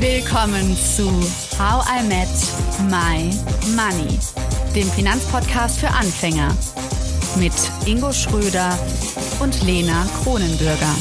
Willkommen 0.00 0.74
zu 0.78 1.10
How 1.58 1.84
I 1.86 2.02
Met 2.08 2.26
My 2.88 3.30
Money, 3.76 4.18
dem 4.74 4.88
Finanzpodcast 4.88 5.78
für 5.78 5.88
Anfänger 5.88 6.56
mit 7.38 7.52
Ingo 7.84 8.10
Schröder 8.10 8.78
und 9.40 9.62
Lena 9.62 10.06
Kronenbürger. 10.22 10.94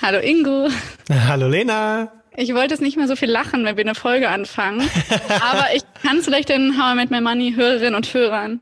Hallo 0.00 0.18
Ingo. 0.20 0.68
Hallo 1.10 1.46
Lena. 1.46 2.21
Ich 2.36 2.54
wollte 2.54 2.74
es 2.74 2.80
nicht 2.80 2.96
mehr 2.96 3.08
so 3.08 3.16
viel 3.16 3.30
lachen, 3.30 3.64
wenn 3.64 3.76
wir 3.76 3.84
eine 3.84 3.94
Folge 3.94 4.28
anfangen. 4.28 4.88
aber 5.40 5.66
ich 5.74 5.82
kann 6.02 6.18
es 6.18 6.24
vielleicht 6.24 6.48
den 6.48 6.78
How 6.78 6.92
I 6.92 6.96
Met 6.96 7.10
My 7.10 7.20
Money 7.20 7.52
Hörerinnen 7.54 7.94
und 7.94 8.12
Hörern 8.14 8.60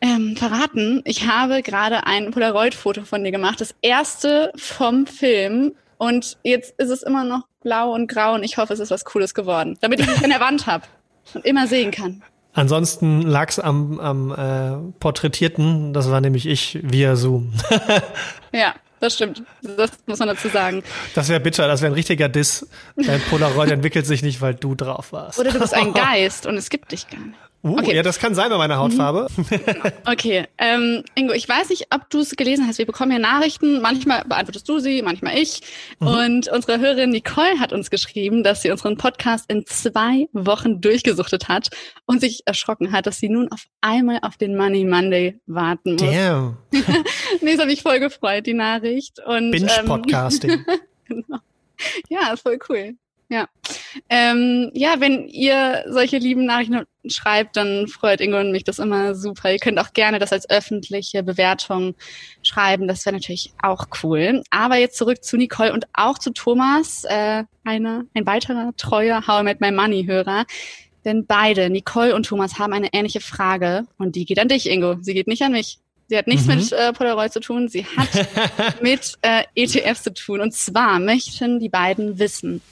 ähm, 0.00 0.36
verraten. 0.36 1.02
Ich 1.04 1.26
habe 1.26 1.62
gerade 1.62 2.06
ein 2.06 2.30
Polaroid-Foto 2.30 3.02
von 3.02 3.24
dir 3.24 3.32
gemacht. 3.32 3.60
Das 3.60 3.74
erste 3.82 4.52
vom 4.56 5.06
Film. 5.06 5.72
Und 5.96 6.38
jetzt 6.44 6.74
ist 6.78 6.90
es 6.90 7.02
immer 7.02 7.24
noch 7.24 7.46
blau 7.62 7.92
und 7.92 8.06
grau 8.06 8.34
und 8.34 8.44
ich 8.44 8.56
hoffe, 8.56 8.72
es 8.72 8.80
ist 8.80 8.90
was 8.90 9.04
Cooles 9.04 9.34
geworden. 9.34 9.76
Damit 9.80 10.00
ich 10.00 10.06
es 10.06 10.22
an 10.22 10.30
der 10.30 10.40
Wand 10.40 10.66
habe 10.66 10.84
und 11.34 11.44
immer 11.44 11.66
sehen 11.66 11.90
kann. 11.90 12.22
Ansonsten 12.52 13.22
lag 13.22 13.50
es 13.50 13.58
am, 13.58 14.00
am 14.00 14.32
äh, 14.32 14.92
Porträtierten, 14.98 15.92
das 15.92 16.10
war 16.10 16.20
nämlich 16.20 16.46
ich 16.46 16.78
via 16.82 17.14
Zoom. 17.14 17.52
ja, 18.52 18.74
das 19.00 19.14
stimmt. 19.14 19.42
Das 19.62 19.90
muss 20.06 20.18
man 20.18 20.28
dazu 20.28 20.48
sagen. 20.48 20.82
Das 21.14 21.28
wäre 21.28 21.40
bitter, 21.40 21.66
das 21.66 21.80
wäre 21.80 21.92
ein 21.92 21.94
richtiger 21.94 22.28
Diss. 22.28 22.66
Dein 22.96 23.20
Polaroid 23.22 23.70
entwickelt 23.72 24.06
sich 24.06 24.22
nicht, 24.22 24.40
weil 24.40 24.54
du 24.54 24.74
drauf 24.74 25.12
warst. 25.12 25.38
Oder 25.38 25.52
du 25.52 25.60
bist 25.60 25.74
ein 25.74 25.92
Geist 25.94 26.46
und 26.46 26.56
es 26.56 26.70
gibt 26.70 26.92
dich 26.92 27.08
gar 27.08 27.20
nicht. 27.20 27.38
Uh, 27.62 27.76
okay. 27.76 27.96
Ja, 27.96 28.02
das 28.02 28.20
kann 28.20 28.34
sein 28.34 28.50
bei 28.50 28.56
meiner 28.56 28.78
Hautfarbe. 28.78 29.26
Mhm. 29.36 29.46
Okay, 30.04 30.46
ähm, 30.58 31.02
Ingo, 31.14 31.32
ich 31.32 31.48
weiß 31.48 31.70
nicht, 31.70 31.88
ob 31.92 32.08
du 32.10 32.20
es 32.20 32.36
gelesen 32.36 32.66
hast. 32.66 32.78
Wir 32.78 32.86
bekommen 32.86 33.12
ja 33.12 33.18
Nachrichten. 33.18 33.80
Manchmal 33.80 34.24
beantwortest 34.24 34.68
du 34.68 34.78
sie, 34.78 35.02
manchmal 35.02 35.36
ich. 35.36 35.60
Mhm. 35.98 36.06
Und 36.06 36.48
unsere 36.48 36.78
Hörerin 36.78 37.10
Nicole 37.10 37.58
hat 37.58 37.72
uns 37.72 37.90
geschrieben, 37.90 38.42
dass 38.42 38.62
sie 38.62 38.70
unseren 38.70 38.96
Podcast 38.96 39.50
in 39.50 39.66
zwei 39.66 40.28
Wochen 40.32 40.80
durchgesuchtet 40.80 41.48
hat 41.48 41.70
und 42.06 42.20
sich 42.20 42.42
erschrocken 42.46 42.92
hat, 42.92 43.06
dass 43.06 43.18
sie 43.18 43.28
nun 43.28 43.50
auf 43.50 43.64
einmal 43.80 44.20
auf 44.22 44.36
den 44.36 44.56
Money 44.56 44.84
Monday 44.84 45.40
warten 45.46 45.92
muss. 45.92 46.02
Damn. 46.02 46.58
nee, 47.40 47.52
das 47.52 47.60
habe 47.60 47.72
ich 47.72 47.82
voll 47.82 47.98
gefreut, 47.98 48.46
die 48.46 48.54
Nachricht. 48.54 49.20
Binge-Podcasting. 49.26 50.50
Ähm, 50.50 50.64
genau. 51.06 51.38
Ja, 52.08 52.36
voll 52.36 52.58
cool. 52.68 52.94
Ja. 53.30 53.46
Ähm, 54.08 54.70
ja, 54.72 55.00
wenn 55.00 55.28
ihr 55.28 55.84
solche 55.88 56.16
lieben 56.16 56.46
Nachrichten 56.46 56.86
schreibt, 57.06 57.56
dann 57.56 57.86
freut 57.86 58.22
Ingo 58.22 58.40
und 58.40 58.52
mich 58.52 58.64
das 58.64 58.78
immer 58.78 59.14
super. 59.14 59.52
Ihr 59.52 59.58
könnt 59.58 59.78
auch 59.78 59.92
gerne 59.92 60.18
das 60.18 60.32
als 60.32 60.48
öffentliche 60.48 61.22
Bewertung 61.22 61.94
schreiben. 62.42 62.88
Das 62.88 63.04
wäre 63.04 63.16
natürlich 63.16 63.52
auch 63.62 63.86
cool. 64.02 64.42
Aber 64.50 64.76
jetzt 64.76 64.96
zurück 64.96 65.22
zu 65.22 65.36
Nicole 65.36 65.74
und 65.74 65.86
auch 65.92 66.18
zu 66.18 66.30
Thomas, 66.32 67.04
äh, 67.04 67.44
einer, 67.64 68.04
ein 68.14 68.26
weiterer 68.26 68.72
treuer 68.78 69.26
How 69.26 69.42
I 69.42 69.44
Met 69.44 69.60
My 69.60 69.72
Money 69.72 70.06
Hörer. 70.06 70.46
Denn 71.04 71.26
beide, 71.26 71.68
Nicole 71.68 72.14
und 72.14 72.24
Thomas, 72.24 72.58
haben 72.58 72.72
eine 72.72 72.92
ähnliche 72.92 73.20
Frage 73.20 73.86
und 73.98 74.16
die 74.16 74.24
geht 74.24 74.38
an 74.38 74.48
dich, 74.48 74.68
Ingo. 74.70 74.96
Sie 75.02 75.14
geht 75.14 75.26
nicht 75.26 75.42
an 75.42 75.52
mich. 75.52 75.78
Sie 76.08 76.16
hat 76.16 76.26
nichts 76.26 76.46
mhm. 76.46 76.56
mit 76.56 76.72
äh, 76.72 76.92
Polaroid 76.94 77.32
zu 77.32 77.40
tun, 77.40 77.68
sie 77.68 77.84
hat 77.84 78.82
mit 78.82 79.18
äh, 79.20 79.44
ETFs 79.54 80.02
zu 80.02 80.14
tun. 80.14 80.40
Und 80.40 80.54
zwar 80.54 80.98
möchten 80.98 81.60
die 81.60 81.68
beiden 81.68 82.18
wissen, 82.18 82.62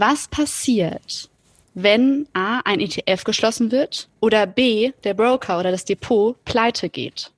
was 0.00 0.28
passiert, 0.28 1.28
wenn 1.74 2.26
A, 2.34 2.60
ein 2.64 2.80
ETF 2.80 3.24
geschlossen 3.24 3.70
wird 3.70 4.08
oder 4.20 4.46
B, 4.46 4.92
der 5.04 5.14
Broker 5.14 5.58
oder 5.60 5.70
das 5.70 5.84
Depot 5.84 6.36
pleite 6.44 6.88
geht? 6.88 7.30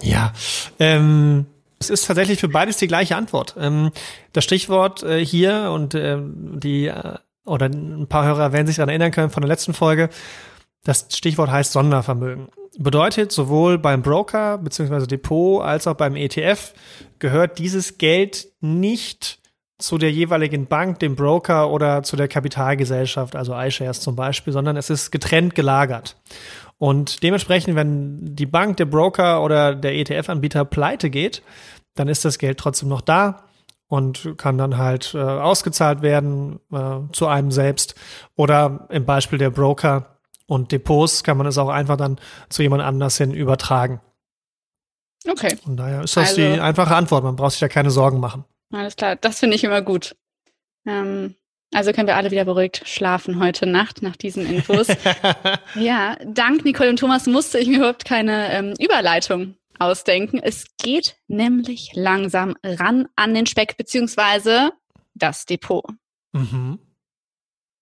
Ja, 0.00 0.32
ähm, 0.78 1.46
es 1.78 1.90
ist 1.90 2.06
tatsächlich 2.06 2.40
für 2.40 2.48
beides 2.48 2.78
die 2.78 2.88
gleiche 2.88 3.16
Antwort. 3.16 3.54
Ähm, 3.58 3.90
das 4.32 4.44
Stichwort 4.44 5.02
äh, 5.02 5.24
hier 5.24 5.70
und 5.72 5.94
äh, 5.94 6.18
die 6.20 6.86
äh, 6.86 7.18
oder 7.44 7.66
ein 7.66 8.06
paar 8.08 8.24
Hörer 8.24 8.52
werden 8.52 8.66
sich 8.66 8.76
daran 8.76 8.88
erinnern 8.88 9.10
können 9.10 9.30
von 9.30 9.42
der 9.42 9.48
letzten 9.48 9.74
Folge. 9.74 10.08
Das 10.84 11.08
Stichwort 11.10 11.50
heißt 11.50 11.72
Sondervermögen. 11.72 12.48
Bedeutet, 12.78 13.32
sowohl 13.32 13.78
beim 13.78 14.02
Broker 14.02 14.58
bzw. 14.58 15.06
Depot 15.06 15.62
als 15.62 15.86
auch 15.86 15.94
beim 15.94 16.16
ETF 16.16 16.72
gehört 17.18 17.58
dieses 17.58 17.98
Geld 17.98 18.48
nicht 18.60 19.41
zu 19.82 19.98
der 19.98 20.12
jeweiligen 20.12 20.66
Bank, 20.66 21.00
dem 21.00 21.16
Broker 21.16 21.70
oder 21.70 22.02
zu 22.02 22.16
der 22.16 22.28
Kapitalgesellschaft, 22.28 23.34
also 23.34 23.54
iShares 23.54 24.00
zum 24.00 24.14
Beispiel, 24.14 24.52
sondern 24.52 24.76
es 24.76 24.90
ist 24.90 25.10
getrennt 25.10 25.54
gelagert. 25.54 26.16
Und 26.78 27.22
dementsprechend, 27.22 27.74
wenn 27.74 28.34
die 28.34 28.46
Bank, 28.46 28.76
der 28.76 28.86
Broker 28.86 29.42
oder 29.42 29.74
der 29.74 29.94
ETF-Anbieter 29.94 30.64
pleite 30.64 31.10
geht, 31.10 31.42
dann 31.94 32.08
ist 32.08 32.24
das 32.24 32.38
Geld 32.38 32.58
trotzdem 32.58 32.88
noch 32.88 33.00
da 33.00 33.44
und 33.88 34.34
kann 34.38 34.56
dann 34.56 34.78
halt 34.78 35.14
äh, 35.14 35.18
ausgezahlt 35.18 36.02
werden 36.02 36.60
äh, 36.72 37.00
zu 37.12 37.26
einem 37.26 37.50
selbst. 37.50 37.94
Oder 38.36 38.86
im 38.88 39.04
Beispiel 39.04 39.38
der 39.38 39.50
Broker 39.50 40.18
und 40.46 40.72
Depots 40.72 41.24
kann 41.24 41.36
man 41.36 41.46
es 41.46 41.58
auch 41.58 41.68
einfach 41.68 41.96
dann 41.96 42.18
zu 42.48 42.62
jemand 42.62 42.82
anders 42.82 43.18
hin 43.18 43.32
übertragen. 43.32 44.00
Okay. 45.28 45.56
Von 45.62 45.76
daher 45.76 46.02
ist 46.02 46.16
das 46.16 46.30
also, 46.30 46.40
die 46.40 46.60
einfache 46.60 46.94
Antwort. 46.94 47.24
Man 47.24 47.36
braucht 47.36 47.52
sich 47.52 47.60
da 47.60 47.68
keine 47.68 47.90
Sorgen 47.90 48.18
machen. 48.18 48.44
Alles 48.72 48.96
klar, 48.96 49.16
das 49.16 49.38
finde 49.38 49.56
ich 49.56 49.64
immer 49.64 49.82
gut. 49.82 50.16
Ähm, 50.86 51.36
also 51.72 51.92
können 51.92 52.06
wir 52.06 52.16
alle 52.16 52.30
wieder 52.30 52.44
beruhigt 52.44 52.82
schlafen 52.86 53.40
heute 53.40 53.66
Nacht 53.66 54.02
nach 54.02 54.16
diesen 54.16 54.46
Infos. 54.46 54.88
ja, 55.74 56.16
dank 56.24 56.64
Nicole 56.64 56.90
und 56.90 56.98
Thomas 56.98 57.26
musste 57.26 57.58
ich 57.58 57.68
mir 57.68 57.78
überhaupt 57.78 58.04
keine 58.04 58.52
ähm, 58.52 58.74
Überleitung 58.78 59.56
ausdenken. 59.78 60.38
Es 60.38 60.66
geht 60.82 61.16
nämlich 61.28 61.92
langsam 61.94 62.56
ran 62.62 63.08
an 63.16 63.34
den 63.34 63.46
Speck 63.46 63.76
beziehungsweise 63.76 64.72
das 65.14 65.46
Depot. 65.46 65.84
Mhm. 66.32 66.78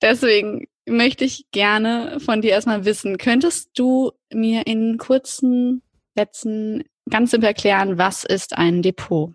Deswegen 0.03 0.67
möchte 0.87 1.25
ich 1.25 1.51
gerne 1.51 2.19
von 2.21 2.43
dir 2.43 2.51
erstmal 2.51 2.85
wissen, 2.85 3.19
könntest 3.19 3.71
du 3.75 4.13
mir 4.33 4.67
in 4.67 4.99
kurzen 4.99 5.83
Sätzen 6.17 6.85
ganz 7.09 7.33
simpel 7.33 7.49
erklären, 7.49 7.99
was 7.99 8.25
ist 8.25 8.57
ein 8.57 8.83
Depot? 8.83 9.35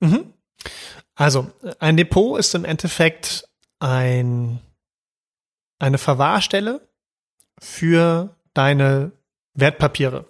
Mhm. 0.00 0.33
Also, 1.14 1.50
ein 1.78 1.96
Depot 1.96 2.38
ist 2.38 2.54
im 2.54 2.64
Endeffekt 2.64 3.48
ein, 3.78 4.60
eine 5.78 5.98
Verwahrstelle 5.98 6.80
für 7.60 8.34
deine 8.52 9.12
Wertpapiere. 9.54 10.26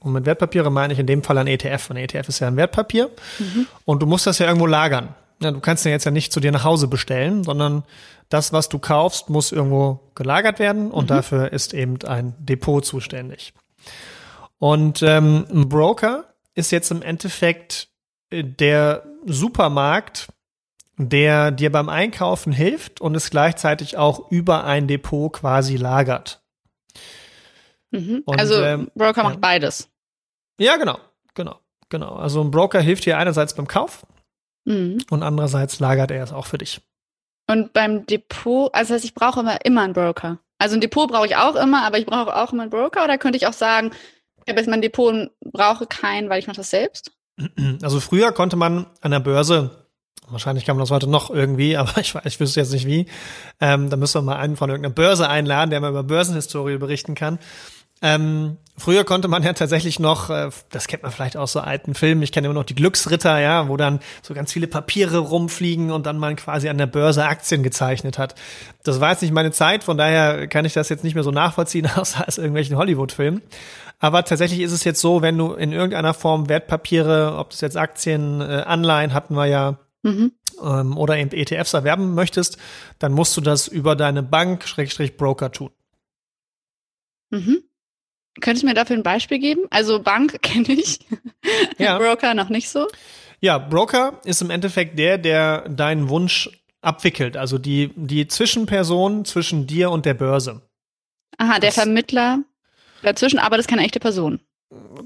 Und 0.00 0.12
mit 0.12 0.26
Wertpapiere 0.26 0.70
meine 0.70 0.92
ich 0.92 0.98
in 0.98 1.06
dem 1.06 1.22
Fall 1.22 1.38
ein 1.38 1.46
ETF. 1.46 1.90
Ein 1.90 1.96
ETF 1.96 2.28
ist 2.28 2.38
ja 2.40 2.48
ein 2.48 2.56
Wertpapier. 2.56 3.10
Mhm. 3.38 3.66
Und 3.84 4.02
du 4.02 4.06
musst 4.06 4.26
das 4.26 4.38
ja 4.38 4.46
irgendwo 4.46 4.66
lagern. 4.66 5.14
Ja, 5.40 5.50
du 5.50 5.60
kannst 5.60 5.84
ja 5.84 5.90
jetzt 5.90 6.04
ja 6.04 6.10
nicht 6.10 6.32
zu 6.32 6.40
dir 6.40 6.52
nach 6.52 6.64
Hause 6.64 6.88
bestellen, 6.88 7.44
sondern 7.44 7.84
das, 8.28 8.52
was 8.52 8.68
du 8.68 8.78
kaufst, 8.78 9.30
muss 9.30 9.52
irgendwo 9.52 10.00
gelagert 10.14 10.58
werden 10.58 10.90
und 10.90 11.04
mhm. 11.04 11.08
dafür 11.08 11.52
ist 11.52 11.74
eben 11.74 12.02
ein 12.04 12.34
Depot 12.38 12.84
zuständig. 12.84 13.54
Und 14.58 15.02
ähm, 15.02 15.46
ein 15.50 15.68
Broker 15.68 16.24
ist 16.54 16.72
jetzt 16.72 16.90
im 16.90 17.02
Endeffekt 17.02 17.88
äh, 18.30 18.42
der 18.42 19.04
Supermarkt, 19.28 20.28
der 20.96 21.50
dir 21.50 21.70
beim 21.70 21.88
Einkaufen 21.88 22.52
hilft 22.52 23.00
und 23.00 23.14
es 23.14 23.30
gleichzeitig 23.30 23.96
auch 23.96 24.30
über 24.30 24.64
ein 24.64 24.88
Depot 24.88 25.32
quasi 25.32 25.76
lagert. 25.76 26.42
Mhm. 27.90 28.22
Und, 28.24 28.38
also 28.38 28.62
ähm, 28.62 28.90
Broker 28.94 29.22
macht 29.22 29.40
beides. 29.40 29.88
Ja, 30.58 30.76
genau, 30.76 30.98
genau, 31.34 31.60
genau. 31.88 32.14
Also 32.16 32.42
ein 32.42 32.50
Broker 32.50 32.80
hilft 32.80 33.06
dir 33.06 33.16
einerseits 33.18 33.54
beim 33.54 33.68
Kauf 33.68 34.06
mhm. 34.64 34.98
und 35.10 35.22
andererseits 35.22 35.78
lagert 35.78 36.10
er 36.10 36.22
es 36.22 36.32
auch 36.32 36.46
für 36.46 36.58
dich. 36.58 36.80
Und 37.46 37.72
beim 37.72 38.04
Depot, 38.04 38.74
also 38.74 38.88
das 38.88 38.96
heißt, 38.96 39.04
ich 39.06 39.14
brauche 39.14 39.40
immer, 39.40 39.64
immer 39.64 39.82
einen 39.82 39.94
Broker. 39.94 40.38
Also 40.58 40.74
ein 40.74 40.80
Depot 40.80 41.08
brauche 41.08 41.26
ich 41.26 41.36
auch 41.36 41.54
immer, 41.54 41.86
aber 41.86 41.98
ich 41.98 42.06
brauche 42.06 42.34
auch 42.36 42.52
immer 42.52 42.62
einen 42.62 42.70
Broker. 42.70 43.04
Oder 43.04 43.16
könnte 43.16 43.38
ich 43.38 43.46
auch 43.46 43.52
sagen, 43.52 43.92
ich 44.44 44.50
habe 44.50 44.60
jetzt 44.60 44.68
mein 44.68 44.82
Depot 44.82 45.12
und 45.12 45.30
brauche 45.40 45.86
keinen, 45.86 46.28
weil 46.28 46.40
ich 46.40 46.46
mache 46.46 46.56
das 46.56 46.70
selbst? 46.70 47.12
Also 47.82 48.00
früher 48.00 48.32
konnte 48.32 48.56
man 48.56 48.86
an 49.00 49.10
der 49.10 49.20
Börse, 49.20 49.70
wahrscheinlich 50.28 50.64
kann 50.64 50.76
man 50.76 50.82
das 50.82 50.90
heute 50.90 51.08
noch 51.08 51.30
irgendwie, 51.30 51.76
aber 51.78 51.98
ich, 51.98 52.14
ich 52.24 52.40
wüsste 52.40 52.60
jetzt 52.60 52.72
nicht 52.72 52.86
wie, 52.86 53.06
ähm, 53.60 53.90
da 53.90 53.96
müssen 53.96 54.18
wir 54.18 54.22
mal 54.22 54.36
einen 54.36 54.56
von 54.56 54.70
irgendeiner 54.70 54.94
Börse 54.94 55.28
einladen, 55.28 55.70
der 55.70 55.80
mal 55.80 55.90
über 55.90 56.02
Börsenhistorie 56.02 56.78
berichten 56.78 57.14
kann. 57.14 57.38
Ähm, 58.00 58.56
früher 58.78 59.04
konnte 59.04 59.28
man 59.28 59.42
ja 59.42 59.52
tatsächlich 59.52 59.98
noch, 59.98 60.30
äh, 60.30 60.50
das 60.70 60.86
kennt 60.86 61.02
man 61.02 61.12
vielleicht 61.12 61.36
aus 61.36 61.52
so 61.52 61.60
alten 61.60 61.94
Filmen, 61.94 62.22
ich 62.22 62.32
kenne 62.32 62.46
immer 62.46 62.54
noch 62.54 62.64
die 62.64 62.74
Glücksritter, 62.74 63.38
ja, 63.38 63.68
wo 63.68 63.76
dann 63.76 64.00
so 64.22 64.34
ganz 64.34 64.52
viele 64.52 64.66
Papiere 64.66 65.18
rumfliegen 65.18 65.90
und 65.90 66.06
dann 66.06 66.18
man 66.18 66.36
quasi 66.36 66.68
an 66.68 66.78
der 66.78 66.86
Börse 66.86 67.24
Aktien 67.24 67.62
gezeichnet 67.62 68.18
hat. 68.18 68.34
Das 68.84 69.00
war 69.00 69.10
jetzt 69.10 69.22
nicht 69.22 69.34
meine 69.34 69.52
Zeit, 69.52 69.84
von 69.84 69.98
daher 69.98 70.46
kann 70.48 70.64
ich 70.64 70.72
das 70.72 70.88
jetzt 70.88 71.04
nicht 71.04 71.14
mehr 71.14 71.24
so 71.24 71.30
nachvollziehen, 71.30 71.88
außer 71.96 72.24
als 72.26 72.38
irgendwelchen 72.38 72.76
Hollywood-Filmen. 72.76 73.42
Aber 74.00 74.24
tatsächlich 74.24 74.60
ist 74.60 74.72
es 74.72 74.84
jetzt 74.84 75.00
so, 75.00 75.22
wenn 75.22 75.36
du 75.36 75.54
in 75.54 75.72
irgendeiner 75.72 76.14
Form 76.14 76.48
Wertpapiere, 76.48 77.36
ob 77.36 77.50
das 77.50 77.60
jetzt 77.60 77.76
Aktien, 77.76 78.40
äh, 78.40 78.62
Anleihen 78.64 79.12
hatten 79.12 79.34
wir 79.34 79.46
ja, 79.46 79.78
mhm. 80.02 80.32
ähm, 80.62 80.96
oder 80.96 81.16
eben 81.18 81.32
ETFs 81.32 81.74
erwerben 81.74 82.14
möchtest, 82.14 82.58
dann 82.98 83.12
musst 83.12 83.36
du 83.36 83.40
das 83.40 83.66
über 83.66 83.96
deine 83.96 84.22
Bank, 84.22 84.66
Schrägstrich 84.68 85.16
Broker 85.16 85.50
tun. 85.50 85.70
Mhm. 87.30 87.67
Könntest 88.40 88.62
du 88.62 88.68
mir 88.68 88.74
dafür 88.74 88.96
ein 88.96 89.02
Beispiel 89.02 89.38
geben? 89.38 89.62
Also 89.70 90.00
Bank 90.00 90.38
kenne 90.42 90.72
ich, 90.72 91.00
ja. 91.78 91.98
Broker 91.98 92.34
noch 92.34 92.48
nicht 92.48 92.68
so. 92.68 92.86
Ja, 93.40 93.58
Broker 93.58 94.20
ist 94.24 94.42
im 94.42 94.50
Endeffekt 94.50 94.98
der, 94.98 95.18
der 95.18 95.68
deinen 95.68 96.08
Wunsch 96.08 96.50
abwickelt, 96.80 97.36
also 97.36 97.58
die, 97.58 97.92
die 97.96 98.28
Zwischenperson 98.28 99.24
zwischen 99.24 99.66
dir 99.66 99.90
und 99.90 100.06
der 100.06 100.14
Börse. 100.14 100.62
Aha, 101.36 101.58
der 101.58 101.70
das, 101.70 101.74
Vermittler 101.74 102.40
dazwischen, 103.02 103.38
aber 103.38 103.56
das 103.56 103.66
ist 103.66 103.70
keine 103.70 103.84
echte 103.84 104.00
Person. 104.00 104.40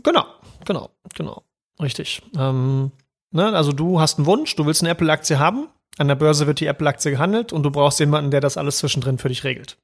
Genau, 0.02 0.24
genau, 0.64 0.90
genau. 1.14 1.42
Richtig. 1.80 2.22
Ähm, 2.38 2.92
ne, 3.30 3.54
also 3.54 3.72
du 3.72 4.00
hast 4.00 4.18
einen 4.18 4.26
Wunsch, 4.26 4.54
du 4.56 4.66
willst 4.66 4.82
eine 4.82 4.90
Apple-Aktie 4.90 5.38
haben, 5.38 5.68
an 5.98 6.08
der 6.08 6.14
Börse 6.14 6.46
wird 6.46 6.60
die 6.60 6.66
Apple-Aktie 6.66 7.10
gehandelt 7.10 7.52
und 7.52 7.62
du 7.62 7.70
brauchst 7.70 8.00
jemanden, 8.00 8.30
der 8.30 8.40
das 8.40 8.56
alles 8.56 8.78
zwischendrin 8.78 9.18
für 9.18 9.28
dich 9.28 9.44
regelt. 9.44 9.76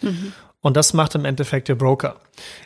Mhm. 0.00 0.32
Und 0.62 0.76
das 0.76 0.92
macht 0.92 1.14
im 1.14 1.24
Endeffekt 1.24 1.68
der 1.68 1.74
Broker. 1.74 2.16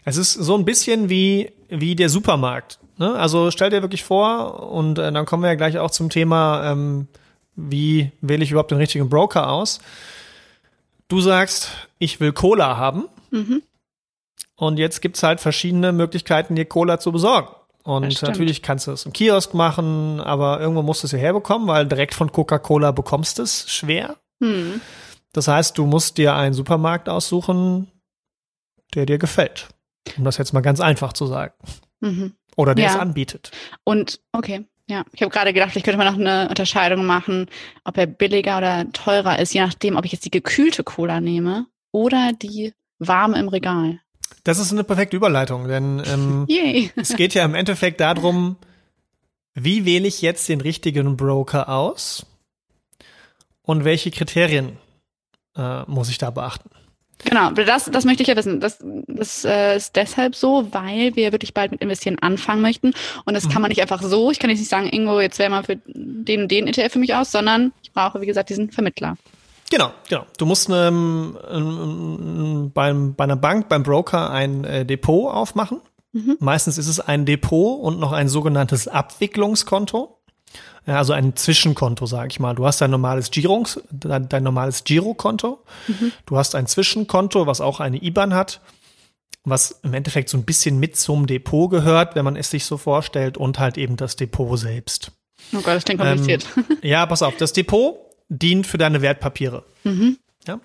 Es 0.04 0.16
ist 0.16 0.32
so 0.32 0.56
ein 0.56 0.64
bisschen 0.64 1.08
wie, 1.08 1.52
wie 1.68 1.94
der 1.94 2.08
Supermarkt. 2.08 2.78
Ne? 2.98 3.14
Also 3.14 3.50
stell 3.50 3.70
dir 3.70 3.82
wirklich 3.82 4.04
vor, 4.04 4.70
und 4.70 4.98
äh, 4.98 5.12
dann 5.12 5.26
kommen 5.26 5.42
wir 5.42 5.50
ja 5.50 5.54
gleich 5.54 5.78
auch 5.78 5.90
zum 5.90 6.10
Thema, 6.10 6.70
ähm, 6.70 7.08
wie 7.56 8.10
wähle 8.20 8.42
ich 8.42 8.50
überhaupt 8.50 8.72
den 8.72 8.78
richtigen 8.78 9.08
Broker 9.08 9.50
aus? 9.50 9.80
Du 11.08 11.20
sagst, 11.20 11.70
ich 11.98 12.18
will 12.20 12.32
Cola 12.32 12.76
haben. 12.76 13.04
Mhm. 13.30 13.62
Und 14.56 14.78
jetzt 14.78 15.00
gibt's 15.00 15.22
halt 15.22 15.40
verschiedene 15.40 15.92
Möglichkeiten, 15.92 16.54
dir 16.56 16.64
Cola 16.64 16.98
zu 16.98 17.12
besorgen. 17.12 17.48
Und 17.82 18.22
natürlich 18.22 18.62
kannst 18.62 18.86
du 18.86 18.92
es 18.92 19.04
im 19.04 19.12
Kiosk 19.12 19.52
machen, 19.52 20.18
aber 20.20 20.58
irgendwo 20.60 20.82
musst 20.82 21.02
du 21.02 21.06
es 21.06 21.12
ja 21.12 21.18
herbekommen, 21.18 21.68
weil 21.68 21.86
direkt 21.86 22.14
von 22.14 22.32
Coca-Cola 22.32 22.92
bekommst 22.92 23.38
du 23.38 23.42
es 23.42 23.68
schwer. 23.68 24.16
Mhm. 24.38 24.80
Das 25.34 25.48
heißt, 25.48 25.76
du 25.76 25.84
musst 25.84 26.16
dir 26.16 26.34
einen 26.34 26.54
Supermarkt 26.54 27.08
aussuchen, 27.08 27.90
der 28.94 29.04
dir 29.04 29.18
gefällt. 29.18 29.68
Um 30.16 30.24
das 30.24 30.38
jetzt 30.38 30.52
mal 30.52 30.60
ganz 30.60 30.80
einfach 30.80 31.12
zu 31.12 31.26
sagen. 31.26 31.54
Mhm. 32.00 32.34
Oder 32.56 32.74
der 32.74 32.86
ja. 32.86 32.90
es 32.92 32.98
anbietet. 32.98 33.50
Und 33.82 34.20
okay, 34.32 34.64
ja. 34.86 35.04
Ich 35.12 35.22
habe 35.22 35.32
gerade 35.32 35.52
gedacht, 35.52 35.72
vielleicht 35.72 35.86
könnte 35.86 35.98
man 35.98 36.06
noch 36.06 36.20
eine 36.20 36.48
Unterscheidung 36.48 37.04
machen, 37.04 37.46
ob 37.84 37.98
er 37.98 38.06
billiger 38.06 38.58
oder 38.58 38.90
teurer 38.92 39.38
ist, 39.40 39.52
je 39.52 39.60
nachdem, 39.60 39.96
ob 39.96 40.04
ich 40.04 40.12
jetzt 40.12 40.24
die 40.24 40.30
gekühlte 40.30 40.84
Cola 40.84 41.20
nehme 41.20 41.66
oder 41.90 42.32
die 42.32 42.72
warme 42.98 43.38
im 43.38 43.48
Regal. 43.48 44.00
Das 44.44 44.58
ist 44.58 44.70
eine 44.70 44.84
perfekte 44.84 45.16
Überleitung, 45.16 45.66
denn 45.66 46.00
ähm, 46.06 46.46
es 46.96 47.16
geht 47.16 47.34
ja 47.34 47.44
im 47.44 47.56
Endeffekt 47.56 48.00
darum, 48.00 48.56
wie 49.54 49.84
wähle 49.84 50.06
ich 50.06 50.22
jetzt 50.22 50.48
den 50.48 50.60
richtigen 50.60 51.16
Broker 51.16 51.68
aus 51.68 52.24
und 53.62 53.84
welche 53.84 54.12
Kriterien 54.12 54.78
äh, 55.56 55.82
muss 55.86 56.08
ich 56.08 56.18
da 56.18 56.30
beachten? 56.30 56.70
Genau, 57.24 57.50
das, 57.50 57.86
das 57.86 58.04
möchte 58.04 58.22
ich 58.22 58.28
ja 58.28 58.36
wissen. 58.36 58.60
Das, 58.60 58.78
das 59.06 59.44
äh, 59.44 59.76
ist 59.76 59.96
deshalb 59.96 60.34
so, 60.34 60.68
weil 60.72 61.16
wir 61.16 61.32
wirklich 61.32 61.54
bald 61.54 61.70
mit 61.70 61.80
Investieren 61.80 62.18
anfangen 62.20 62.60
möchten. 62.60 62.92
Und 63.24 63.34
das 63.34 63.44
mhm. 63.44 63.50
kann 63.50 63.62
man 63.62 63.70
nicht 63.70 63.80
einfach 63.80 64.02
so. 64.02 64.30
Ich 64.30 64.38
kann 64.38 64.50
jetzt 64.50 64.58
nicht 64.58 64.68
sagen, 64.68 64.88
Ingo, 64.88 65.20
jetzt 65.20 65.38
wäre 65.38 65.50
mal 65.50 65.62
für 65.62 65.76
den 65.86 66.42
und 66.42 66.50
den 66.50 66.66
ETF 66.66 66.92
für 66.92 66.98
mich 66.98 67.14
aus, 67.14 67.32
sondern 67.32 67.72
ich 67.82 67.92
brauche, 67.92 68.20
wie 68.20 68.26
gesagt, 68.26 68.50
diesen 68.50 68.70
Vermittler. 68.70 69.16
Genau, 69.70 69.92
genau. 70.08 70.26
Du 70.36 70.44
musst 70.44 70.68
ähm, 70.70 71.38
ähm, 71.50 72.70
beim, 72.74 73.14
bei 73.14 73.24
einer 73.24 73.36
Bank, 73.36 73.68
beim 73.68 73.82
Broker 73.82 74.30
ein 74.30 74.64
äh, 74.64 74.84
Depot 74.84 75.32
aufmachen. 75.32 75.80
Mhm. 76.12 76.36
Meistens 76.40 76.78
ist 76.78 76.88
es 76.88 77.00
ein 77.00 77.24
Depot 77.24 77.80
und 77.80 77.98
noch 77.98 78.12
ein 78.12 78.28
sogenanntes 78.28 78.86
Abwicklungskonto. 78.86 80.18
Ja, 80.86 80.98
also 80.98 81.12
ein 81.12 81.34
Zwischenkonto, 81.34 82.06
sage 82.06 82.28
ich 82.30 82.40
mal. 82.40 82.54
Du 82.54 82.66
hast 82.66 82.80
dein 82.80 82.90
normales 82.90 83.30
Girungs, 83.30 83.80
dein, 83.90 84.28
dein 84.28 84.42
normales 84.42 84.84
Girokonto. 84.84 85.62
Mhm. 85.88 86.12
Du 86.26 86.36
hast 86.36 86.54
ein 86.54 86.66
Zwischenkonto, 86.66 87.46
was 87.46 87.60
auch 87.60 87.80
eine 87.80 88.02
IBAN 88.02 88.34
hat, 88.34 88.60
was 89.44 89.80
im 89.82 89.94
Endeffekt 89.94 90.28
so 90.28 90.36
ein 90.36 90.44
bisschen 90.44 90.78
mit 90.78 90.96
zum 90.96 91.26
Depot 91.26 91.70
gehört, 91.70 92.14
wenn 92.14 92.24
man 92.24 92.36
es 92.36 92.50
sich 92.50 92.66
so 92.66 92.76
vorstellt, 92.76 93.38
und 93.38 93.58
halt 93.58 93.78
eben 93.78 93.96
das 93.96 94.16
Depot 94.16 94.58
selbst. 94.58 95.12
Oh 95.52 95.58
Gott, 95.58 95.76
das 95.76 95.84
klingt 95.84 96.00
kompliziert. 96.00 96.46
Ähm, 96.56 96.78
ja, 96.82 97.06
pass 97.06 97.22
auf, 97.22 97.36
das 97.36 97.52
Depot 97.52 97.96
dient 98.28 98.66
für 98.66 98.78
deine 98.78 99.02
Wertpapiere. 99.02 99.64
Mhm. 99.84 100.18
Ja? 100.46 100.60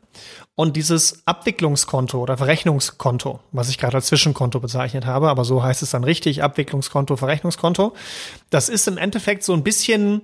Und 0.56 0.76
dieses 0.76 1.24
Abwicklungskonto 1.26 2.20
oder 2.20 2.38
Verrechnungskonto, 2.38 3.40
was 3.52 3.70
ich 3.70 3.78
gerade 3.78 3.98
als 3.98 4.08
Zwischenkonto 4.08 4.60
bezeichnet 4.60 5.06
habe, 5.06 5.30
aber 5.30 5.46
so 5.46 5.64
heißt 5.64 5.82
es 5.82 5.92
dann 5.92 6.04
richtig, 6.04 6.44
Abwicklungskonto, 6.44 7.16
Verrechnungskonto, 7.16 7.94
das 8.50 8.70
ist 8.70 8.88
im 8.88 8.98
Endeffekt 8.98 9.44
so 9.44 9.54
ein 9.54 9.64
bisschen 9.64 10.22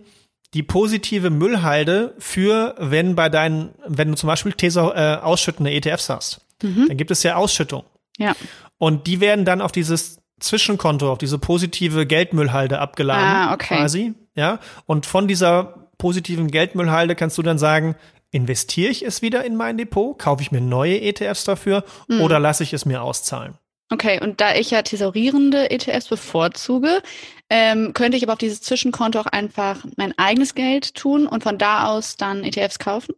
die 0.54 0.64
positive 0.64 1.30
Müllhalde 1.30 2.14
für, 2.18 2.76
wenn 2.78 3.16
bei 3.16 3.30
deinen, 3.30 3.72
wenn 3.86 4.10
du 4.10 4.16
zum 4.16 4.28
Beispiel 4.28 4.54
These, 4.54 4.80
äh, 4.80 5.18
ausschüttende 5.22 5.72
ETFs 5.72 6.10
hast, 6.10 6.42
mhm. 6.64 6.88
dann 6.88 6.98
gibt 6.98 7.12
es 7.12 7.24
ja 7.24 7.36
Ausschüttung. 7.36 7.84
Ja. 8.18 8.36
Und 8.78 9.08
die 9.08 9.20
werden 9.20 9.46
dann 9.46 9.62
auf 9.62 9.72
dieses 9.72 10.20
Zwischenkonto, 10.40 11.12
auf 11.12 11.18
diese 11.18 11.40
positive 11.40 12.06
Geldmüllhalde 12.06 12.80
abgeladen, 12.80 13.24
ah, 13.24 13.54
okay. 13.54 13.76
quasi. 13.76 14.14
Ja. 14.36 14.60
Und 14.86 15.06
von 15.06 15.28
dieser 15.28 15.90
positiven 15.98 16.52
Geldmüllhalde 16.52 17.16
kannst 17.16 17.38
du 17.38 17.42
dann 17.42 17.58
sagen, 17.58 17.96
investiere 18.36 18.92
ich 18.92 19.06
es 19.06 19.22
wieder 19.22 19.46
in 19.46 19.56
mein 19.56 19.78
Depot, 19.78 20.20
kaufe 20.20 20.42
ich 20.42 20.52
mir 20.52 20.62
neue 20.62 21.00
ETFs 21.02 21.46
dafür 21.46 21.86
mhm. 22.08 22.22
oder 22.22 22.40
lasse 22.40 22.64
ich 22.64 22.74
es 22.74 22.86
mir 22.86 23.02
auszahlen? 23.02 23.56
Okay, 23.92 24.20
und 24.22 24.42
da 24.42 24.56
ich 24.56 24.72
ja 24.72 24.82
tesorierende 24.82 25.72
ETFs 25.72 26.08
bevorzuge, 26.08 27.02
ähm, 27.50 27.94
könnte 27.94 28.18
ich 28.18 28.24
aber 28.24 28.34
auf 28.34 28.40
dieses 28.40 28.62
Zwischenkonto 28.62 29.20
auch 29.20 29.28
einfach 29.28 29.86
mein 29.96 30.18
eigenes 30.18 30.56
Geld 30.56 30.96
tun 30.96 31.28
und 31.28 31.44
von 31.44 31.58
da 31.58 31.88
aus 31.88 32.18
dann 32.18 32.44
ETFs 32.44 32.80
kaufen? 32.80 33.14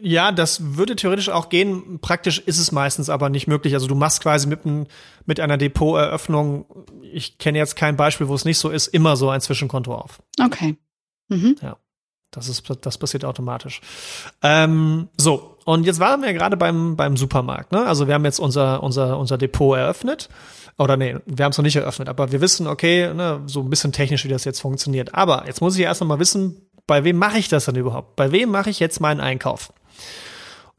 Ja, 0.00 0.32
das 0.32 0.76
würde 0.76 0.96
theoretisch 0.96 1.28
auch 1.28 1.50
gehen. 1.50 2.00
Praktisch 2.00 2.38
ist 2.38 2.58
es 2.58 2.72
meistens 2.72 3.10
aber 3.10 3.28
nicht 3.28 3.46
möglich. 3.46 3.74
Also 3.74 3.86
du 3.86 3.94
machst 3.94 4.22
quasi 4.22 4.48
mit, 4.48 4.64
ein, 4.64 4.88
mit 5.26 5.40
einer 5.40 5.58
Depoteröffnung, 5.58 6.64
ich 7.12 7.36
kenne 7.38 7.58
jetzt 7.58 7.76
kein 7.76 7.96
Beispiel, 7.96 8.28
wo 8.28 8.34
es 8.34 8.46
nicht 8.46 8.58
so 8.58 8.70
ist, 8.70 8.88
immer 8.88 9.16
so 9.16 9.28
ein 9.28 9.42
Zwischenkonto 9.42 9.94
auf. 9.94 10.22
Okay. 10.42 10.76
Mhm. 11.28 11.56
Ja. 11.60 11.76
Das 12.30 12.48
ist, 12.48 12.64
das 12.82 12.98
passiert 12.98 13.24
automatisch. 13.24 13.80
Ähm, 14.42 15.08
so. 15.16 15.56
Und 15.64 15.84
jetzt 15.84 16.00
waren 16.00 16.22
wir 16.22 16.32
gerade 16.32 16.56
beim, 16.56 16.96
beim 16.96 17.16
Supermarkt, 17.16 17.72
ne? 17.72 17.84
Also 17.86 18.06
wir 18.06 18.14
haben 18.14 18.24
jetzt 18.24 18.40
unser, 18.40 18.82
unser, 18.82 19.18
unser 19.18 19.38
Depot 19.38 19.76
eröffnet. 19.76 20.28
Oder 20.78 20.96
nee, 20.96 21.16
wir 21.26 21.44
haben 21.44 21.50
es 21.50 21.58
noch 21.58 21.64
nicht 21.64 21.76
eröffnet, 21.76 22.08
aber 22.08 22.32
wir 22.32 22.40
wissen, 22.40 22.66
okay, 22.66 23.12
ne, 23.12 23.42
so 23.44 23.60
ein 23.60 23.68
bisschen 23.68 23.92
technisch, 23.92 24.24
wie 24.24 24.28
das 24.28 24.44
jetzt 24.44 24.60
funktioniert. 24.60 25.14
Aber 25.14 25.46
jetzt 25.46 25.60
muss 25.60 25.76
ich 25.76 25.82
erst 25.82 26.00
noch 26.00 26.08
mal 26.08 26.18
wissen, 26.18 26.70
bei 26.86 27.04
wem 27.04 27.18
mache 27.18 27.38
ich 27.38 27.48
das 27.48 27.66
denn 27.66 27.76
überhaupt? 27.76 28.16
Bei 28.16 28.32
wem 28.32 28.50
mache 28.50 28.70
ich 28.70 28.80
jetzt 28.80 29.00
meinen 29.00 29.20
Einkauf? 29.20 29.72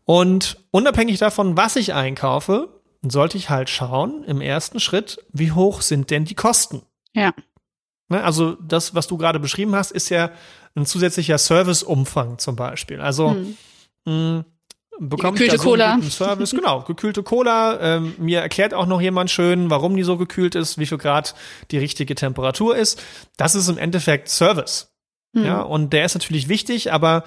Und 0.06 0.58
unabhängig 0.72 1.20
davon, 1.20 1.56
was 1.56 1.76
ich 1.76 1.94
einkaufe, 1.94 2.82
sollte 3.08 3.38
ich 3.38 3.50
halt 3.50 3.70
schauen, 3.70 4.24
im 4.24 4.42
ersten 4.42 4.80
Schritt, 4.80 5.24
wie 5.32 5.52
hoch 5.52 5.82
sind 5.82 6.10
denn 6.10 6.26
die 6.26 6.36
Kosten? 6.36 6.82
Ja. 7.14 7.34
Ne, 8.10 8.24
also 8.24 8.56
das, 8.56 8.96
was 8.96 9.08
du 9.08 9.18
gerade 9.18 9.40
beschrieben 9.40 9.76
hast, 9.76 9.92
ist 9.92 10.10
ja 10.10 10.32
ein 10.76 10.86
zusätzlicher 10.86 11.38
Serviceumfang 11.38 12.38
zum 12.38 12.56
Beispiel. 12.56 13.02
Also 13.02 13.32
hm. 13.32 13.58
mh, 14.06 14.46
bekomme 15.00 15.42
ich 15.42 15.50
da 15.50 15.58
so 15.58 15.64
Cola. 15.64 15.94
einen 15.94 16.10
Service, 16.10 16.52
genau, 16.52 16.82
gekühlte 16.82 17.24
Cola. 17.24 17.80
Ähm, 17.80 18.16
mir 18.18 18.40
erklärt 18.40 18.74
auch 18.74 18.86
noch 18.86 19.02
jemand 19.02 19.32
schön, 19.32 19.70
warum 19.70 19.96
die 19.96 20.04
so 20.04 20.18
gekühlt 20.18 20.56
ist, 20.56 20.78
wie 20.78 20.86
viel 20.86 20.98
Grad 20.98 21.36
die 21.72 21.78
richtige 21.78 22.16
Temperatur 22.16 22.76
ist. 22.76 23.02
Das 23.38 23.56
ist 23.56 23.68
im 23.68 23.78
Endeffekt 23.78 24.30
Service. 24.30 24.94
Hm. 25.36 25.46
Ja, 25.46 25.62
und 25.62 25.94
der 25.94 26.06
ist 26.06 26.16
natürlich 26.16 26.48
wichtig, 26.48 26.94
aber 26.94 27.24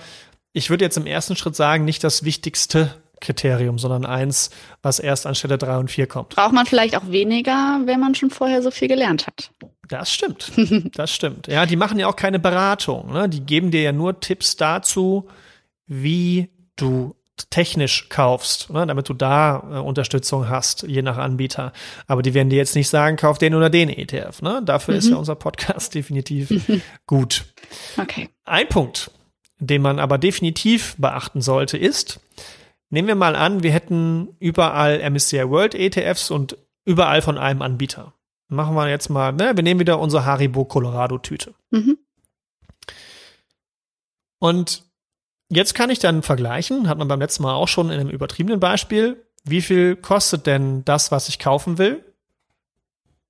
ich 0.52 0.70
würde 0.70 0.84
jetzt 0.84 0.96
im 0.96 1.06
ersten 1.06 1.36
Schritt 1.36 1.56
sagen, 1.56 1.84
nicht 1.84 2.04
das 2.04 2.24
wichtigste 2.24 2.94
Kriterium, 3.20 3.78
sondern 3.78 4.04
eins, 4.04 4.50
was 4.82 4.98
erst 4.98 5.26
an 5.26 5.34
Stelle 5.34 5.58
drei 5.58 5.78
und 5.78 5.90
vier 5.90 6.06
kommt. 6.06 6.30
Braucht 6.30 6.52
man 6.52 6.66
vielleicht 6.66 6.96
auch 6.96 7.10
weniger, 7.10 7.80
wenn 7.84 7.98
man 7.98 8.14
schon 8.14 8.30
vorher 8.30 8.62
so 8.62 8.70
viel 8.70 8.88
gelernt 8.88 9.26
hat. 9.26 9.50
Das 9.88 10.12
stimmt. 10.12 10.52
Das 10.94 11.12
stimmt. 11.12 11.46
Ja, 11.46 11.66
die 11.66 11.76
machen 11.76 11.98
ja 11.98 12.06
auch 12.06 12.16
keine 12.16 12.38
Beratung. 12.38 13.12
Ne? 13.12 13.28
Die 13.28 13.40
geben 13.40 13.70
dir 13.70 13.82
ja 13.82 13.92
nur 13.92 14.20
Tipps 14.20 14.56
dazu, 14.56 15.28
wie 15.86 16.50
du 16.76 17.14
technisch 17.50 18.08
kaufst, 18.08 18.70
ne? 18.70 18.86
damit 18.86 19.08
du 19.08 19.14
da 19.14 19.62
äh, 19.70 19.78
Unterstützung 19.78 20.48
hast, 20.48 20.84
je 20.84 21.02
nach 21.02 21.18
Anbieter. 21.18 21.72
Aber 22.06 22.22
die 22.22 22.34
werden 22.34 22.50
dir 22.50 22.56
jetzt 22.56 22.76
nicht 22.76 22.88
sagen, 22.88 23.16
kauf 23.16 23.38
den 23.38 23.54
oder 23.54 23.70
den 23.70 23.88
ETF. 23.88 24.42
Ne? 24.42 24.62
Dafür 24.64 24.94
mhm. 24.94 24.98
ist 24.98 25.08
ja 25.08 25.16
unser 25.16 25.34
Podcast 25.34 25.94
definitiv 25.94 26.52
gut. 27.06 27.44
Okay. 27.96 28.28
Ein 28.44 28.68
Punkt, 28.68 29.10
den 29.58 29.82
man 29.82 29.98
aber 29.98 30.18
definitiv 30.18 30.94
beachten 30.98 31.40
sollte, 31.40 31.76
ist, 31.76 32.20
nehmen 32.90 33.08
wir 33.08 33.16
mal 33.16 33.36
an, 33.36 33.62
wir 33.62 33.72
hätten 33.72 34.36
überall 34.38 34.98
MSCI 35.10 35.48
World 35.48 35.74
ETFs 35.74 36.30
und 36.30 36.56
überall 36.84 37.22
von 37.22 37.38
einem 37.38 37.62
Anbieter. 37.62 38.12
Machen 38.48 38.74
wir 38.74 38.88
jetzt 38.88 39.08
mal, 39.08 39.32
ne, 39.32 39.52
wir 39.56 39.62
nehmen 39.62 39.80
wieder 39.80 39.98
unsere 39.98 40.24
Haribo 40.24 40.64
Colorado 40.64 41.18
Tüte. 41.18 41.54
Mhm. 41.70 41.98
Und 44.38 44.82
jetzt 45.48 45.74
kann 45.74 45.90
ich 45.90 45.98
dann 45.98 46.22
vergleichen, 46.22 46.88
hat 46.88 46.98
man 46.98 47.08
beim 47.08 47.20
letzten 47.20 47.42
Mal 47.42 47.54
auch 47.54 47.68
schon 47.68 47.90
in 47.90 47.98
einem 47.98 48.10
übertriebenen 48.10 48.60
Beispiel, 48.60 49.24
wie 49.44 49.62
viel 49.62 49.96
kostet 49.96 50.46
denn 50.46 50.84
das, 50.84 51.10
was 51.10 51.28
ich 51.28 51.38
kaufen 51.38 51.78
will, 51.78 52.04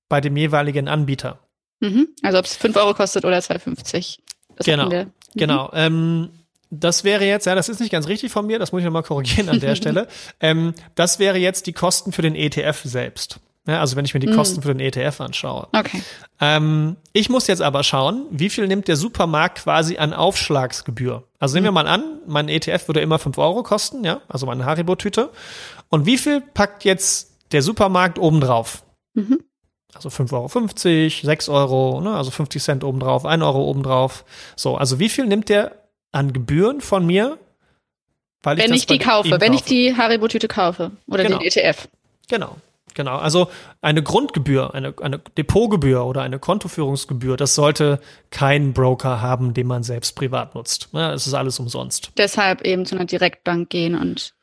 bei 0.08 0.20
dem 0.20 0.36
jeweiligen 0.36 0.88
Anbieter? 0.88 1.38
Mhm. 1.80 2.08
Also 2.22 2.38
ob 2.38 2.44
es 2.44 2.56
5 2.56 2.76
Euro 2.76 2.94
kostet 2.94 3.24
oder 3.24 3.38
2,50. 3.38 4.18
Genau, 4.64 4.88
mhm. 4.88 5.12
genau. 5.34 5.70
Ähm, 5.72 6.30
das 6.70 7.04
wäre 7.04 7.24
jetzt, 7.24 7.46
ja, 7.46 7.54
das 7.54 7.68
ist 7.68 7.80
nicht 7.80 7.90
ganz 7.90 8.08
richtig 8.08 8.32
von 8.32 8.46
mir, 8.46 8.58
das 8.58 8.72
muss 8.72 8.80
ich 8.80 8.84
nochmal 8.84 9.02
korrigieren 9.02 9.48
an 9.48 9.60
der 9.60 9.74
Stelle. 9.76 10.08
Ähm, 10.40 10.74
das 10.94 11.18
wäre 11.18 11.38
jetzt 11.38 11.66
die 11.66 11.72
Kosten 11.72 12.12
für 12.12 12.22
den 12.22 12.34
ETF 12.34 12.80
selbst. 12.84 13.40
Ja, 13.66 13.80
also 13.80 13.96
wenn 13.96 14.04
ich 14.04 14.12
mir 14.12 14.20
die 14.20 14.26
Mhm. 14.26 14.36
Kosten 14.36 14.60
für 14.62 14.74
den 14.74 14.80
ETF 14.80 15.20
anschaue. 15.22 15.68
Okay. 15.72 16.02
Ähm, 16.40 16.96
ich 17.14 17.30
muss 17.30 17.46
jetzt 17.46 17.62
aber 17.62 17.82
schauen, 17.82 18.26
wie 18.30 18.50
viel 18.50 18.66
nimmt 18.66 18.88
der 18.88 18.96
Supermarkt 18.96 19.62
quasi 19.62 19.96
an 19.96 20.12
Aufschlagsgebühr. 20.12 21.24
Also 21.38 21.54
nehmen 21.54 21.66
wir 21.66 21.72
mal 21.72 21.86
an, 21.88 22.04
mein 22.26 22.48
ETF 22.50 22.88
würde 22.88 23.00
immer 23.00 23.18
5 23.18 23.38
Euro 23.38 23.62
kosten, 23.62 24.04
ja, 24.04 24.20
also 24.28 24.44
meine 24.46 24.66
Haribo-Tüte. 24.66 25.30
Und 25.88 26.04
wie 26.04 26.18
viel 26.18 26.40
packt 26.42 26.84
jetzt 26.84 27.32
der 27.52 27.62
Supermarkt 27.62 28.18
obendrauf? 28.18 28.82
Mhm. 29.14 29.40
Also 29.94 30.10
5,50 30.10 30.32
Euro, 30.34 31.26
6 31.26 31.48
Euro, 31.48 32.00
ne, 32.02 32.14
also 32.16 32.30
50 32.32 32.62
Cent 32.62 32.84
obendrauf, 32.84 33.24
1 33.24 33.42
Euro 33.42 33.64
obendrauf. 33.70 34.24
So, 34.56 34.76
also 34.76 34.98
wie 34.98 35.08
viel 35.08 35.24
nimmt 35.26 35.48
der 35.48 35.72
an 36.12 36.32
Gebühren 36.34 36.80
von 36.82 37.06
mir? 37.06 37.38
Weil 38.42 38.58
Wenn 38.58 38.68
das 38.70 38.78
ich 38.80 38.86
die 38.86 38.98
kaufe, 38.98 39.40
wenn 39.40 39.54
ich 39.54 39.62
die 39.62 39.96
Haribo-Tüte 39.96 40.48
kaufe 40.48 40.90
oder 41.06 41.22
Genau. 41.22 41.38
den 41.38 41.46
ETF. 41.46 41.88
Genau, 42.28 42.56
genau. 42.94 43.16
Also 43.16 43.48
eine 43.80 44.02
Grundgebühr, 44.02 44.74
eine, 44.74 44.94
eine 45.00 45.18
Depotgebühr 45.18 46.04
oder 46.04 46.22
eine 46.22 46.38
Kontoführungsgebühr, 46.38 47.36
das 47.36 47.54
sollte 47.54 48.00
kein 48.30 48.72
Broker 48.72 49.20
haben, 49.20 49.54
den 49.54 49.66
man 49.66 49.82
selbst 49.82 50.12
privat 50.16 50.54
nutzt. 50.54 50.88
Ja, 50.92 51.12
es 51.12 51.26
ist 51.26 51.34
alles 51.34 51.58
umsonst. 51.58 52.12
Deshalb 52.16 52.62
eben 52.62 52.86
zu 52.86 52.94
einer 52.94 53.04
Direktbank 53.04 53.70
gehen 53.70 53.94
und 53.94 54.34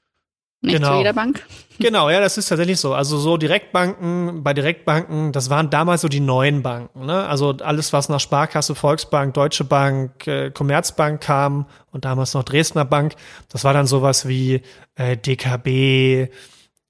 nicht 0.63 0.75
Genau. 0.75 0.91
zu 0.91 0.98
jeder 1.00 1.13
Bank. 1.13 1.43
Genau, 1.79 2.12
ja, 2.12 2.20
das 2.20 2.38
ist 2.38 2.50
tatsächlich 2.50 2.79
so. 2.79 2.93
Also 2.93 3.17
so 3.17 3.38
Direktbanken, 3.38 4.43
bei 4.43 4.53
Direktbanken, 4.53 5.31
das 5.31 5.50
waren 5.50 5.72
damals 5.72 6.01
so 6.01 6.08
die 6.08 6.20
neuen 6.20 6.62
Banken. 6.62 7.08
Ne? 7.08 7.27
Also 7.27 7.55
alles, 7.63 7.93
was 7.93 8.10
nach 8.10 8.20
Sparkasse, 8.20 8.75
Volksbank, 8.75 9.34
Deutsche 9.34 9.63
Bank, 9.63 10.27
äh, 10.27 10.51
Commerzbank 10.51 11.20
kam 11.22 11.65
und 11.91 12.05
damals 12.05 12.36
noch 12.36 12.43
Dresdner 12.43 12.86
Bank, 12.86 13.15
das 13.50 13.63
war 13.63 13.74
dann 13.74 13.88
sowas 13.88 14.27
wie 14.27 14.62
äh, 14.93 15.17
DKB, 15.17 16.31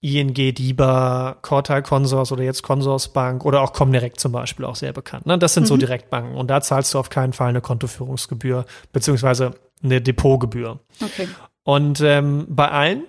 ING 0.01 0.33
DIBA, 0.33 1.37
Cortal 1.41 1.83
Consors 1.83 2.31
oder 2.31 2.43
jetzt 2.43 2.63
Consorsbank 2.63 3.45
oder 3.45 3.61
auch 3.61 3.71
Comdirect 3.71 4.19
zum 4.19 4.31
Beispiel 4.31 4.65
auch 4.65 4.75
sehr 4.75 4.93
bekannt. 4.93 5.27
Ne? 5.27 5.37
Das 5.37 5.53
sind 5.53 5.67
so 5.67 5.75
Mhm. 5.75 5.79
Direktbanken 5.79 6.35
und 6.35 6.49
da 6.49 6.59
zahlst 6.61 6.93
du 6.93 6.99
auf 6.99 7.09
keinen 7.09 7.33
Fall 7.33 7.49
eine 7.49 7.61
Kontoführungsgebühr 7.61 8.65
beziehungsweise 8.91 9.51
eine 9.83 10.01
Depotgebühr. 10.01 10.79
Okay. 11.01 11.27
Und 11.63 12.01
ähm, 12.01 12.47
bei 12.49 12.69
allen, 12.69 13.03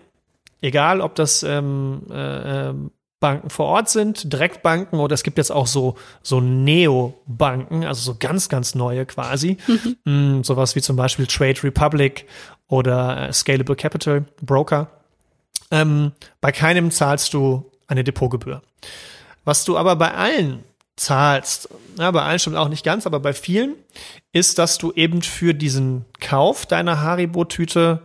egal 0.61 1.01
ob 1.01 1.15
das 1.15 1.43
ähm, 1.43 2.03
äh, 2.11 2.69
ähm, 2.69 2.91
Banken 3.21 3.51
vor 3.51 3.67
Ort 3.67 3.89
sind, 3.89 4.31
Direktbanken 4.33 4.99
oder 4.99 5.15
es 5.15 5.23
gibt 5.23 5.39
jetzt 5.39 5.53
auch 5.53 5.69
so, 5.69 5.95
so 6.23 6.41
Neo-Banken, 6.41 7.85
also 7.85 8.03
so 8.13 8.19
ganz, 8.19 8.49
ganz 8.49 8.75
neue 8.75 9.07
quasi. 9.07 9.57
Mm, 10.05 10.43
sowas 10.43 10.75
wie 10.75 10.83
zum 10.83 10.97
Beispiel 10.97 11.27
Trade 11.27 11.63
Republic 11.63 12.27
oder 12.67 13.29
äh, 13.29 13.33
Scalable 13.33 13.77
Capital 13.77 14.25
Broker. 14.43 14.89
Ähm, 15.73 16.13
bei 16.41 16.53
keinem 16.53 16.93
zahlst 16.93 17.35
du 17.35 17.73
eine 17.89 18.05
Depotgebühr. 18.05 18.63
Was 19.45 19.65
du 19.65 19.77
aber 19.77 19.97
bei 19.97 20.15
allen 20.15 20.63
zahlst, 20.97 21.69
ja, 21.99 22.11
bei 22.11 22.23
allen 22.23 22.39
stimmt 22.39 22.57
auch 22.57 22.69
nicht 22.69 22.85
ganz, 22.85 23.07
aber 23.07 23.19
bei 23.19 23.33
vielen, 23.33 23.75
ist, 24.33 24.59
dass 24.59 24.79
du 24.79 24.93
eben 24.93 25.23
für 25.23 25.55
diesen 25.55 26.05
Kauf 26.21 26.67
deiner 26.67 27.01
Haribo-Tüte 27.01 28.03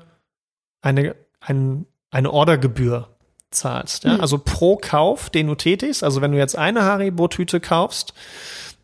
eine, 0.82 1.16
ein, 1.42 1.86
eine 2.10 2.32
Ordergebühr 2.32 3.10
zahlst. 3.52 4.06
Ja? 4.06 4.16
Mhm. 4.16 4.22
Also 4.22 4.38
pro 4.40 4.78
Kauf, 4.78 5.30
den 5.30 5.48
du 5.48 5.56
tätigst, 5.56 6.04
also 6.04 6.22
wenn 6.22 6.32
du 6.32 6.38
jetzt 6.38 6.56
eine 6.56 6.84
Haribo-Tüte 6.84 7.60
kaufst, 7.60 8.14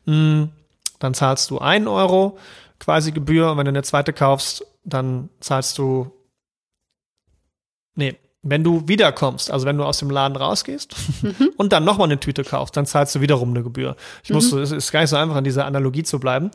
mh, 0.05 0.49
dann 0.99 1.13
zahlst 1.13 1.49
du 1.49 1.59
einen 1.59 1.87
Euro 1.87 2.37
quasi 2.79 3.13
Gebühr 3.13 3.51
und 3.51 3.57
wenn 3.57 3.65
du 3.65 3.69
eine 3.69 3.83
zweite 3.83 4.11
kaufst, 4.11 4.65
dann 4.83 5.29
zahlst 5.39 5.77
du, 5.77 6.11
nee, 7.95 8.17
wenn 8.43 8.63
du 8.63 8.87
wiederkommst, 8.87 9.49
also 9.49 9.65
wenn 9.65 9.77
du 9.77 9.83
aus 9.85 9.97
dem 9.99 10.09
Laden 10.09 10.35
rausgehst 10.35 10.95
Mhm. 11.21 11.51
und 11.57 11.73
dann 11.73 11.83
nochmal 11.85 12.07
eine 12.07 12.19
Tüte 12.19 12.43
kaufst, 12.43 12.75
dann 12.77 12.85
zahlst 12.85 13.15
du 13.15 13.21
wiederum 13.21 13.49
eine 13.51 13.63
Gebühr. 13.63 13.95
Ich 14.23 14.29
Mhm. 14.29 14.35
musste, 14.35 14.61
es 14.61 14.71
ist 14.71 14.91
gar 14.91 15.01
nicht 15.01 15.09
so 15.09 15.15
einfach, 15.15 15.35
an 15.37 15.43
dieser 15.43 15.65
Analogie 15.65 16.03
zu 16.03 16.19
bleiben. 16.19 16.51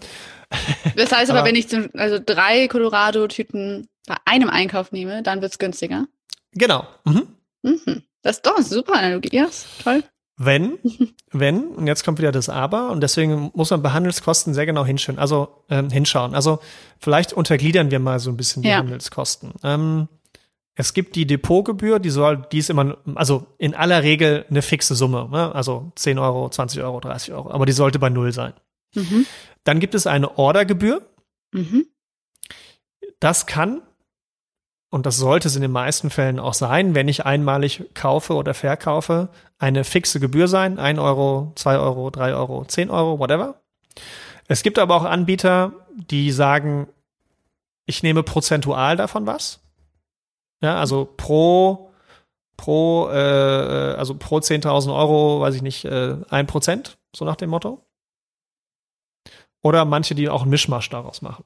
Das 0.96 1.12
heißt 1.12 1.30
aber, 1.30 1.40
Aber- 1.40 1.48
wenn 1.48 1.56
ich 1.56 1.68
zum, 1.68 1.88
also 1.94 2.18
drei 2.24 2.68
Colorado-Tüten 2.68 3.88
bei 4.06 4.16
einem 4.24 4.48
Einkauf 4.50 4.92
nehme, 4.92 5.22
dann 5.22 5.42
wird's 5.42 5.58
günstiger. 5.58 6.06
Genau. 6.52 6.86
Mhm. 7.04 7.26
Mhm. 7.62 8.02
Das 8.22 8.36
ist 8.36 8.46
doch 8.46 8.56
eine 8.56 8.64
super 8.64 8.94
Analogie. 8.94 9.30
Ja, 9.36 9.46
toll. 9.82 10.02
Wenn, 10.36 10.78
wenn, 11.32 11.64
und 11.68 11.86
jetzt 11.86 12.04
kommt 12.04 12.18
wieder 12.18 12.32
das 12.32 12.48
Aber, 12.48 12.90
und 12.90 13.00
deswegen 13.02 13.50
muss 13.54 13.70
man 13.70 13.82
bei 13.82 13.90
Handelskosten 13.90 14.54
sehr 14.54 14.66
genau 14.66 14.84
hinschauen. 14.84 15.18
Also, 15.18 15.64
ähm, 15.68 15.90
hinschauen. 15.90 16.34
Also, 16.34 16.60
vielleicht 17.00 17.32
untergliedern 17.32 17.90
wir 17.90 17.98
mal 17.98 18.18
so 18.20 18.30
ein 18.30 18.36
bisschen 18.36 18.62
die 18.62 18.68
Ja. 18.68 18.76
Handelskosten. 18.78 19.52
Ähm, 19.64 20.08
es 20.80 20.94
gibt 20.94 21.16
die 21.16 21.26
Depotgebühr, 21.26 21.98
die 21.98 22.10
soll, 22.10 22.46
die 22.52 22.58
ist 22.58 22.70
immer, 22.70 22.98
also 23.16 23.46
in 23.58 23.74
aller 23.74 24.04
Regel 24.04 24.44
eine 24.48 24.62
fixe 24.62 24.94
Summe, 24.94 25.28
ne? 25.28 25.52
also 25.52 25.90
10 25.96 26.20
Euro, 26.20 26.48
20 26.48 26.80
Euro, 26.82 27.00
30 27.00 27.34
Euro, 27.34 27.50
aber 27.50 27.66
die 27.66 27.72
sollte 27.72 27.98
bei 27.98 28.10
Null 28.10 28.32
sein. 28.32 28.52
Mhm. 28.94 29.26
Dann 29.64 29.80
gibt 29.80 29.96
es 29.96 30.06
eine 30.06 30.38
Ordergebühr, 30.38 31.02
Mhm. 31.52 31.86
das 33.18 33.46
kann, 33.46 33.82
und 34.90 35.04
das 35.04 35.16
sollte 35.16 35.48
es 35.48 35.56
in 35.56 35.62
den 35.62 35.72
meisten 35.72 36.10
Fällen 36.10 36.38
auch 36.38 36.54
sein, 36.54 36.94
wenn 36.94 37.08
ich 37.08 37.26
einmalig 37.26 37.82
kaufe 37.94 38.34
oder 38.34 38.54
verkaufe, 38.54 39.30
eine 39.58 39.82
fixe 39.82 40.20
Gebühr 40.20 40.46
sein. 40.46 40.78
1 40.78 41.00
Euro, 41.00 41.52
2 41.56 41.78
Euro, 41.78 42.10
3 42.10 42.34
Euro, 42.34 42.64
10 42.64 42.88
Euro, 42.90 43.18
whatever. 43.18 43.60
Es 44.46 44.62
gibt 44.62 44.78
aber 44.78 44.94
auch 44.94 45.04
Anbieter, 45.04 45.72
die 45.92 46.30
sagen, 46.30 46.86
ich 47.84 48.04
nehme 48.04 48.22
prozentual 48.22 48.96
davon 48.96 49.26
was. 49.26 49.60
Ja, 50.62 50.78
also 50.78 51.08
pro, 51.16 51.90
pro, 52.56 53.08
äh, 53.10 53.94
also 53.96 54.14
pro 54.14 54.38
10.000 54.38 54.94
Euro, 54.94 55.40
weiß 55.40 55.54
ich 55.54 55.62
nicht, 55.62 55.84
äh, 55.84 56.16
1%, 56.30 56.96
so 57.14 57.24
nach 57.24 57.36
dem 57.36 57.50
Motto. 57.50 57.84
Oder 59.62 59.84
manche, 59.84 60.14
die 60.14 60.28
auch 60.28 60.42
einen 60.42 60.50
Mischmasch 60.50 60.88
daraus 60.90 61.22
machen. 61.22 61.44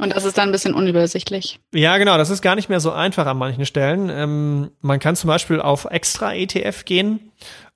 Und 0.00 0.14
das 0.14 0.24
ist 0.24 0.38
dann 0.38 0.48
ein 0.48 0.52
bisschen 0.52 0.74
unübersichtlich. 0.74 1.58
Ja, 1.74 1.98
genau, 1.98 2.16
das 2.18 2.30
ist 2.30 2.40
gar 2.40 2.54
nicht 2.54 2.68
mehr 2.68 2.78
so 2.78 2.92
einfach 2.92 3.26
an 3.26 3.36
manchen 3.36 3.66
Stellen. 3.66 4.08
Ähm, 4.10 4.70
man 4.80 5.00
kann 5.00 5.16
zum 5.16 5.26
Beispiel 5.28 5.60
auf 5.60 5.86
extra 5.86 6.34
ETF 6.34 6.84
gehen 6.84 7.32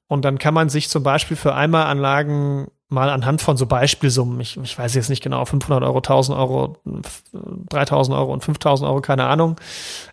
und 0.06 0.24
dann 0.24 0.38
kann 0.38 0.54
man 0.54 0.68
sich 0.68 0.88
zum 0.88 1.02
Beispiel 1.02 1.36
für 1.36 1.54
Einmalanlagen 1.54 2.68
mal 2.92 3.10
anhand 3.10 3.42
von 3.42 3.56
so 3.56 3.66
Beispielsummen, 3.66 4.38
ich, 4.40 4.56
ich 4.58 4.78
weiß 4.78 4.94
jetzt 4.94 5.08
nicht 5.08 5.22
genau, 5.22 5.44
500 5.44 5.82
Euro, 5.82 5.98
1000 5.98 6.38
Euro, 6.38 6.76
f- 7.04 7.22
3000 7.70 8.16
Euro 8.16 8.32
und 8.32 8.44
5000 8.44 8.88
Euro, 8.88 9.00
keine 9.00 9.24
Ahnung, 9.26 9.56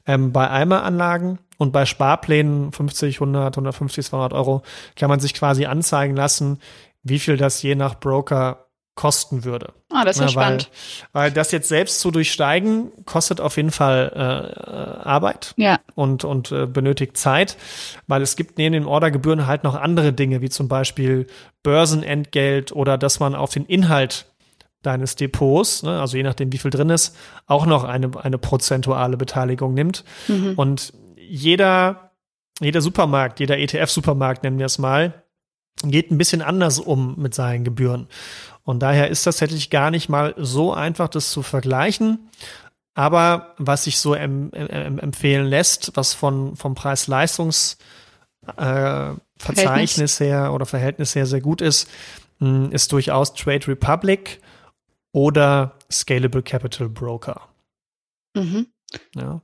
ähm, 0.08 0.32
bei 0.32 0.50
Einmalanlagen 0.50 1.40
und 1.58 1.72
bei 1.74 1.86
Sparplänen 1.86 2.72
50, 2.72 3.18
100, 3.18 3.56
150, 3.58 4.06
200 4.06 4.34
Euro 4.34 4.62
kann 4.96 5.10
man 5.10 5.20
sich 5.20 5.34
quasi 5.34 5.66
anzeigen 5.66 6.16
lassen, 6.16 6.60
wie 7.04 7.20
viel 7.20 7.38
das 7.38 7.62
je 7.62 7.76
nach 7.76 8.00
Broker 8.00 8.66
kosten 9.00 9.46
würde. 9.46 9.72
Ah, 9.94 10.04
das 10.04 10.18
ist 10.18 10.20
ja, 10.20 10.28
Ja, 10.28 10.36
weil, 10.36 10.60
spannend. 10.60 10.70
weil 11.14 11.32
das 11.32 11.54
jetzt 11.54 11.70
selbst 11.70 12.02
zu 12.02 12.12
durchsteigen, 12.12 12.92
kostet 13.06 13.40
auf 13.40 13.56
jeden 13.56 13.72
Fall 13.72 14.12
äh, 14.14 14.20
äh, 14.70 15.08
Arbeit 15.08 15.54
Ja. 15.56 15.80
und, 15.96 16.26
und 16.26 16.52
äh, 16.52 16.66
benötigt 16.66 17.16
Zeit, 17.16 17.56
weil 18.08 18.22
es 18.22 18.36
gibt 18.36 18.58
neben 18.58 18.74
den 18.74 18.86
Ordergebühren 18.86 19.48
halt 19.48 19.64
noch 19.64 19.76
andere 19.76 20.12
Dinge, 20.12 20.42
wie 20.42 20.50
zum 20.50 20.68
Beispiel 20.68 21.28
Börsenentgelt 21.64 22.74
oder 22.74 22.98
dass 22.98 23.22
man 23.22 23.36
auf 23.36 23.52
den 23.54 23.66
Inhalt 23.66 24.26
deines 24.82 25.16
Depots, 25.16 25.84
ne, 25.84 26.02
also 26.02 26.18
je 26.18 26.24
nachdem, 26.24 26.52
wie 26.52 26.58
viel 26.58 26.72
drin 26.72 26.90
ist, 26.90 27.16
auch 27.48 27.66
noch 27.66 27.86
eine, 27.86 28.12
eine 28.22 28.38
prozentuale 28.38 29.16
Beteiligung 29.16 29.74
nimmt. 29.74 30.04
Mhm. 30.28 30.56
Und 30.58 30.92
jeder, 31.18 32.12
jeder 32.60 32.82
Supermarkt, 32.82 33.40
jeder 33.40 33.58
ETF-Supermarkt, 33.60 34.44
nennen 34.44 34.60
wir 34.60 34.66
es 34.66 34.78
mal, 34.78 35.24
geht 35.84 36.12
ein 36.12 36.18
bisschen 36.18 36.42
anders 36.42 36.80
um 36.80 37.16
mit 37.18 37.34
seinen 37.34 37.64
Gebühren. 37.64 38.08
Und 38.64 38.80
daher 38.80 39.10
ist 39.10 39.26
das 39.26 39.38
tatsächlich 39.38 39.70
gar 39.70 39.92
nicht 39.92 40.10
mal 40.10 40.34
so 40.38 40.74
einfach, 40.74 41.08
das 41.10 41.32
zu 41.32 41.42
vergleichen. 41.42 42.30
Aber 42.96 43.56
was 43.58 43.86
sich 43.86 43.98
so 44.00 44.14
em 44.14 44.52
em 44.52 45.00
empfehlen 45.00 45.46
lässt, 45.48 45.92
was 45.96 46.14
von, 46.14 46.56
vom 46.56 46.76
Preis-Leistungs- 46.76 47.78
äh, 48.58 49.14
her 50.20 50.52
oder 50.54 50.66
Verhältnis 50.66 51.16
her 51.16 51.26
sehr 51.26 51.42
gut 51.42 51.62
ist, 51.62 51.90
mh, 52.40 52.70
ist 52.74 52.92
durchaus 52.92 53.34
Trade 53.34 53.68
Republic 53.68 54.42
oder 55.14 55.76
Scalable 55.92 56.42
Capital 56.44 56.90
Broker. 56.90 57.42
Mhm. 58.36 58.68
Ja. 59.16 59.42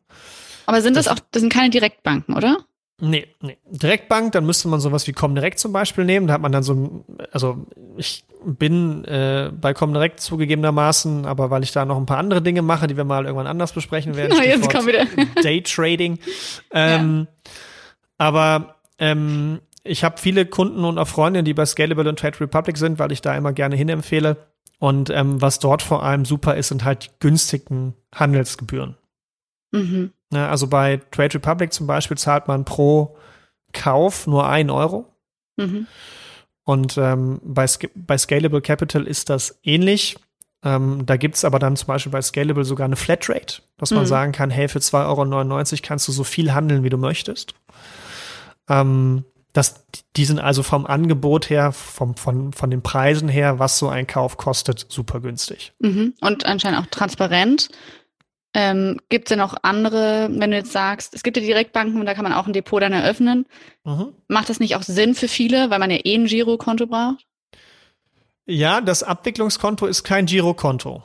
Aber 0.66 0.82
sind 0.82 0.96
das, 0.98 1.06
Das- 1.06 1.18
auch, 1.18 1.24
das 1.32 1.42
sind 1.42 1.54
keine 1.54 1.70
Direktbanken, 1.70 2.36
oder? 2.36 2.66
Nee, 3.02 3.28
nee. 3.42 3.58
Direktbank, 3.70 4.32
dann 4.32 4.46
müsste 4.46 4.70
man 4.70 4.80
sowas 4.80 5.06
wie 5.08 5.12
Comdirect 5.12 5.60
zum 5.60 5.74
Beispiel 5.74 6.06
nehmen. 6.06 6.28
Da 6.28 6.34
hat 6.34 6.42
man 6.42 6.54
dann 6.54 6.64
so, 6.64 7.04
also 7.32 7.66
ich 7.98 8.26
bin 8.46 9.04
äh, 9.06 9.52
bei 9.60 9.74
Comdirect 9.74 10.22
zugegebenermaßen, 10.22 11.26
aber 11.26 11.50
weil 11.50 11.64
ich 11.64 11.74
da 11.74 11.84
noch 11.84 11.98
ein 11.98 12.06
paar 12.06 12.20
andere 12.20 12.42
Dinge 12.42 12.62
mache, 12.62 12.88
die 12.88 12.96
wir 12.96 13.04
mal 13.04 13.26
irgendwann 13.26 13.48
anders 13.48 13.74
besprechen 13.74 14.16
werden. 14.16 14.36
Na, 14.38 14.44
jetzt 14.46 14.66
Stichwort 14.66 14.74
komm 14.74 14.88
wieder. 14.88 15.06
Daytrading. 15.44 16.20
Ähm, 16.72 17.28
Aber 18.18 18.76
ähm, 18.98 19.60
ich 19.84 20.04
habe 20.04 20.18
viele 20.18 20.46
Kunden 20.46 20.86
und 20.86 20.98
auch 20.98 21.08
Freunde, 21.08 21.44
die 21.44 21.54
bei 21.54 21.66
Scalable 21.66 22.08
und 22.08 22.18
Trade 22.20 22.40
Republic 22.40 22.78
sind, 22.78 22.98
weil 22.98 23.12
ich 23.12 23.22
da 23.22 23.36
immer 23.36 23.52
gerne 23.52 23.76
hinempfehle. 23.76 24.38
Und 24.80 25.10
ähm, 25.10 25.42
was 25.42 25.60
dort 25.60 25.82
vor 25.82 26.04
allem 26.04 26.26
super 26.26 26.56
ist, 26.56 26.70
sind 26.70 26.84
halt 26.86 27.06
die 27.06 27.10
günstigen 27.20 27.94
Handelsgebühren. 28.14 28.98
Mhm. 29.72 30.12
Ja, 30.34 30.50
also 30.50 30.68
bei 30.68 31.02
Trade 31.12 31.36
Republic 31.36 31.74
zum 31.74 31.88
Beispiel 31.88 32.18
zahlt 32.18 32.48
man 32.48 32.66
pro 32.66 33.18
Kauf 33.74 34.28
nur 34.28 34.48
ein 34.48 34.70
Euro. 34.70 35.06
Mhm. 35.58 35.88
Und 36.64 36.98
ähm, 36.98 37.40
bei, 37.44 37.68
bei 37.94 38.18
Scalable 38.18 38.62
Capital 38.62 39.06
ist 39.06 39.30
das 39.30 39.60
ähnlich. 39.64 40.18
Ähm, 40.64 41.06
da 41.06 41.16
gibt's 41.16 41.46
aber 41.46 41.60
dann 41.60 41.76
zum 41.76 41.88
Beispiel 41.88 42.12
bei 42.12 42.22
Scalable 42.22 42.66
sogar 42.66 42.86
eine 42.86 42.96
Flatrate, 42.96 43.62
dass 43.78 43.92
man 43.92 44.02
mhm. 44.04 44.08
sagen 44.08 44.32
kann, 44.32 44.50
hey, 44.50 44.68
für 44.68 44.80
2,99 44.80 45.74
Euro 45.74 45.82
kannst 45.84 46.08
du 46.08 46.12
so 46.12 46.24
viel 46.24 46.54
handeln, 46.54 46.84
wie 46.84 46.90
du 46.90 46.98
möchtest. 46.98 47.54
Ähm, 48.68 49.26
das, 49.54 49.86
die 50.18 50.26
sind 50.26 50.40
also 50.40 50.64
vom 50.64 50.86
Angebot 50.86 51.50
her, 51.50 51.72
vom, 51.72 52.16
von, 52.16 52.52
von 52.52 52.70
den 52.72 52.82
Preisen 52.82 53.30
her, 53.30 53.60
was 53.60 53.78
so 53.78 53.88
ein 53.88 54.08
Kauf 54.08 54.38
kostet, 54.38 54.86
super 54.90 55.22
günstig. 55.22 55.74
Mhm. 55.80 56.14
Und 56.20 56.46
anscheinend 56.46 56.82
auch 56.82 56.88
transparent. 56.88 57.70
Ähm, 58.58 59.02
gibt 59.10 59.28
es 59.28 59.30
denn 59.30 59.40
noch 59.40 59.58
andere, 59.64 60.30
wenn 60.32 60.50
du 60.50 60.56
jetzt 60.56 60.72
sagst, 60.72 61.14
es 61.14 61.24
gibt 61.24 61.36
ja 61.36 61.44
Direktbanken 61.44 62.00
und 62.00 62.06
da 62.06 62.14
kann 62.14 62.24
man 62.24 62.32
auch 62.32 62.48
ein 62.48 62.54
Depot 62.54 62.82
dann 62.82 62.94
eröffnen. 62.94 63.46
Mhm. 63.84 64.14
Macht 64.30 64.50
das 64.50 64.62
nicht 64.62 64.78
auch 64.78 64.82
Sinn 64.82 65.14
für 65.14 65.28
viele, 65.28 65.70
weil 65.70 65.80
man 65.80 65.92
ja 65.92 66.00
eh 66.02 66.16
ein 66.16 66.26
Girokonto 66.26 66.88
braucht? 66.88 67.26
Ja, 68.46 68.80
das 68.80 69.04
Abwicklungskonto 69.04 69.88
ist 69.88 70.04
kein 70.04 70.26
Girokonto. 70.26 71.04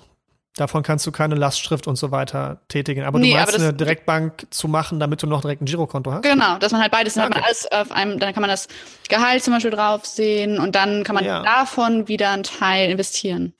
Davon 0.54 0.84
kannst 0.84 1.06
du 1.08 1.10
keine 1.10 1.34
Lastschrift 1.34 1.88
und 1.88 1.96
so 1.96 2.12
weiter 2.12 2.60
tätigen. 2.68 3.02
Aber 3.02 3.18
nee, 3.18 3.30
du 3.30 3.36
meinst 3.36 3.54
aber 3.54 3.64
eine 3.64 3.72
Direktbank 3.72 4.46
zu 4.50 4.68
machen, 4.68 5.00
damit 5.00 5.20
du 5.20 5.26
noch 5.26 5.40
direkt 5.40 5.62
ein 5.62 5.64
Girokonto 5.64 6.12
hast? 6.12 6.22
Genau, 6.22 6.56
dass 6.58 6.70
man 6.70 6.82
halt 6.82 6.92
beides, 6.92 7.14
dann 7.14 7.32
okay. 7.32 7.34
hat 7.34 7.40
man 7.40 7.44
alles 7.44 7.72
auf 7.72 7.90
einem, 7.90 8.18
dann 8.20 8.32
kann 8.32 8.42
man 8.42 8.50
das 8.50 8.68
Gehalt 9.08 9.42
zum 9.42 9.54
Beispiel 9.54 9.72
drauf 9.72 10.06
sehen 10.06 10.60
und 10.60 10.76
dann 10.76 11.02
kann 11.02 11.16
man 11.16 11.24
ja. 11.24 11.42
davon 11.42 12.06
wieder 12.06 12.30
einen 12.30 12.44
Teil 12.44 12.90
investieren. 12.90 13.54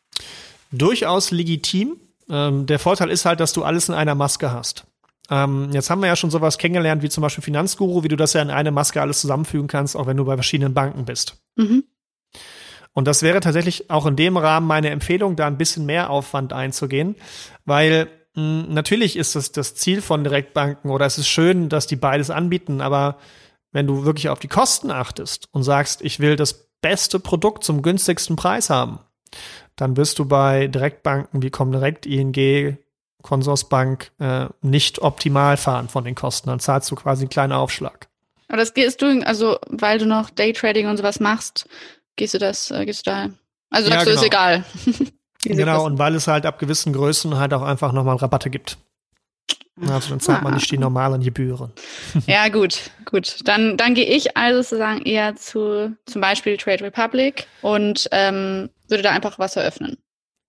Durchaus 0.71 1.33
legitim. 1.33 1.97
Ähm, 2.31 2.67
der 2.67 2.79
Vorteil 2.79 3.11
ist 3.11 3.25
halt, 3.25 3.41
dass 3.41 3.53
du 3.53 3.65
alles 3.65 3.89
in 3.89 3.95
einer 3.95 4.15
Maske 4.15 4.53
hast. 4.53 4.87
Ähm, 5.31 5.71
jetzt 5.73 5.91
haben 5.91 6.01
wir 6.01 6.09
ja 6.09 6.17
schon 6.17 6.31
sowas 6.31 6.59
kennengelernt, 6.59 7.03
wie 7.03 7.09
zum 7.09 7.23
Beispiel 7.23 7.45
Finanzguru, 7.45 8.03
wie 8.03 8.09
du 8.09 8.17
das 8.17 8.33
ja 8.33 8.43
in 8.43 8.51
eine 8.51 8.71
Maske 8.71 9.01
alles 9.01 9.21
zusammenfügen 9.21 9.69
kannst, 9.69 9.97
auch 9.97 10.07
wenn 10.07 10.17
du 10.17 10.25
bei 10.25 10.35
verschiedenen 10.35 10.75
Banken 10.75 11.05
bist. 11.05 11.37
Mhm. 11.57 11.85
Und 12.93 13.07
das 13.07 13.23
wäre 13.23 13.41
tatsächlich 13.41 13.91
auch 13.91 14.07
in 14.07 14.17
dem 14.17 14.37
Rahmen 14.37 14.67
meine 14.67 14.91
Empfehlung, 14.91 15.37
da 15.37 15.47
ein 15.47 15.59
bisschen 15.59 15.87
mehr 15.87 16.11
Aufwand 16.11 16.53
einzugehen, 16.53 17.15
weil 17.65 18.09
mh, 18.35 18.65
hm, 18.65 18.75
natürlich 18.75 19.17
ist 19.17 19.37
es 19.37 19.53
das 19.53 19.75
Ziel 19.77 20.03
von 20.03 20.25
Direktbanken 20.25 20.91
oder 20.91 21.07
es 21.07 21.19
ist 21.19 21.29
schön, 21.29 21.69
dass 21.69 21.87
die 21.87 21.97
beides 21.97 22.31
anbieten, 22.31 22.81
aber 22.81 23.19
wenn 23.73 23.87
du 23.87 24.05
wirklich 24.05 24.29
auf 24.29 24.41
die 24.41 24.49
Kosten 24.49 24.91
achtest 24.91 25.49
und 25.53 25.63
sagst, 25.63 26.03
ich 26.03 26.19
will 26.19 26.35
das 26.35 26.71
beste 26.81 27.21
Produkt 27.21 27.63
zum 27.63 27.83
günstigsten 27.83 28.35
Preis 28.35 28.69
haben, 28.71 28.99
dann 29.77 29.97
wirst 29.97 30.19
du 30.19 30.25
bei 30.25 30.67
Direktbanken 30.67 31.43
wie 31.43 31.51
Comdirect, 31.51 32.07
ING, 32.07 32.79
Consorsbank 33.23 34.11
äh, 34.19 34.47
nicht 34.63 35.01
optimal 35.01 35.57
fahren 35.57 35.89
von 35.89 36.05
den 36.05 36.15
Kosten. 36.15 36.49
Dann 36.49 36.61
zahlst 36.61 36.91
du 36.91 36.97
quasi 36.97 37.23
einen 37.23 37.31
kleinen 37.31 37.53
Aufschlag. 37.53 38.09
Aber 38.49 38.57
das 38.57 38.75
gehst 38.75 39.03
du, 39.03 39.23
also 39.25 39.59
weil 39.69 39.99
du 39.99 40.07
noch 40.07 40.31
Daytrading 40.31 40.89
und 40.89 40.97
sowas 40.97 41.21
machst, 41.21 41.69
gehst 42.17 42.35
du 42.35 42.39
das, 42.39 42.71
äh, 42.71 42.85
gehst 42.85 43.07
du 43.07 43.11
da? 43.11 43.29
Also 43.71 43.89
sagst 43.89 44.07
ja, 44.07 44.13
genau. 44.13 44.21
du, 44.21 44.21
ist 44.21 44.27
egal. 44.27 44.65
genau, 45.45 45.87
und 45.87 45.99
weil 45.99 46.15
es 46.15 46.27
halt 46.27 46.47
ab 46.47 46.59
gewissen 46.59 46.93
Größen 46.93 47.39
halt 47.39 47.55
auch 47.55 47.63
einfach 47.63 47.93
nochmal 47.93 48.17
Rabatte 48.17 48.51
gibt. 48.51 48.77
Also 49.89 50.11
dann 50.11 50.21
zahlt 50.21 50.43
man 50.43 50.55
nicht 50.55 50.71
die 50.71 50.77
ah. 50.77 50.81
normalen 50.81 51.23
Gebühren. 51.23 51.73
Ja, 52.27 52.49
gut, 52.49 52.91
gut. 53.07 53.39
Dann, 53.45 53.77
dann 53.77 53.95
gehe 53.95 54.05
ich 54.05 54.37
also 54.37 54.63
sozusagen 54.63 55.03
eher 55.03 55.37
zu 55.37 55.97
zum 56.07 56.21
Beispiel 56.21 56.57
Trade 56.57 56.85
Republic 56.85 57.47
und 57.63 58.09
ähm, 58.13 58.69
würde 58.89 59.03
da 59.03 59.11
einfach 59.11 59.39
was 59.39 59.57
eröffnen. 59.57 59.97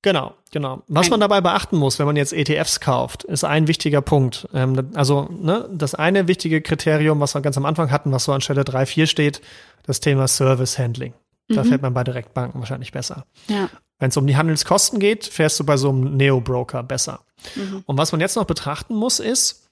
Genau, 0.03 0.33
genau. 0.51 0.81
Was 0.87 1.11
man 1.11 1.19
dabei 1.19 1.41
beachten 1.41 1.77
muss, 1.77 1.99
wenn 1.99 2.07
man 2.07 2.15
jetzt 2.15 2.33
ETFs 2.33 2.79
kauft, 2.79 3.23
ist 3.23 3.43
ein 3.43 3.67
wichtiger 3.67 4.01
Punkt. 4.01 4.47
Ähm, 4.53 4.89
also 4.95 5.27
ne, 5.29 5.69
das 5.71 5.93
eine 5.93 6.27
wichtige 6.27 6.61
Kriterium, 6.61 7.19
was 7.19 7.35
wir 7.35 7.41
ganz 7.41 7.55
am 7.57 7.65
Anfang 7.65 7.91
hatten, 7.91 8.11
was 8.11 8.23
so 8.23 8.33
an 8.33 8.41
Stelle 8.41 8.63
3, 8.63 8.87
4 8.87 9.05
steht, 9.05 9.41
das 9.83 9.99
Thema 9.99 10.27
Service 10.27 10.79
Handling. 10.79 11.13
Da 11.49 11.63
mhm. 11.63 11.67
fährt 11.67 11.81
man 11.83 11.93
bei 11.93 12.03
Direktbanken 12.03 12.59
wahrscheinlich 12.59 12.91
besser. 12.91 13.25
Ja. 13.47 13.69
Wenn 14.01 14.09
es 14.09 14.17
um 14.17 14.25
die 14.25 14.35
Handelskosten 14.35 14.99
geht, 14.99 15.27
fährst 15.27 15.59
du 15.59 15.63
bei 15.63 15.77
so 15.77 15.89
einem 15.89 16.17
Neo-Broker 16.17 16.81
besser. 16.81 17.19
Mhm. 17.55 17.83
Und 17.85 17.99
was 17.99 18.11
man 18.11 18.19
jetzt 18.19 18.35
noch 18.35 18.45
betrachten 18.45 18.95
muss, 18.95 19.19
ist, 19.19 19.69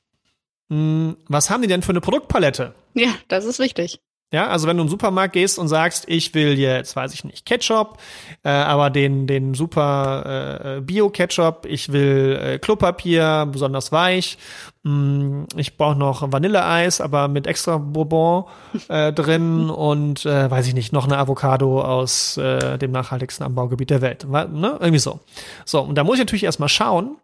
mh, 0.68 0.78
hm, 0.78 1.18
was 1.28 1.50
haben 1.50 1.64
die 1.64 1.68
denn 1.68 1.82
für 1.82 1.90
eine 1.90 2.00
Produktpalette? 2.00 2.76
Ja, 2.94 3.10
das 3.28 3.46
ist 3.46 3.58
wichtig. 3.58 4.02
Ja, 4.32 4.48
also 4.48 4.68
wenn 4.68 4.78
du 4.78 4.82
in 4.82 4.88
den 4.88 4.92
Supermarkt 4.92 5.34
gehst 5.34 5.58
und 5.58 5.70
sagst, 5.70 6.06
ich 6.08 6.36
will 6.36 6.60
jetzt, 6.60 6.96
weiß 6.96 7.16
ich 7.16 7.24
nicht, 7.24 7.48
Ketchup, 7.48 7.98
äh, 8.44 8.50
aber 8.50 8.92
den, 8.92 9.26
den 9.26 9.56
super 9.56 10.76
äh, 10.78 10.82
Bio-Ketchup, 10.82 11.66
ich 11.66 11.92
will 11.92 12.40
äh, 12.40 12.60
Klopapier, 12.60 13.48
besonders 13.52 13.92
weich, 13.92 14.38
mh, 14.84 15.46
ich 15.56 15.78
brauche 15.78 15.98
noch 15.98 16.32
Vanilleeis, 16.32 17.02
aber 17.02 17.28
mit 17.28 17.48
extra 17.48 17.80
Bourbon 17.80 18.44
äh, 18.88 19.12
drin 19.14 19.72
und 19.72 20.28
äh, 20.28 20.52
weiß 20.52 20.68
ich 20.68 20.76
nicht, 20.76 20.94
noch 20.94 21.06
eine 21.06 21.18
Avocado 21.18 21.82
aus 21.82 22.38
äh, 22.38 22.78
dem 22.78 22.92
nachhaltigsten 22.92 23.44
Anbaugebiet 23.44 23.90
der 23.90 24.02
Welt. 24.02 24.28
Ne? 24.30 24.78
Irgendwie 24.80 25.00
so. 25.00 25.22
So, 25.66 25.82
und 25.82 25.96
da 25.96 26.04
muss 26.04 26.16
ich 26.16 26.22
natürlich 26.22 26.44
erstmal 26.44 26.70
schauen, 26.70 27.18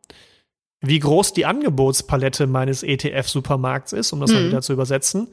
wie 0.82 1.00
groß 1.00 1.34
die 1.34 1.46
Angebotspalette 1.46 2.48
meines 2.48 2.82
ETF-Supermarkts 2.82 3.94
ist, 3.94 4.12
um 4.12 4.20
das 4.22 4.32
mhm. 4.32 4.38
mal 4.38 4.48
wieder 4.48 4.62
zu 4.64 4.74
übersetzen 4.74 5.28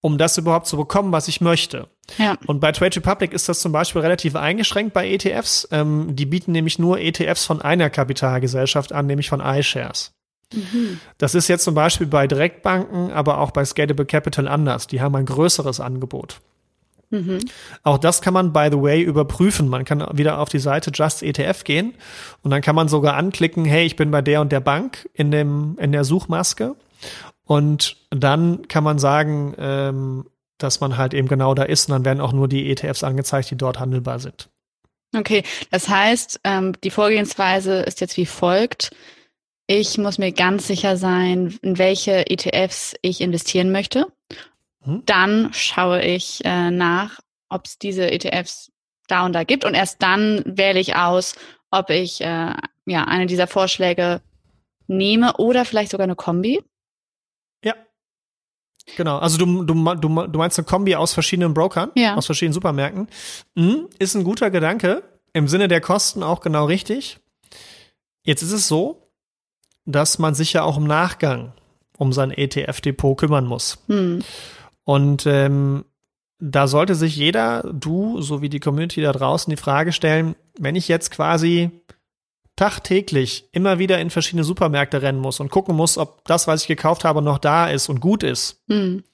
um 0.00 0.18
das 0.18 0.38
überhaupt 0.38 0.66
zu 0.66 0.76
bekommen, 0.76 1.12
was 1.12 1.28
ich 1.28 1.40
möchte. 1.40 1.88
Ja. 2.18 2.36
Und 2.46 2.60
bei 2.60 2.72
Trade 2.72 2.96
Republic 2.96 3.32
ist 3.32 3.48
das 3.48 3.60
zum 3.60 3.72
Beispiel 3.72 4.02
relativ 4.02 4.36
eingeschränkt 4.36 4.92
bei 4.92 5.08
ETFs. 5.08 5.68
Ähm, 5.72 6.14
die 6.14 6.26
bieten 6.26 6.52
nämlich 6.52 6.78
nur 6.78 6.98
ETFs 6.98 7.44
von 7.44 7.60
einer 7.60 7.90
Kapitalgesellschaft 7.90 8.92
an, 8.92 9.06
nämlich 9.06 9.28
von 9.28 9.40
iShares. 9.40 10.12
Mhm. 10.54 11.00
Das 11.18 11.34
ist 11.34 11.48
jetzt 11.48 11.64
zum 11.64 11.74
Beispiel 11.74 12.06
bei 12.06 12.26
Direktbanken, 12.26 13.10
aber 13.10 13.38
auch 13.38 13.50
bei 13.50 13.64
Scalable 13.64 14.06
Capital 14.06 14.46
anders. 14.46 14.86
Die 14.86 15.00
haben 15.00 15.16
ein 15.16 15.26
größeres 15.26 15.80
Angebot. 15.80 16.40
Mhm. 17.10 17.40
Auch 17.82 17.98
das 17.98 18.20
kann 18.20 18.34
man, 18.34 18.52
by 18.52 18.68
the 18.70 18.80
way, 18.80 19.00
überprüfen. 19.00 19.68
Man 19.68 19.84
kann 19.84 20.06
wieder 20.12 20.38
auf 20.38 20.48
die 20.48 20.58
Seite 20.58 20.90
Just 20.92 21.22
ETF 21.22 21.64
gehen 21.64 21.94
und 22.42 22.50
dann 22.50 22.62
kann 22.62 22.74
man 22.74 22.88
sogar 22.88 23.14
anklicken, 23.14 23.64
hey, 23.64 23.86
ich 23.86 23.96
bin 23.96 24.10
bei 24.10 24.22
der 24.22 24.40
und 24.40 24.50
der 24.52 24.60
Bank 24.60 25.08
in 25.14 25.30
dem, 25.30 25.76
in 25.80 25.92
der 25.92 26.04
Suchmaske 26.04 26.74
und 27.46 27.96
dann 28.10 28.66
kann 28.68 28.84
man 28.84 28.98
sagen, 28.98 29.54
ähm, 29.56 30.26
dass 30.58 30.80
man 30.80 30.96
halt 30.96 31.14
eben 31.14 31.28
genau 31.28 31.54
da 31.54 31.62
ist 31.62 31.88
und 31.88 31.92
dann 31.92 32.04
werden 32.04 32.20
auch 32.20 32.32
nur 32.32 32.48
die 32.48 32.70
ETFs 32.70 33.04
angezeigt, 33.04 33.50
die 33.50 33.56
dort 33.56 33.78
handelbar 33.78 34.18
sind. 34.18 34.48
Okay, 35.14 35.44
das 35.70 35.88
heißt, 35.88 36.40
ähm, 36.44 36.72
die 36.82 36.90
Vorgehensweise 36.90 37.80
ist 37.82 38.00
jetzt 38.00 38.16
wie 38.16 38.26
folgt. 38.26 38.90
Ich 39.68 39.96
muss 39.96 40.18
mir 40.18 40.32
ganz 40.32 40.66
sicher 40.66 40.96
sein, 40.96 41.56
in 41.62 41.78
welche 41.78 42.28
ETFs 42.28 42.94
ich 43.02 43.20
investieren 43.20 43.70
möchte. 43.70 44.06
Hm. 44.82 45.02
Dann 45.06 45.50
schaue 45.52 46.02
ich 46.02 46.44
äh, 46.44 46.70
nach, 46.70 47.20
ob 47.48 47.66
es 47.66 47.78
diese 47.78 48.10
ETFs 48.10 48.72
da 49.06 49.24
und 49.24 49.32
da 49.32 49.44
gibt. 49.44 49.64
Und 49.64 49.74
erst 49.74 50.02
dann 50.02 50.42
wähle 50.44 50.80
ich 50.80 50.96
aus, 50.96 51.36
ob 51.70 51.90
ich 51.90 52.20
äh, 52.20 52.54
ja 52.86 53.04
eine 53.04 53.26
dieser 53.26 53.46
Vorschläge 53.46 54.20
nehme 54.88 55.36
oder 55.36 55.64
vielleicht 55.64 55.92
sogar 55.92 56.04
eine 56.04 56.16
Kombi. 56.16 56.62
Genau, 58.96 59.18
also 59.18 59.36
du, 59.38 59.64
du, 59.64 59.74
du, 59.74 60.26
du 60.26 60.38
meinst 60.38 60.58
eine 60.58 60.66
Kombi 60.66 60.94
aus 60.94 61.12
verschiedenen 61.12 61.54
Brokern, 61.54 61.90
ja. 61.96 62.14
aus 62.14 62.26
verschiedenen 62.26 62.52
Supermärkten. 62.52 63.08
Mhm, 63.54 63.88
ist 63.98 64.14
ein 64.14 64.22
guter 64.22 64.50
Gedanke, 64.50 65.02
im 65.32 65.48
Sinne 65.48 65.68
der 65.68 65.80
Kosten 65.80 66.22
auch 66.22 66.40
genau 66.40 66.66
richtig. 66.66 67.18
Jetzt 68.22 68.42
ist 68.42 68.52
es 68.52 68.68
so, 68.68 69.10
dass 69.84 70.18
man 70.18 70.34
sich 70.34 70.52
ja 70.52 70.62
auch 70.62 70.76
im 70.76 70.86
Nachgang 70.86 71.52
um 71.98 72.12
sein 72.12 72.30
ETF-Depot 72.30 73.16
kümmern 73.16 73.46
muss. 73.46 73.78
Mhm. 73.88 74.22
Und 74.84 75.26
ähm, 75.26 75.84
da 76.38 76.68
sollte 76.68 76.94
sich 76.94 77.16
jeder, 77.16 77.62
du 77.72 78.20
sowie 78.20 78.48
die 78.48 78.60
Community 78.60 79.00
da 79.00 79.12
draußen, 79.12 79.50
die 79.50 79.56
Frage 79.56 79.92
stellen, 79.92 80.36
wenn 80.58 80.76
ich 80.76 80.88
jetzt 80.88 81.10
quasi 81.10 81.70
tagtäglich 82.56 83.48
immer 83.52 83.78
wieder 83.78 84.00
in 84.00 84.10
verschiedene 84.10 84.44
Supermärkte 84.44 85.02
rennen 85.02 85.20
muss 85.20 85.40
und 85.40 85.50
gucken 85.50 85.76
muss, 85.76 85.98
ob 85.98 86.24
das, 86.24 86.46
was 86.46 86.62
ich 86.62 86.68
gekauft 86.68 87.04
habe, 87.04 87.22
noch 87.22 87.38
da 87.38 87.68
ist 87.68 87.88
und 87.88 88.00
gut 88.00 88.22
ist, 88.22 88.62
mhm. 88.66 89.04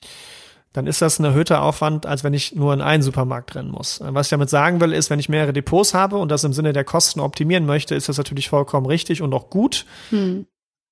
dann 0.73 0.87
ist 0.87 1.03
das 1.03 1.19
ein 1.19 1.25
erhöhter 1.25 1.63
Aufwand, 1.63 2.07
als 2.07 2.23
wenn 2.23 2.35
ich 2.35 2.55
nur 2.55 2.73
in 2.73 2.81
einen 2.81 3.03
Supermarkt 3.03 3.55
rennen 3.57 3.71
muss. 3.71 4.01
Was 4.03 4.29
ich 4.29 4.31
damit 4.31 4.49
sagen 4.49 4.81
will, 4.81 4.93
ist, 4.93 5.11
wenn 5.11 5.19
ich 5.19 5.29
mehrere 5.29 5.53
Depots 5.53 5.93
habe 5.93 6.19
und 6.19 6.31
das 6.31 6.45
im 6.45 6.53
Sinne 6.53 6.73
der 6.73 6.85
Kosten 6.85 7.21
optimieren 7.21 7.67
möchte, 7.67 7.97
ist 7.97 8.09
das 8.09 8.17
natürlich 8.17 8.49
vollkommen 8.49 8.87
richtig 8.87 9.23
und 9.23 9.35
auch 9.35 9.51
gut, 9.51 9.87
mhm. 10.13 10.47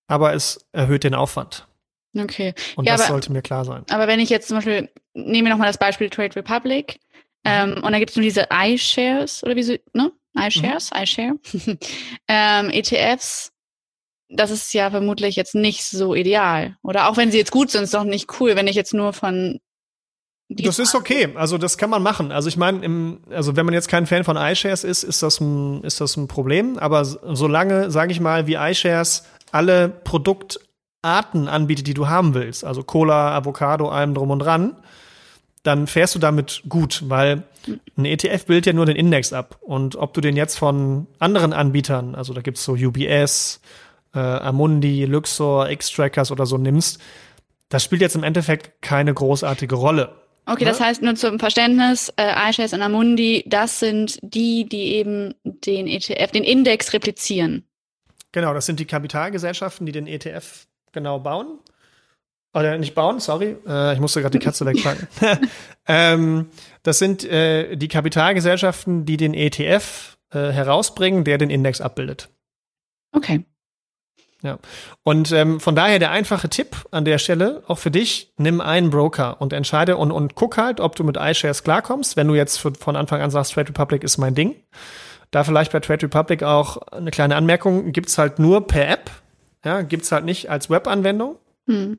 aber 0.08 0.34
es 0.34 0.68
erhöht 0.72 1.04
den 1.04 1.14
Aufwand. 1.14 1.68
Okay. 2.18 2.54
Und 2.74 2.86
ja, 2.86 2.94
das 2.94 3.02
aber, 3.02 3.12
sollte 3.12 3.32
mir 3.32 3.42
klar 3.42 3.64
sein. 3.64 3.84
Aber 3.90 4.08
wenn 4.08 4.18
ich 4.18 4.30
jetzt 4.30 4.48
zum 4.48 4.56
Beispiel, 4.56 4.88
nehmen 5.14 5.46
wir 5.46 5.50
nochmal 5.50 5.68
das 5.68 5.78
Beispiel 5.78 6.10
Trade 6.10 6.34
Republic. 6.34 6.98
Ähm, 7.44 7.82
und 7.82 7.92
da 7.92 7.98
gibt 7.98 8.10
es 8.10 8.16
nur 8.16 8.22
diese 8.22 8.48
iShares 8.52 9.42
oder 9.42 9.56
wie 9.56 9.62
so, 9.62 9.74
ne? 9.92 10.12
iShares, 10.36 10.90
mhm. 10.92 11.02
iShare, 11.02 11.38
ähm, 12.28 12.70
ETFs, 12.70 13.52
das 14.28 14.50
ist 14.50 14.72
ja 14.74 14.90
vermutlich 14.90 15.36
jetzt 15.36 15.54
nicht 15.54 15.84
so 15.84 16.14
ideal. 16.14 16.76
Oder 16.82 17.08
auch 17.08 17.16
wenn 17.16 17.32
sie 17.32 17.38
jetzt 17.38 17.50
gut 17.50 17.70
sind, 17.70 17.82
ist 17.82 17.94
doch 17.94 18.04
nicht 18.04 18.40
cool, 18.40 18.56
wenn 18.56 18.68
ich 18.68 18.76
jetzt 18.76 18.94
nur 18.94 19.12
von 19.12 19.60
das 20.52 20.80
ist 20.80 20.96
okay, 20.96 21.28
also 21.36 21.58
das 21.58 21.78
kann 21.78 21.90
man 21.90 22.02
machen. 22.02 22.32
Also 22.32 22.48
ich 22.48 22.56
meine, 22.56 23.18
also 23.30 23.54
wenn 23.54 23.64
man 23.64 23.72
jetzt 23.72 23.88
kein 23.88 24.06
Fan 24.06 24.24
von 24.24 24.36
iShares 24.36 24.82
ist, 24.82 25.04
ist 25.04 25.22
das 25.22 25.40
ein, 25.40 25.84
ist 25.84 26.00
das 26.00 26.16
ein 26.16 26.26
Problem. 26.26 26.76
Aber 26.76 27.04
solange, 27.04 27.92
sage 27.92 28.10
ich 28.10 28.18
mal, 28.18 28.48
wie 28.48 28.56
iShares 28.56 29.24
alle 29.52 29.88
Produktarten 29.88 31.46
anbietet, 31.46 31.86
die 31.86 31.94
du 31.94 32.08
haben 32.08 32.34
willst, 32.34 32.64
also 32.64 32.82
Cola, 32.82 33.36
Avocado, 33.36 33.90
allem 33.90 34.12
drum 34.12 34.30
und 34.30 34.40
dran, 34.40 34.76
dann 35.62 35.86
fährst 35.86 36.14
du 36.14 36.18
damit 36.18 36.62
gut, 36.68 37.04
weil 37.06 37.42
ein 37.96 38.04
ETF 38.04 38.46
bildet 38.46 38.66
ja 38.66 38.72
nur 38.72 38.86
den 38.86 38.96
Index 38.96 39.32
ab. 39.32 39.58
Und 39.60 39.96
ob 39.96 40.14
du 40.14 40.20
den 40.20 40.36
jetzt 40.36 40.58
von 40.58 41.06
anderen 41.18 41.52
Anbietern, 41.52 42.14
also 42.14 42.32
da 42.32 42.40
gibt's 42.40 42.64
so 42.64 42.72
UBS, 42.72 43.60
äh, 44.14 44.18
Amundi, 44.18 45.04
Luxor, 45.04 45.68
X-Trackers 45.68 46.32
oder 46.32 46.46
so 46.46 46.56
nimmst, 46.56 47.00
das 47.68 47.84
spielt 47.84 48.00
jetzt 48.00 48.16
im 48.16 48.24
Endeffekt 48.24 48.82
keine 48.82 49.14
großartige 49.14 49.74
Rolle. 49.74 50.16
Okay, 50.46 50.64
das 50.64 50.80
heißt 50.80 51.02
nur 51.02 51.14
zum 51.14 51.38
Verständnis, 51.38 52.12
äh, 52.16 52.50
iShares 52.50 52.72
und 52.72 52.82
Amundi, 52.82 53.44
das 53.46 53.78
sind 53.78 54.18
die, 54.22 54.68
die 54.68 54.94
eben 54.94 55.34
den 55.44 55.86
ETF, 55.86 56.32
den 56.32 56.42
Index 56.42 56.92
replizieren. 56.92 57.64
Genau, 58.32 58.54
das 58.54 58.66
sind 58.66 58.80
die 58.80 58.86
Kapitalgesellschaften, 58.86 59.86
die 59.86 59.92
den 59.92 60.06
ETF 60.06 60.66
genau 60.92 61.20
bauen. 61.20 61.58
Oder 62.52 62.78
nicht 62.78 62.94
bauen, 62.94 63.20
sorry, 63.20 63.56
äh, 63.66 63.94
ich 63.94 64.00
musste 64.00 64.20
gerade 64.20 64.36
die 64.36 64.44
Katze 64.44 64.66
wegpacken. 64.66 65.06
ähm, 65.86 66.50
das 66.82 66.98
sind 66.98 67.24
äh, 67.24 67.76
die 67.76 67.88
Kapitalgesellschaften, 67.88 69.04
die 69.04 69.16
den 69.16 69.34
ETF 69.34 70.18
äh, 70.32 70.50
herausbringen, 70.50 71.22
der 71.22 71.38
den 71.38 71.50
Index 71.50 71.80
abbildet. 71.80 72.28
Okay. 73.12 73.44
Ja. 74.42 74.58
Und 75.02 75.32
ähm, 75.32 75.60
von 75.60 75.76
daher 75.76 75.98
der 75.98 76.10
einfache 76.10 76.48
Tipp 76.48 76.86
an 76.90 77.04
der 77.04 77.18
Stelle, 77.18 77.62
auch 77.68 77.78
für 77.78 77.90
dich, 77.90 78.32
nimm 78.36 78.60
einen 78.60 78.90
Broker 78.90 79.40
und 79.40 79.52
entscheide 79.52 79.96
und, 79.96 80.10
und 80.10 80.34
guck 80.34 80.56
halt, 80.56 80.80
ob 80.80 80.96
du 80.96 81.04
mit 81.04 81.16
iShares 81.18 81.62
klarkommst. 81.62 82.16
Wenn 82.16 82.26
du 82.26 82.34
jetzt 82.34 82.56
für, 82.58 82.72
von 82.74 82.96
Anfang 82.96 83.20
an 83.20 83.30
sagst, 83.30 83.52
Trade 83.52 83.68
Republic 83.68 84.02
ist 84.02 84.18
mein 84.18 84.34
Ding. 84.34 84.56
Da 85.30 85.44
vielleicht 85.44 85.72
bei 85.72 85.80
Trade 85.80 86.04
Republic 86.04 86.42
auch 86.42 86.78
eine 86.88 87.10
kleine 87.10 87.36
Anmerkung, 87.36 87.92
gibt's 87.92 88.18
halt 88.18 88.38
nur 88.38 88.66
per 88.66 88.88
App. 88.88 89.10
Ja, 89.64 89.82
gibt's 89.82 90.10
halt 90.10 90.24
nicht 90.24 90.50
als 90.50 90.70
Webanwendung. 90.70 91.36
Hm. 91.66 91.98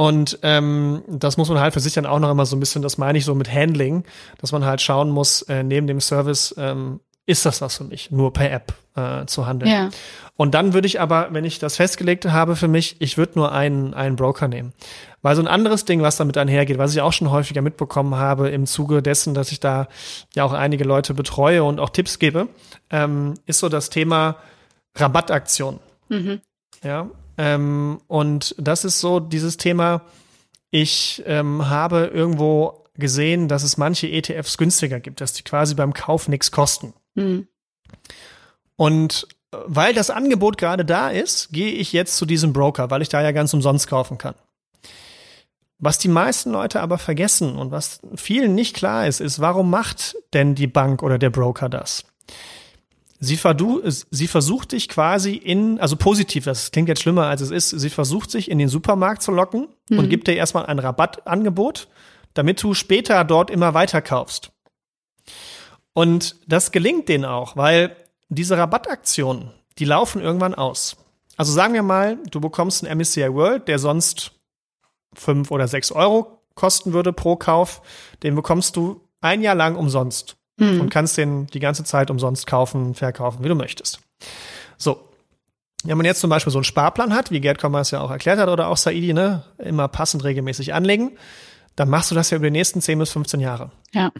Und 0.00 0.38
ähm, 0.40 1.02
das 1.08 1.36
muss 1.36 1.50
man 1.50 1.60
halt 1.60 1.74
für 1.74 1.80
sich 1.80 1.92
dann 1.92 2.06
auch 2.06 2.20
noch 2.20 2.30
immer 2.30 2.46
so 2.46 2.56
ein 2.56 2.60
bisschen, 2.60 2.80
das 2.80 2.96
meine 2.96 3.18
ich 3.18 3.26
so 3.26 3.34
mit 3.34 3.52
Handling, 3.52 4.04
dass 4.38 4.50
man 4.50 4.64
halt 4.64 4.80
schauen 4.80 5.10
muss, 5.10 5.42
äh, 5.42 5.62
neben 5.62 5.86
dem 5.86 6.00
Service, 6.00 6.54
ähm, 6.56 7.00
ist 7.26 7.44
das 7.44 7.60
was 7.60 7.76
für 7.76 7.84
mich, 7.84 8.10
nur 8.10 8.32
per 8.32 8.50
App 8.50 8.72
äh, 8.96 9.26
zu 9.26 9.46
handeln. 9.46 9.70
Ja. 9.70 9.90
Und 10.36 10.54
dann 10.54 10.72
würde 10.72 10.86
ich 10.86 11.02
aber, 11.02 11.28
wenn 11.32 11.44
ich 11.44 11.58
das 11.58 11.76
festgelegt 11.76 12.24
habe 12.24 12.56
für 12.56 12.66
mich, 12.66 12.96
ich 13.00 13.18
würde 13.18 13.32
nur 13.34 13.52
einen, 13.52 13.92
einen 13.92 14.16
Broker 14.16 14.48
nehmen. 14.48 14.72
Weil 15.20 15.36
so 15.36 15.42
ein 15.42 15.48
anderes 15.48 15.84
Ding, 15.84 16.00
was 16.00 16.16
damit 16.16 16.38
einhergeht, 16.38 16.78
was 16.78 16.94
ich 16.94 17.02
auch 17.02 17.12
schon 17.12 17.30
häufiger 17.30 17.60
mitbekommen 17.60 18.14
habe 18.14 18.48
im 18.48 18.64
Zuge 18.64 19.02
dessen, 19.02 19.34
dass 19.34 19.52
ich 19.52 19.60
da 19.60 19.86
ja 20.34 20.44
auch 20.44 20.54
einige 20.54 20.84
Leute 20.84 21.12
betreue 21.12 21.62
und 21.62 21.78
auch 21.78 21.90
Tipps 21.90 22.18
gebe, 22.18 22.48
ähm, 22.88 23.34
ist 23.44 23.58
so 23.58 23.68
das 23.68 23.90
Thema 23.90 24.36
Rabattaktion. 24.96 25.78
Mhm. 26.08 26.40
Ja, 26.82 27.10
ähm, 27.40 28.02
und 28.06 28.54
das 28.58 28.84
ist 28.84 29.00
so 29.00 29.18
dieses 29.18 29.56
Thema, 29.56 30.02
ich 30.70 31.22
ähm, 31.24 31.70
habe 31.70 32.10
irgendwo 32.12 32.84
gesehen, 32.96 33.48
dass 33.48 33.62
es 33.62 33.78
manche 33.78 34.08
ETFs 34.08 34.58
günstiger 34.58 35.00
gibt, 35.00 35.22
dass 35.22 35.32
die 35.32 35.42
quasi 35.42 35.74
beim 35.74 35.94
Kauf 35.94 36.28
nichts 36.28 36.52
kosten. 36.52 36.92
Mhm. 37.14 37.48
Und 38.76 39.26
äh, 39.54 39.56
weil 39.64 39.94
das 39.94 40.10
Angebot 40.10 40.58
gerade 40.58 40.84
da 40.84 41.08
ist, 41.08 41.50
gehe 41.50 41.72
ich 41.72 41.94
jetzt 41.94 42.18
zu 42.18 42.26
diesem 42.26 42.52
Broker, 42.52 42.90
weil 42.90 43.00
ich 43.00 43.08
da 43.08 43.22
ja 43.22 43.32
ganz 43.32 43.54
umsonst 43.54 43.86
kaufen 43.86 44.18
kann. 44.18 44.34
Was 45.78 45.96
die 45.96 46.08
meisten 46.08 46.50
Leute 46.50 46.82
aber 46.82 46.98
vergessen 46.98 47.56
und 47.56 47.70
was 47.70 48.00
vielen 48.16 48.54
nicht 48.54 48.76
klar 48.76 49.06
ist, 49.06 49.20
ist, 49.20 49.40
warum 49.40 49.70
macht 49.70 50.14
denn 50.34 50.54
die 50.54 50.66
Bank 50.66 51.02
oder 51.02 51.18
der 51.18 51.30
Broker 51.30 51.70
das? 51.70 52.04
Sie, 53.22 53.36
verdu 53.36 53.82
sie 53.84 54.26
versucht 54.28 54.72
dich 54.72 54.88
quasi 54.88 55.34
in, 55.34 55.78
also 55.78 55.96
positiv, 55.96 56.46
das 56.46 56.70
klingt 56.70 56.88
jetzt 56.88 57.02
schlimmer 57.02 57.26
als 57.26 57.42
es 57.42 57.50
ist, 57.50 57.68
sie 57.68 57.90
versucht 57.90 58.30
sich 58.30 58.50
in 58.50 58.58
den 58.58 58.68
Supermarkt 58.68 59.20
zu 59.20 59.30
locken 59.30 59.68
mhm. 59.90 59.98
und 59.98 60.08
gibt 60.08 60.26
dir 60.26 60.36
erstmal 60.36 60.64
ein 60.64 60.78
Rabattangebot, 60.78 61.88
damit 62.32 62.62
du 62.62 62.72
später 62.72 63.22
dort 63.24 63.50
immer 63.50 63.74
weiter 63.74 64.00
kaufst. 64.00 64.52
Und 65.92 66.36
das 66.46 66.72
gelingt 66.72 67.10
denen 67.10 67.26
auch, 67.26 67.58
weil 67.58 67.94
diese 68.30 68.56
Rabattaktionen, 68.56 69.50
die 69.78 69.84
laufen 69.84 70.22
irgendwann 70.22 70.54
aus. 70.54 70.96
Also 71.36 71.52
sagen 71.52 71.74
wir 71.74 71.82
mal, 71.82 72.18
du 72.30 72.40
bekommst 72.40 72.82
einen 72.82 72.98
MSCI 72.98 73.34
World, 73.34 73.68
der 73.68 73.78
sonst 73.78 74.32
fünf 75.12 75.50
oder 75.50 75.68
sechs 75.68 75.92
Euro 75.92 76.42
kosten 76.54 76.94
würde 76.94 77.12
pro 77.12 77.36
Kauf, 77.36 77.82
den 78.22 78.34
bekommst 78.34 78.76
du 78.76 79.06
ein 79.20 79.42
Jahr 79.42 79.54
lang 79.54 79.76
umsonst 79.76 80.39
hm. 80.60 80.80
und 80.80 80.90
kannst 80.90 81.16
den 81.16 81.46
die 81.48 81.58
ganze 81.58 81.84
Zeit 81.84 82.10
umsonst 82.10 82.46
kaufen, 82.46 82.94
verkaufen, 82.94 83.42
wie 83.42 83.48
du 83.48 83.54
möchtest. 83.54 84.00
So. 84.76 85.00
Wenn 85.82 85.96
man 85.96 86.04
jetzt 86.04 86.20
zum 86.20 86.28
Beispiel 86.28 86.52
so 86.52 86.58
einen 86.58 86.64
Sparplan 86.64 87.14
hat, 87.14 87.30
wie 87.30 87.40
Gerd 87.40 87.58
Kommer 87.58 87.80
es 87.80 87.90
ja 87.90 88.00
auch 88.02 88.10
erklärt 88.10 88.38
hat, 88.38 88.50
oder 88.50 88.68
auch 88.68 88.76
Saidi, 88.76 89.14
ne, 89.14 89.44
immer 89.56 89.88
passend 89.88 90.24
regelmäßig 90.24 90.74
anlegen, 90.74 91.12
dann 91.74 91.88
machst 91.88 92.10
du 92.10 92.14
das 92.14 92.28
ja 92.28 92.36
über 92.36 92.46
die 92.46 92.52
nächsten 92.52 92.82
10 92.82 92.98
bis 92.98 93.10
15 93.12 93.40
Jahre. 93.40 93.70
Ja. 93.92 94.12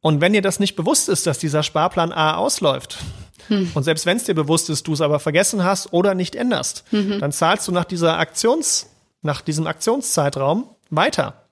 Und 0.00 0.20
wenn 0.20 0.32
dir 0.32 0.42
das 0.42 0.58
nicht 0.58 0.74
bewusst 0.74 1.08
ist, 1.08 1.28
dass 1.28 1.38
dieser 1.38 1.62
Sparplan 1.62 2.12
A 2.12 2.34
ausläuft, 2.34 2.98
hm. 3.46 3.70
und 3.74 3.84
selbst 3.84 4.06
wenn 4.06 4.16
es 4.16 4.24
dir 4.24 4.34
bewusst 4.34 4.70
ist, 4.70 4.88
du 4.88 4.92
es 4.92 5.00
aber 5.00 5.20
vergessen 5.20 5.62
hast 5.62 5.92
oder 5.92 6.14
nicht 6.14 6.34
änderst, 6.34 6.84
mhm. 6.90 7.20
dann 7.20 7.30
zahlst 7.30 7.68
du 7.68 7.72
nach 7.72 7.84
dieser 7.84 8.18
Aktions, 8.18 8.90
nach 9.22 9.40
diesem 9.40 9.66
Aktionszeitraum 9.68 10.68
weiter. 10.90 11.43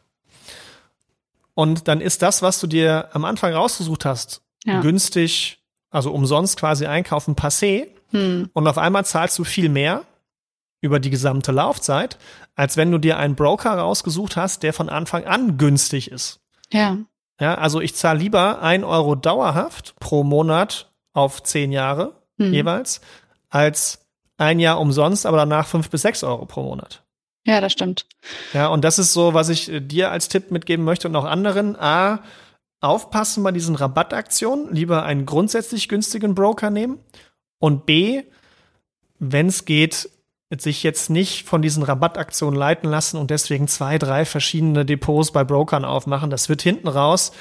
Und 1.54 1.88
dann 1.88 2.00
ist 2.00 2.22
das, 2.22 2.42
was 2.42 2.60
du 2.60 2.66
dir 2.66 3.08
am 3.12 3.24
Anfang 3.24 3.52
rausgesucht 3.52 4.04
hast, 4.04 4.42
ja. 4.64 4.80
günstig, 4.80 5.62
also 5.90 6.12
umsonst 6.12 6.58
quasi 6.58 6.86
einkaufen, 6.86 7.36
passé. 7.36 7.88
Hm. 8.10 8.50
Und 8.52 8.66
auf 8.66 8.78
einmal 8.78 9.04
zahlst 9.04 9.38
du 9.38 9.44
viel 9.44 9.68
mehr 9.68 10.04
über 10.80 10.98
die 10.98 11.10
gesamte 11.10 11.52
Laufzeit, 11.52 12.18
als 12.54 12.76
wenn 12.76 12.90
du 12.90 12.98
dir 12.98 13.18
einen 13.18 13.36
Broker 13.36 13.72
rausgesucht 13.72 14.36
hast, 14.36 14.62
der 14.62 14.72
von 14.72 14.88
Anfang 14.88 15.24
an 15.24 15.58
günstig 15.58 16.10
ist. 16.10 16.40
Ja. 16.72 16.98
Ja, 17.40 17.54
also 17.56 17.80
ich 17.80 17.94
zahle 17.94 18.18
lieber 18.18 18.62
ein 18.62 18.84
Euro 18.84 19.14
dauerhaft 19.14 19.94
pro 19.98 20.24
Monat 20.24 20.92
auf 21.12 21.42
zehn 21.42 21.72
Jahre 21.72 22.14
hm. 22.38 22.52
jeweils, 22.52 23.00
als 23.48 24.06
ein 24.38 24.58
Jahr 24.58 24.80
umsonst, 24.80 25.26
aber 25.26 25.38
danach 25.38 25.66
fünf 25.66 25.90
bis 25.90 26.02
sechs 26.02 26.24
Euro 26.24 26.46
pro 26.46 26.62
Monat. 26.62 27.01
Ja, 27.44 27.61
das 27.61 27.72
stimmt. 27.72 28.07
Ja, 28.52 28.68
und 28.68 28.85
das 28.85 28.98
ist 28.98 29.12
so, 29.12 29.35
was 29.35 29.48
ich 29.48 29.70
äh, 29.70 29.81
dir 29.81 30.11
als 30.11 30.28
Tipp 30.28 30.50
mitgeben 30.50 30.85
möchte 30.85 31.09
und 31.09 31.16
auch 31.16 31.24
anderen. 31.24 31.76
A, 31.76 32.22
aufpassen 32.81 33.44
bei 33.44 33.52
diesen 33.52 33.76
Rabattaktionen, 33.76 34.74
lieber 34.74 35.05
einen 35.05 35.24
grundsätzlich 35.24 35.88
günstigen 35.88 36.35
Broker 36.35 36.70
nehmen. 36.70 36.98
Und 37.59 37.87
B, 37.87 38.24
wenn 39.20 39.46
es 39.46 39.64
geht, 39.64 40.09
sich 40.50 40.83
jetzt 40.83 41.09
nicht 41.09 41.46
von 41.46 41.62
diesen 41.62 41.83
Rabattaktionen 41.83 42.59
leiten 42.59 42.90
lassen 42.90 43.16
und 43.16 43.31
deswegen 43.31 43.68
zwei, 43.68 43.98
drei 43.98 44.24
verschiedene 44.24 44.85
Depots 44.85 45.33
bei 45.33 45.44
Brokern 45.44 45.85
aufmachen. 45.85 46.28
Das 46.28 46.48
wird 46.48 46.61
hinten 46.61 46.88
raus 46.88 47.33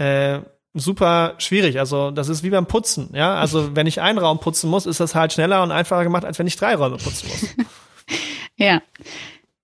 äh, 0.00 0.40
super 0.74 1.34
schwierig. 1.38 1.78
Also 1.78 2.10
das 2.10 2.28
ist 2.28 2.42
wie 2.42 2.50
beim 2.50 2.66
Putzen. 2.66 3.10
Ja, 3.12 3.34
also 3.36 3.76
wenn 3.76 3.86
ich 3.86 4.00
einen 4.00 4.18
Raum 4.18 4.40
putzen 4.40 4.70
muss, 4.70 4.86
ist 4.86 5.00
das 5.00 5.14
halt 5.14 5.32
schneller 5.32 5.62
und 5.62 5.70
einfacher 5.70 6.04
gemacht, 6.04 6.24
als 6.24 6.38
wenn 6.38 6.46
ich 6.46 6.56
drei 6.56 6.74
Räume 6.74 6.96
putzen 6.96 7.28
muss. 7.28 7.68
ja. 8.56 8.82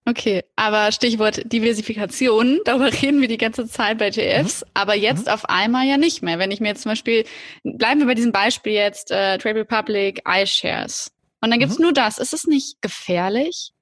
Okay, 0.09 0.45
aber 0.55 0.93
Stichwort 0.93 1.53
Diversifikation, 1.53 2.61
darüber 2.65 2.93
reden 2.93 3.21
wir 3.21 3.27
die 3.27 3.39
ganze 3.39 3.67
Zeit 3.67 3.99
bei 3.99 4.11
TFs, 4.11 4.61
mhm. 4.61 4.71
aber 4.75 4.95
jetzt 4.95 5.27
mhm. 5.27 5.33
auf 5.33 5.45
einmal 5.47 5.85
ja 5.85 5.97
nicht 5.97 6.23
mehr. 6.23 6.39
Wenn 6.39 6.53
ich 6.53 6.61
mir 6.61 6.69
jetzt 6.69 6.83
zum 6.83 6.93
Beispiel, 6.93 7.25
bleiben 7.65 8.01
wir 8.01 8.07
bei 8.07 8.15
diesem 8.15 8.31
Beispiel 8.31 8.73
jetzt, 8.73 9.11
äh, 9.11 9.37
Trade 9.39 9.61
Republic, 9.61 10.23
iShares. 10.25 11.11
Und 11.41 11.51
dann 11.51 11.59
gibt's 11.59 11.79
mhm. 11.79 11.85
nur 11.85 11.93
das. 11.93 12.19
Ist 12.19 12.33
es 12.33 12.47
nicht 12.47 12.81
gefährlich? 12.83 13.73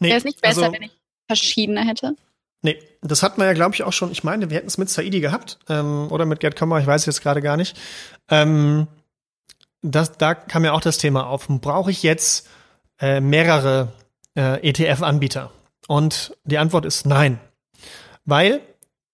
Nee, 0.00 0.08
Wäre 0.08 0.18
es 0.18 0.24
nicht 0.24 0.42
besser, 0.42 0.64
also, 0.64 0.74
wenn 0.74 0.82
ich 0.82 0.92
verschiedene 1.26 1.86
hätte? 1.86 2.14
Nee, 2.62 2.78
das 3.00 3.22
hatten 3.22 3.40
wir 3.40 3.46
ja, 3.46 3.54
glaube 3.54 3.74
ich, 3.74 3.82
auch 3.82 3.92
schon. 3.94 4.12
Ich 4.12 4.22
meine, 4.22 4.50
wir 4.50 4.58
hätten 4.58 4.68
es 4.68 4.76
mit 4.76 4.90
Saidi 4.90 5.20
gehabt 5.20 5.58
ähm, 5.70 6.08
oder 6.10 6.26
mit 6.26 6.40
Gerd 6.40 6.56
Kommer, 6.56 6.78
ich 6.78 6.86
weiß 6.86 7.06
jetzt 7.06 7.22
gerade 7.22 7.40
gar 7.40 7.56
nicht. 7.56 7.74
Ähm, 8.28 8.86
das, 9.80 10.12
da 10.18 10.34
kam 10.34 10.64
ja 10.64 10.72
auch 10.72 10.82
das 10.82 10.98
Thema 10.98 11.26
auf. 11.26 11.48
Brauche 11.48 11.90
ich 11.90 12.02
jetzt 12.02 12.46
äh, 13.00 13.20
mehrere 13.20 13.92
äh, 14.36 14.68
ETF-Anbieter? 14.68 15.50
Und 15.90 16.36
die 16.44 16.56
Antwort 16.56 16.84
ist 16.84 17.04
nein. 17.04 17.40
Weil, 18.24 18.60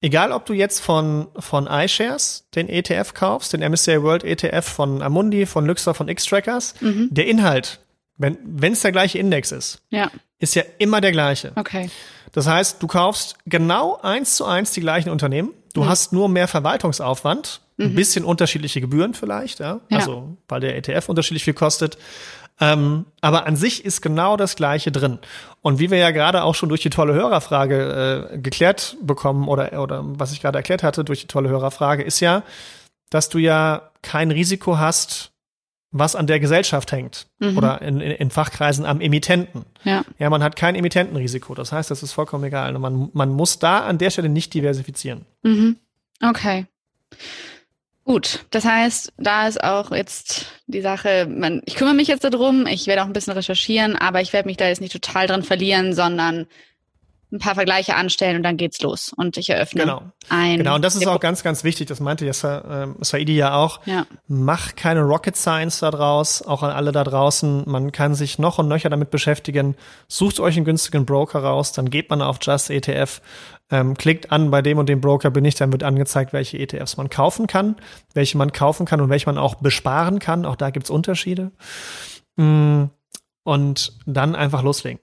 egal 0.02 0.30
ob 0.30 0.44
du 0.44 0.52
jetzt 0.52 0.80
von, 0.80 1.28
von 1.38 1.66
iShares 1.66 2.50
den 2.54 2.68
ETF 2.68 3.14
kaufst, 3.14 3.54
den 3.54 3.62
MSCI 3.62 4.02
World 4.02 4.24
ETF 4.24 4.62
von 4.62 5.00
Amundi, 5.00 5.46
von 5.46 5.64
Luxor, 5.64 5.94
von 5.94 6.06
X-Trackers, 6.06 6.74
mhm. 6.82 7.08
der 7.10 7.28
Inhalt, 7.28 7.80
wenn 8.18 8.74
es 8.74 8.82
der 8.82 8.92
gleiche 8.92 9.18
Index 9.18 9.52
ist, 9.52 9.80
ja. 9.88 10.10
ist 10.38 10.54
ja 10.54 10.64
immer 10.76 11.00
der 11.00 11.12
gleiche. 11.12 11.52
Okay. 11.56 11.88
Das 12.32 12.46
heißt, 12.46 12.82
du 12.82 12.86
kaufst 12.88 13.38
genau 13.46 13.98
eins 14.02 14.36
zu 14.36 14.44
eins 14.44 14.72
die 14.72 14.80
gleichen 14.80 15.08
Unternehmen. 15.08 15.54
Du 15.72 15.84
mhm. 15.84 15.88
hast 15.88 16.12
nur 16.12 16.28
mehr 16.28 16.46
Verwaltungsaufwand, 16.46 17.62
mhm. 17.78 17.86
ein 17.86 17.94
bisschen 17.94 18.22
unterschiedliche 18.22 18.82
Gebühren 18.82 19.14
vielleicht, 19.14 19.60
ja? 19.60 19.80
ja. 19.88 19.96
Also, 19.96 20.36
weil 20.46 20.60
der 20.60 20.76
ETF 20.76 21.08
unterschiedlich 21.08 21.44
viel 21.44 21.54
kostet. 21.54 21.96
Ähm, 22.58 23.06
aber 23.20 23.46
an 23.46 23.56
sich 23.56 23.84
ist 23.84 24.00
genau 24.00 24.36
das 24.36 24.56
Gleiche 24.56 24.90
drin. 24.90 25.18
Und 25.60 25.78
wie 25.78 25.90
wir 25.90 25.98
ja 25.98 26.10
gerade 26.10 26.42
auch 26.42 26.54
schon 26.54 26.68
durch 26.68 26.80
die 26.80 26.90
tolle 26.90 27.12
Hörerfrage 27.14 28.30
äh, 28.32 28.38
geklärt 28.38 28.96
bekommen 29.02 29.48
oder, 29.48 29.80
oder 29.82 30.02
was 30.04 30.32
ich 30.32 30.40
gerade 30.40 30.58
erklärt 30.58 30.82
hatte 30.82 31.04
durch 31.04 31.20
die 31.20 31.26
tolle 31.26 31.48
Hörerfrage, 31.50 32.02
ist 32.02 32.20
ja, 32.20 32.42
dass 33.10 33.28
du 33.28 33.38
ja 33.38 33.90
kein 34.02 34.30
Risiko 34.30 34.78
hast, 34.78 35.32
was 35.92 36.16
an 36.16 36.26
der 36.26 36.40
Gesellschaft 36.40 36.92
hängt 36.92 37.26
mhm. 37.38 37.56
oder 37.56 37.82
in, 37.82 38.00
in, 38.00 38.10
in, 38.12 38.30
Fachkreisen 38.30 38.84
am 38.84 39.00
Emittenten. 39.00 39.64
Ja. 39.84 40.04
ja, 40.18 40.30
man 40.30 40.42
hat 40.42 40.56
kein 40.56 40.74
Emittentenrisiko. 40.74 41.54
Das 41.54 41.72
heißt, 41.72 41.90
das 41.90 42.02
ist 42.02 42.12
vollkommen 42.12 42.44
egal. 42.44 42.76
Man, 42.78 43.10
man 43.12 43.30
muss 43.30 43.58
da 43.58 43.80
an 43.80 43.98
der 43.98 44.10
Stelle 44.10 44.28
nicht 44.28 44.52
diversifizieren. 44.54 45.24
Mhm. 45.42 45.76
Okay. 46.22 46.66
Gut, 48.06 48.46
das 48.52 48.64
heißt, 48.64 49.14
da 49.18 49.48
ist 49.48 49.64
auch 49.64 49.90
jetzt 49.90 50.46
die 50.68 50.80
Sache, 50.80 51.26
man, 51.28 51.60
ich 51.64 51.74
kümmere 51.74 51.94
mich 51.94 52.06
jetzt 52.06 52.22
darum, 52.22 52.68
ich 52.68 52.86
werde 52.86 53.02
auch 53.02 53.06
ein 53.06 53.12
bisschen 53.12 53.32
recherchieren, 53.32 53.96
aber 53.96 54.20
ich 54.20 54.32
werde 54.32 54.48
mich 54.48 54.56
da 54.56 54.68
jetzt 54.68 54.80
nicht 54.80 54.92
total 54.92 55.26
dran 55.26 55.42
verlieren, 55.42 55.92
sondern 55.92 56.46
ein 57.32 57.40
paar 57.40 57.56
Vergleiche 57.56 57.96
anstellen 57.96 58.36
und 58.36 58.42
dann 58.44 58.56
geht's 58.56 58.80
los 58.80 59.12
und 59.16 59.36
ich 59.36 59.50
eröffne 59.50 59.82
genau. 59.82 60.02
ein. 60.28 60.58
Genau, 60.58 60.76
und 60.76 60.82
das 60.82 60.94
ist 60.94 61.04
auch 61.08 61.18
ganz, 61.18 61.42
ganz 61.42 61.64
wichtig, 61.64 61.88
das 61.88 61.98
meinte 61.98 62.24
ja 62.24 62.30
äh, 62.30 62.86
Saidi 63.00 63.34
ja 63.34 63.56
auch. 63.56 63.80
Ja. 63.86 64.06
Mach 64.28 64.76
keine 64.76 65.00
Rocket 65.00 65.36
Science 65.36 65.80
da 65.80 65.90
draus, 65.90 66.42
auch 66.42 66.62
an 66.62 66.70
alle 66.70 66.92
da 66.92 67.02
draußen. 67.02 67.64
Man 67.66 67.90
kann 67.90 68.14
sich 68.14 68.38
noch 68.38 68.60
und 68.60 68.68
nöcher 68.68 68.88
damit 68.88 69.10
beschäftigen. 69.10 69.74
Sucht 70.06 70.38
euch 70.38 70.54
einen 70.54 70.64
günstigen 70.64 71.04
Broker 71.04 71.40
raus, 71.40 71.72
dann 71.72 71.90
geht 71.90 72.08
man 72.08 72.22
auf 72.22 72.38
Just 72.40 72.70
ETF 72.70 73.20
ähm, 73.70 73.96
klickt 73.96 74.30
an, 74.30 74.50
bei 74.50 74.62
dem 74.62 74.78
und 74.78 74.88
dem 74.88 75.00
Broker 75.00 75.30
bin 75.30 75.44
ich, 75.44 75.56
dann 75.56 75.72
wird 75.72 75.82
angezeigt, 75.82 76.32
welche 76.32 76.58
ETFs 76.58 76.96
man 76.96 77.10
kaufen 77.10 77.46
kann, 77.46 77.76
welche 78.14 78.38
man 78.38 78.52
kaufen 78.52 78.86
kann 78.86 79.00
und 79.00 79.10
welche 79.10 79.26
man 79.26 79.38
auch 79.38 79.56
besparen 79.56 80.18
kann. 80.18 80.44
Auch 80.44 80.56
da 80.56 80.70
gibt's 80.70 80.90
Unterschiede. 80.90 81.52
Mm, 82.36 82.84
und 83.42 83.92
dann 84.06 84.34
einfach 84.34 84.62
loslegen. 84.62 85.00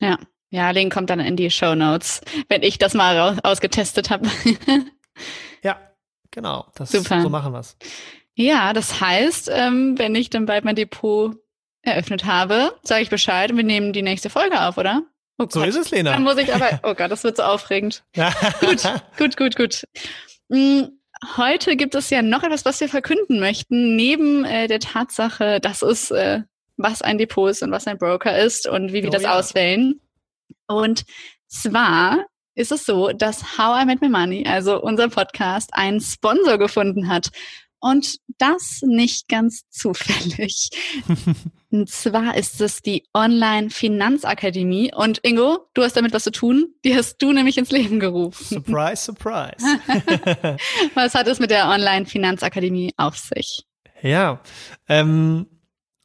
Ja, 0.00 0.18
ja, 0.50 0.70
Link 0.70 0.92
kommt 0.92 1.10
dann 1.10 1.20
in 1.20 1.36
die 1.36 1.50
Show 1.50 1.74
Notes, 1.74 2.20
wenn 2.48 2.62
ich 2.62 2.78
das 2.78 2.94
mal 2.94 3.38
ausgetestet 3.42 4.10
habe. 4.10 4.28
ja, 5.62 5.76
genau. 6.30 6.66
Das 6.74 6.92
Super. 6.92 7.22
So 7.22 7.28
machen 7.28 7.52
wir's. 7.52 7.76
Ja, 8.34 8.72
das 8.72 9.00
heißt, 9.00 9.50
ähm, 9.52 9.98
wenn 9.98 10.14
ich 10.14 10.30
dann 10.30 10.46
bald 10.46 10.64
mein 10.64 10.76
Depot 10.76 11.34
eröffnet 11.82 12.26
habe, 12.26 12.74
sage 12.82 13.02
ich 13.02 13.10
Bescheid 13.10 13.50
und 13.50 13.56
wir 13.56 13.64
nehmen 13.64 13.92
die 13.92 14.02
nächste 14.02 14.30
Folge 14.30 14.60
auf, 14.62 14.76
oder? 14.76 15.02
Oh 15.38 15.46
so 15.48 15.62
ist 15.62 15.76
es, 15.76 15.90
Lena. 15.90 16.12
Dann 16.12 16.22
muss 16.22 16.38
ich 16.38 16.54
aber, 16.54 16.80
oh 16.82 16.94
Gott, 16.94 17.10
das 17.10 17.24
wird 17.24 17.36
so 17.36 17.42
aufregend. 17.42 18.04
gut, 18.60 18.82
gut, 19.18 19.36
gut, 19.36 19.56
gut. 19.56 19.84
Hm, 20.50 20.98
heute 21.36 21.76
gibt 21.76 21.94
es 21.94 22.10
ja 22.10 22.22
noch 22.22 22.42
etwas, 22.42 22.64
was 22.64 22.80
wir 22.80 22.88
verkünden 22.88 23.38
möchten, 23.38 23.96
neben 23.96 24.44
äh, 24.44 24.66
der 24.66 24.80
Tatsache, 24.80 25.60
dass 25.60 25.82
es, 25.82 26.10
äh, 26.10 26.40
was 26.76 27.02
ein 27.02 27.18
Depot 27.18 27.50
ist 27.50 27.62
und 27.62 27.70
was 27.70 27.86
ein 27.86 27.98
Broker 27.98 28.38
ist 28.38 28.66
und 28.66 28.92
wie 28.92 29.02
wir 29.02 29.10
oh, 29.10 29.12
das 29.12 29.22
ja. 29.22 29.38
auswählen. 29.38 30.00
Und 30.66 31.04
zwar 31.48 32.26
ist 32.54 32.72
es 32.72 32.86
so, 32.86 33.08
dass 33.08 33.58
How 33.58 33.82
I 33.82 33.86
Met 33.86 34.00
My 34.00 34.08
Money, 34.08 34.46
also 34.46 34.80
unser 34.80 35.08
Podcast, 35.08 35.70
einen 35.72 36.00
Sponsor 36.00 36.58
gefunden 36.58 37.08
hat. 37.08 37.28
Und 37.78 38.16
das 38.38 38.80
nicht 38.82 39.28
ganz 39.28 39.68
zufällig. 39.68 40.70
und 41.76 41.90
zwar 41.90 42.34
ist 42.36 42.62
es 42.62 42.80
die 42.80 43.04
Online 43.12 43.68
Finanzakademie. 43.68 44.94
Und 44.94 45.18
Ingo, 45.22 45.58
du 45.74 45.82
hast 45.82 45.94
damit 45.94 46.14
was 46.14 46.24
zu 46.24 46.32
tun. 46.32 46.72
Die 46.86 46.96
hast 46.96 47.18
du 47.18 47.32
nämlich 47.34 47.58
ins 47.58 47.70
Leben 47.70 48.00
gerufen. 48.00 48.44
Surprise, 48.44 49.04
surprise. 49.04 49.56
was 50.94 51.14
hat 51.14 51.26
es 51.26 51.38
mit 51.38 51.50
der 51.50 51.68
Online 51.68 52.06
Finanzakademie 52.06 52.94
auf 52.96 53.18
sich? 53.18 53.66
Ja, 54.00 54.40
ähm, 54.88 55.46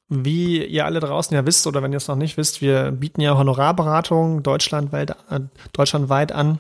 wie 0.09 0.65
ihr 0.65 0.85
alle 0.85 0.99
draußen 0.99 1.33
ja 1.33 1.45
wisst 1.45 1.65
oder 1.67 1.81
wenn 1.81 1.93
ihr 1.93 1.97
es 1.97 2.09
noch 2.09 2.17
nicht 2.17 2.35
wisst, 2.35 2.61
wir 2.61 2.91
bieten 2.91 3.21
ja 3.21 3.37
Honorarberatung 3.37 4.43
deutschlandweit, 4.43 5.11
äh, 5.29 5.39
deutschlandweit 5.71 6.33
an. 6.33 6.59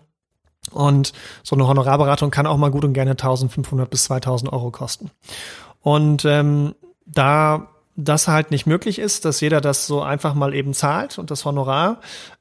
Und 0.71 1.11
so 1.43 1.57
eine 1.57 1.67
Honorarberatung 1.67 2.31
kann 2.31 2.47
auch 2.47 2.57
mal 2.57 2.71
gut 2.71 2.85
und 2.85 2.93
gerne 2.93 3.11
1500 3.11 3.89
bis 3.89 4.05
2000 4.05 4.53
Euro 4.53 4.71
kosten. 4.71 5.11
Und 5.81 6.23
ähm, 6.23 6.75
da 7.05 7.67
das 8.03 8.27
halt 8.27 8.51
nicht 8.51 8.65
möglich 8.65 8.99
ist, 8.99 9.25
dass 9.25 9.41
jeder 9.41 9.61
das 9.61 9.87
so 9.87 10.01
einfach 10.01 10.33
mal 10.33 10.53
eben 10.53 10.73
zahlt 10.73 11.17
und 11.17 11.31
das 11.31 11.45
Honorar, 11.45 11.99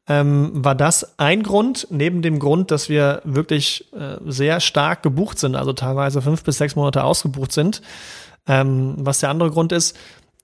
ähm, 0.08 0.50
war 0.54 0.74
das 0.74 1.18
ein 1.18 1.42
Grund, 1.42 1.86
neben 1.90 2.22
dem 2.22 2.38
Grund, 2.38 2.70
dass 2.70 2.88
wir 2.88 3.20
wirklich 3.24 3.92
äh, 3.92 4.16
sehr 4.26 4.60
stark 4.60 5.02
gebucht 5.02 5.38
sind, 5.38 5.54
also 5.54 5.72
teilweise 5.72 6.22
fünf 6.22 6.42
bis 6.42 6.58
sechs 6.58 6.76
Monate 6.76 7.04
ausgebucht 7.04 7.52
sind. 7.52 7.82
Ähm, 8.48 8.94
was 8.98 9.20
der 9.20 9.28
andere 9.28 9.50
Grund 9.50 9.72
ist, 9.72 9.96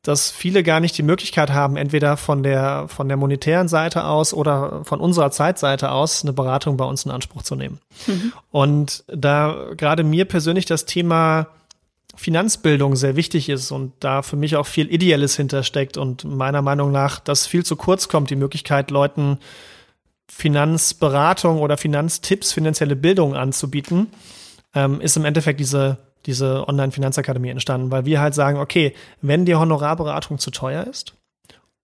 dass 0.03 0.31
viele 0.31 0.63
gar 0.63 0.79
nicht 0.79 0.97
die 0.97 1.03
Möglichkeit 1.03 1.51
haben, 1.51 1.77
entweder 1.77 2.17
von 2.17 2.45
der, 2.45 2.87
von 2.87 3.09
der 3.09 3.17
monetären 3.17 3.67
Seite 3.67 4.05
aus 4.05 4.33
oder 4.33 4.85
von 4.85 5.01
unserer 5.01 5.33
Zeitseite 5.33 5.91
aus 5.91 6.23
eine 6.23 6.33
Beratung 6.33 6.77
bei 6.77 6.85
uns 6.85 7.05
in 7.05 7.11
Anspruch 7.11 7.43
zu 7.43 7.57
nehmen. 7.57 7.81
Mhm. 8.07 8.33
Und 8.53 9.05
da 9.09 9.67
gerade 9.77 10.05
mir 10.05 10.27
persönlich 10.27 10.67
das 10.67 10.85
Thema 10.85 11.49
Finanzbildung 12.17 12.97
sehr 12.97 13.17
wichtig 13.17 13.49
ist 13.49 13.71
und 13.71 13.93
da 14.01 14.23
für 14.23 14.37
mich 14.37 14.57
auch 14.57 14.67
viel 14.67 14.93
Ideelles 14.93 15.37
hintersteckt 15.37 15.97
und 15.97 16.25
meiner 16.25 16.63
Meinung 16.63 16.93
nach 16.93 17.21
das 17.21 17.47
viel 17.47 17.65
zu 17.65 17.77
kurz 17.77 18.09
kommt, 18.09 18.31
die 18.31 18.37
Möglichkeit, 18.37 18.91
Leuten 18.91 19.39
Finanzberatung 20.29 21.61
oder 21.61 21.77
Finanztipps, 21.77 22.53
finanzielle 22.53 22.97
Bildung 22.97 23.37
anzubieten, 23.37 24.09
ähm, 24.75 25.01
ist 25.01 25.17
im 25.17 25.25
Endeffekt 25.25 25.61
diese 25.61 25.99
diese 26.27 26.69
Online-Finanzakademie 26.69 27.51
entstanden, 27.51 27.91
weil 27.91 28.05
wir 28.05 28.21
halt 28.21 28.35
sagen, 28.35 28.59
okay, 28.59 28.95
wenn 29.23 29.45
die 29.45 29.55
Honorarberatung 29.55 30.39
zu 30.39 30.51
teuer 30.51 30.85
ist 30.85 31.15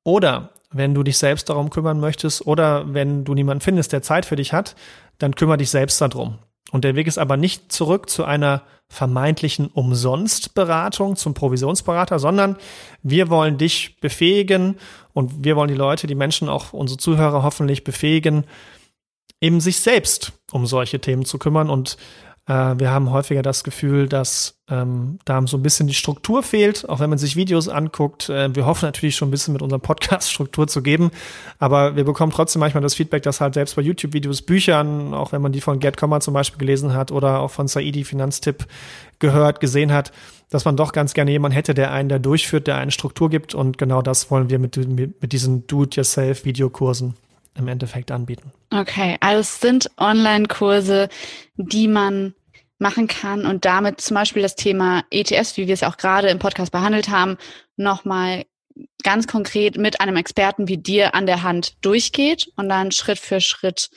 oder 0.05 0.51
wenn 0.73 0.95
du 0.95 1.03
dich 1.03 1.19
selbst 1.19 1.49
darum 1.49 1.71
kümmern 1.71 2.01
möchtest 2.01 2.47
oder 2.47 2.93
wenn 2.93 3.25
du 3.25 3.35
niemanden 3.35 3.61
findest, 3.61 3.93
der 3.93 4.03
Zeit 4.03 4.27
für 4.27 4.37
dich 4.37 4.53
hat, 4.53 4.75
dann 5.19 5.35
kümmere 5.35 5.59
dich 5.59 5.71
selbst 5.71 6.01
darum. 6.01 6.39
Und 6.73 6.85
der 6.85 6.97
Weg 6.97 7.07
ist 7.07 7.19
aber 7.19 7.37
nicht 7.37 7.71
zurück 7.71 8.09
zu 8.09 8.25
einer 8.25 8.63
vermeintlichen 8.89 9.69
Umsonstberatung 9.69 11.17
zum 11.17 11.35
Provisionsberater, 11.35 12.19
sondern 12.19 12.57
wir 13.03 13.29
wollen 13.29 13.59
dich 13.59 14.01
befähigen 14.01 14.79
und 15.13 15.45
wir 15.45 15.55
wollen 15.55 15.69
die 15.69 15.75
Leute, 15.75 16.07
die 16.07 16.15
Menschen, 16.15 16.49
auch 16.49 16.73
unsere 16.73 16.99
Zuhörer 16.99 17.43
hoffentlich 17.43 17.85
befähigen, 17.85 18.45
eben 19.41 19.61
sich 19.61 19.81
selbst 19.81 20.33
um 20.51 20.67
solche 20.67 20.99
Themen 20.99 21.27
zu 21.27 21.39
kümmern 21.39 21.69
und 21.69 21.99
wir 22.47 22.91
haben 22.91 23.11
häufiger 23.11 23.43
das 23.43 23.63
Gefühl, 23.63 24.09
dass 24.09 24.59
ähm, 24.69 25.19
da 25.25 25.47
so 25.47 25.57
ein 25.57 25.63
bisschen 25.63 25.87
die 25.87 25.95
Struktur 25.95 26.43
fehlt, 26.43 26.89
auch 26.89 26.99
wenn 26.99 27.09
man 27.09 27.19
sich 27.19 27.37
Videos 27.37 27.69
anguckt. 27.69 28.29
Äh, 28.31 28.53
wir 28.57 28.67
hoffen 28.67 28.87
natürlich 28.87 29.15
schon 29.15 29.29
ein 29.29 29.31
bisschen 29.31 29.53
mit 29.53 29.63
unserem 29.63 29.81
Podcast 29.81 30.33
Struktur 30.33 30.67
zu 30.67 30.83
geben, 30.83 31.13
aber 31.61 31.95
wir 31.95 32.05
bekommen 32.05 32.33
trotzdem 32.33 32.59
manchmal 32.59 32.83
das 32.83 32.95
Feedback, 32.95 33.23
dass 33.23 33.41
halt 33.41 33.55
selbst 33.55 33.77
bei 33.77 33.83
YouTube-Videos, 33.83 34.43
Büchern, 34.43 35.15
auch 35.15 35.31
wenn 35.31 35.41
man 35.41 35.53
die 35.53 35.61
von 35.61 35.79
Gerd 35.79 35.97
Kommer 35.97 36.19
zum 36.19 36.35
Beispiel 36.35 36.59
gelesen 36.59 36.95
hat 36.95 37.13
oder 37.13 37.39
auch 37.41 37.53
von 37.53 37.69
Saidi 37.69 38.03
Finanztipp 38.03 38.67
gehört, 39.21 39.61
gesehen 39.61 39.93
hat, 39.93 40.11
dass 40.51 40.65
man 40.65 40.77
doch 40.77 40.93
ganz 40.93 41.15
gerne 41.15 41.31
jemanden 41.31 41.55
hätte, 41.55 41.75
der 41.75 41.93
einen 41.93 42.09
da 42.09 42.19
durchführt, 42.19 42.67
der 42.67 42.77
eine 42.77 42.91
Struktur 42.91 43.31
gibt 43.31 43.55
und 43.55 43.79
genau 43.79 44.03
das 44.03 44.33
wollen 44.33 44.51
wir 44.51 44.59
mit, 44.59 44.77
mit 44.77 45.33
diesen 45.33 45.67
Do-it-yourself-Videokursen 45.69 47.15
im 47.55 47.69
Endeffekt 47.69 48.11
anbieten. 48.11 48.53
Okay, 48.71 49.17
also 49.21 49.41
es 49.41 49.61
sind 49.61 49.91
Online-Kurse, 49.99 51.09
die 51.57 51.89
man 51.89 52.35
machen 52.79 53.07
kann 53.07 53.47
und 53.47 53.65
damit 53.65 54.01
zum 54.01 54.17
Beispiel 54.17 54.43
das 54.43 54.57
Thema 54.57 55.05
ETS, 55.11 55.57
wie 55.57 55.67
wir 55.67 55.75
es 55.75 55.83
auch 55.83 55.97
gerade 55.97 56.29
im 56.29 56.39
Podcast 56.39 56.73
behandelt 56.73 57.09
haben, 57.09 57.37
nochmal 57.77 58.45
ganz 59.03 59.27
konkret 59.27 59.77
mit 59.77 60.01
einem 60.01 60.17
Experten 60.17 60.69
wie 60.69 60.79
dir 60.79 61.15
an 61.15 61.27
der 61.27 61.43
Hand 61.43 61.77
durchgeht 61.85 62.51
und 62.57 62.69
dann 62.69 62.91
Schritt 62.91 63.19
für 63.19 63.41
Schritt 63.41 63.91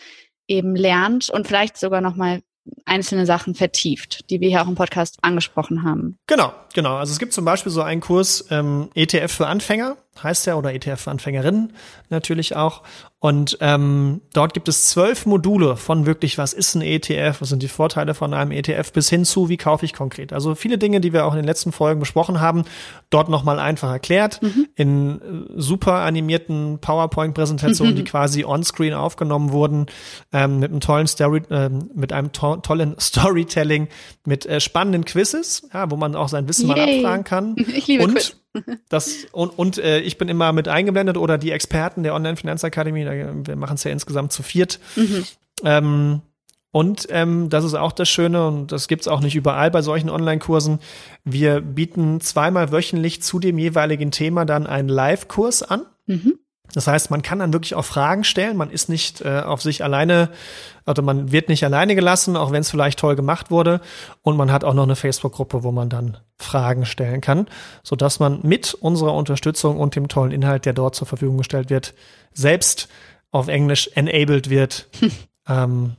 eben 0.48 0.76
lernt 0.76 1.30
und 1.30 1.48
vielleicht 1.48 1.78
sogar 1.78 2.02
nochmal 2.02 2.42
einzelne 2.86 3.26
Sachen 3.26 3.56
vertieft, 3.56 4.30
die 4.30 4.42
wir 4.42 4.50
hier 4.50 4.62
auch 4.62 4.68
im 4.68 4.76
Podcast 4.76 5.18
angesprochen 5.22 5.84
haben. 5.84 6.18
Genau, 6.28 6.54
genau. 6.74 6.96
Also 6.96 7.12
es 7.12 7.20
gibt 7.20 7.34
zum 7.34 7.46
Beispiel 7.46 7.72
so 7.72 7.82
einen 7.82 8.02
Kurs 8.02 8.46
ähm, 8.50 8.90
ETF 8.96 9.32
für 9.32 9.48
Anfänger, 9.48 9.98
heißt 10.24 10.48
der, 10.48 10.58
oder 10.58 10.74
ETF 10.74 11.02
für 11.02 11.12
Anfängerinnen 11.12 11.74
natürlich 12.10 12.56
auch. 12.56 12.84
Und 13.20 13.58
ähm, 13.62 14.22
dort 14.34 14.54
gibt 14.54 14.68
es 14.68 14.86
zwölf 14.86 15.26
Module 15.26 15.78
von 15.78 16.06
wirklich, 16.06 16.38
was 16.38 16.54
ist 16.54 16.76
ein 16.76 16.82
ETF, 16.82 17.42
was 17.42 17.50
sind 17.50 17.64
die 17.64 17.68
Vorteile 17.68 18.14
von 18.14 18.36
einem 18.36 18.52
ETF, 18.52 18.94
bis 18.94 19.10
hin 19.10 19.26
zu, 19.26 19.50
wie 19.50 19.58
kaufe 19.58 19.84
ich 19.84 19.94
konkret. 19.94 20.32
Also 20.32 20.54
viele 20.54 20.78
Dinge, 20.78 21.02
die 21.02 21.12
wir 21.12 21.26
auch 21.26 21.32
in 21.32 21.38
den 21.38 21.46
letzten 21.46 21.72
Folgen 21.72 22.00
besprochen 22.00 22.40
haben, 22.40 22.66
dort 23.10 23.30
nochmal 23.30 23.58
einfach 23.58 23.90
erklärt, 23.90 24.44
mhm. 24.44 24.68
in 24.76 25.22
äh, 25.22 25.54
super 25.56 26.02
animierten 26.02 26.78
PowerPoint-Präsentationen, 26.80 27.94
mhm. 27.94 27.98
die 27.98 28.04
quasi 28.04 28.44
onscreen 28.44 28.94
aufgenommen 28.94 29.52
wurden, 29.52 29.88
ähm, 30.32 30.60
mit 30.60 30.70
einem 30.70 30.82
tollen 30.82 31.08
Story, 31.08 31.42
äh, 31.50 31.70
mit 31.96 32.14
einem 32.14 32.32
to 32.32 32.58
tollen 32.58 32.96
Storytelling, 33.00 33.88
mit 34.24 34.46
äh, 34.46 34.60
spannenden 34.60 35.04
Quizzes, 35.04 35.68
ja, 35.74 35.90
wo 35.90 35.96
man 35.96 36.16
auch 36.16 36.30
sein 36.30 36.48
Wissen 36.48 36.70
Yay. 36.70 36.76
mal 36.76 36.84
abfragen 36.84 37.24
kann. 37.24 37.56
Ich 37.76 37.88
liebe 37.88 38.04
und 38.04 38.14
Quiz. 38.14 38.38
Das, 38.90 39.26
und 39.32 39.50
und 39.58 39.78
äh, 39.78 40.00
ich 40.00 40.18
bin 40.18 40.30
immer 40.30 40.54
mit 40.54 40.68
eingeblendet 40.68 41.18
oder 41.18 41.38
die 41.38 41.52
Experten 41.52 42.04
der 42.04 42.14
Online-Finanzakademie, 42.14 43.06
wir 43.06 43.56
machen 43.56 43.76
es 43.76 43.84
ja 43.84 43.92
insgesamt 43.92 44.32
zu 44.32 44.44
viert. 44.44 44.80
Mhm. 44.96 45.26
Ähm, 45.64 46.22
und 46.72 47.08
ähm, 47.10 47.50
das 47.50 47.64
ist 47.64 47.74
auch 47.74 47.94
das 47.94 48.10
Schöne 48.10 48.48
und 48.48 48.74
das 48.74 48.90
gibt's 48.90 49.08
auch 49.08 49.22
nicht 49.22 49.36
überall 49.36 49.72
bei 49.72 49.82
solchen 49.82 50.10
Online-Kursen. 50.10 50.80
Wir 51.24 51.62
bieten 51.62 52.20
zweimal 52.20 52.74
wöchentlich 52.74 53.22
zu 53.22 53.40
dem 53.40 53.58
jeweiligen 53.58 54.12
Thema 54.12 54.44
dann 54.44 54.68
einen 54.68 54.90
Live-Kurs 54.90 55.64
an. 55.64 55.86
Mhm. 56.06 56.38
Das 56.74 56.88
heißt, 56.88 57.12
man 57.12 57.22
kann 57.22 57.40
dann 57.40 57.54
wirklich 57.54 57.76
auch 57.76 57.86
Fragen 57.86 58.24
stellen. 58.24 58.58
Man 58.58 58.70
ist 58.70 58.90
nicht 58.90 59.22
äh, 59.22 59.42
auf 59.46 59.62
sich 59.62 59.84
alleine, 59.84 60.30
also 60.86 61.02
man 61.02 61.32
wird 61.32 61.50
nicht 61.50 61.64
alleine 61.64 61.96
gelassen, 61.96 62.36
auch 62.36 62.52
wenn 62.52 62.62
es 62.62 62.70
vielleicht 62.70 63.00
toll 63.00 63.16
gemacht 63.16 63.52
wurde. 63.52 63.82
Und 64.22 64.38
man 64.38 64.52
hat 64.52 64.64
auch 64.64 64.74
noch 64.74 64.84
eine 64.84 64.96
Facebook-Gruppe, 64.96 65.64
wo 65.64 65.72
man 65.72 65.90
dann 65.90 66.18
Fragen 66.38 66.86
stellen 66.86 67.22
kann, 67.22 67.48
so 67.84 67.96
dass 67.96 68.20
man 68.20 68.40
mit 68.44 68.74
unserer 68.74 69.14
Unterstützung 69.14 69.80
und 69.80 69.96
dem 69.96 70.08
tollen 70.08 70.32
Inhalt, 70.32 70.66
der 70.66 70.74
dort 70.74 70.96
zur 70.96 71.08
Verfügung 71.08 71.38
gestellt 71.38 71.70
wird, 71.70 71.94
selbst 72.34 72.90
auf 73.32 73.48
Englisch 73.48 73.90
enabled 73.96 74.50
wird, 74.50 74.90
ähm, 75.48 75.96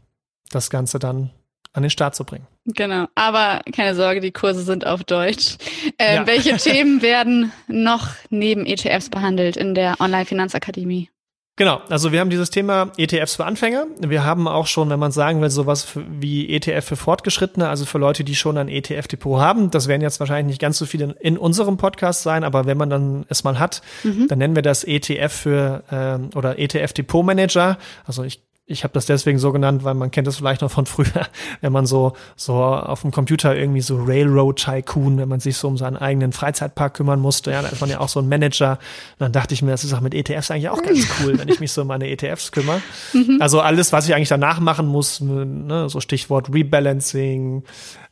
das 0.51 0.71
Ganze 0.71 0.99
dann 0.99 1.31
an 1.77 1.83
den 1.83 1.91
Start 1.91 2.15
zu 2.15 2.25
bringen. 2.25 2.47
Genau, 2.65 3.07
aber 3.15 3.61
keine 3.75 3.95
Sorge, 3.95 4.21
die 4.21 4.33
Kurse 4.33 4.63
sind 4.63 4.87
auf 4.87 5.05
Deutsch. 5.05 5.57
Ähm, 5.99 6.17
ja. 6.17 6.27
Welche 6.27 6.57
Themen 6.57 7.03
werden 7.03 7.53
noch 7.69 8.09
neben 8.31 8.67
ETFs 8.67 9.11
behandelt 9.11 9.57
in 9.57 9.75
der 9.75 10.01
Online-Finanzakademie? 10.01 11.11
Genau, 11.59 11.81
also 11.89 12.13
wir 12.13 12.21
haben 12.21 12.29
dieses 12.29 12.51
Thema 12.51 12.93
ETFs 12.99 13.37
für 13.37 13.47
Anfänger. 13.47 13.87
Wir 13.99 14.25
haben 14.25 14.47
auch 14.47 14.67
schon, 14.67 14.91
wenn 14.91 14.99
man 14.99 15.11
sagen 15.11 15.41
will, 15.41 15.49
sowas 15.49 15.89
wie 15.95 16.51
ETF 16.51 16.85
für 16.85 16.97
Fortgeschrittene, 16.97 17.67
also 17.67 17.87
für 17.87 17.97
Leute, 17.97 18.25
die 18.25 18.35
schon 18.35 18.59
ein 18.59 18.69
ETF-Depot 18.69 19.41
haben. 19.41 19.71
Das 19.71 19.89
werden 19.89 20.03
jetzt 20.03 20.21
wahrscheinlich 20.21 20.53
nicht 20.53 20.61
ganz 20.61 20.77
so 20.77 20.85
viele 20.85 21.17
in 21.19 21.39
unserem 21.39 21.79
Podcast 21.79 22.23
sein, 22.23 22.45
aber 22.45 22.67
wenn 22.67 22.77
man 22.77 22.91
dann 22.91 23.25
es 23.31 23.43
mal 23.43 23.59
hat, 23.59 23.81
mhm. 24.05 24.29
dann 24.29 24.39
nennen 24.39 24.55
wir 24.55 24.63
das 24.63 24.85
ETF 24.85 25.33
für 25.33 25.83
ähm, 25.91 26.29
oder 26.35 26.59
ETF-Depot-Manager. 26.59 27.79
Also 28.05 28.23
ich 28.23 28.46
ich 28.69 28.83
habe 28.83 28.93
das 28.95 29.07
deswegen 29.07 29.39
so 29.39 29.53
genannt, 29.53 29.85
weil 29.85 29.95
man 29.95 30.11
kennt 30.11 30.27
das 30.27 30.37
vielleicht 30.37 30.61
noch 30.61 30.73
von 30.73 30.87
früher, 30.87 31.29
wenn 31.61 31.73
man 31.73 31.87
so 31.87 32.15
so 32.35 32.55
auf 32.55 33.03
dem 33.03 33.13
Computer 33.13 33.55
irgendwie 33.55 33.81
so 33.81 33.97
Railroad 33.97 34.57
Tycoon, 34.57 35.19
wenn 35.19 35.29
man 35.29 35.39
sich 35.39 35.57
so 35.57 35.69
um 35.69 35.77
seinen 35.77 35.97
eigenen 35.97 36.33
Freizeitpark 36.33 36.95
kümmern 36.95 37.21
musste, 37.21 37.53
ja, 37.53 37.63
da 37.63 37.69
ist 37.69 37.81
man 37.81 37.91
ja 37.91 38.01
auch 38.01 38.09
so 38.09 38.19
ein 38.21 38.29
Manager. 38.29 38.73
Und 38.73 39.21
dann 39.21 39.33
dachte 39.33 39.55
ich 39.55 39.63
mir, 39.63 39.71
das 39.71 39.85
ist 39.85 39.93
auch 39.93 40.01
mit 40.01 40.15
ETFs 40.15 40.51
eigentlich 40.51 40.69
auch 40.69 40.83
ganz 40.83 41.07
cool, 41.21 41.39
wenn 41.39 41.49
ich 41.49 41.61
mich 41.61 41.71
so 41.71 41.83
um 41.83 41.89
meine 41.89 42.09
ETFs 42.11 42.53
kümmere. 42.53 42.83
Mhm. 43.13 43.39
Also 43.41 43.61
alles, 43.61 43.93
was 43.93 44.09
ich 44.09 44.15
eigentlich 44.15 44.29
danach 44.29 44.59
machen 44.59 44.87
muss, 44.87 45.21
ne, 45.21 45.89
so 45.89 46.01
Stichwort 46.01 46.53
Rebalancing, 46.53 47.63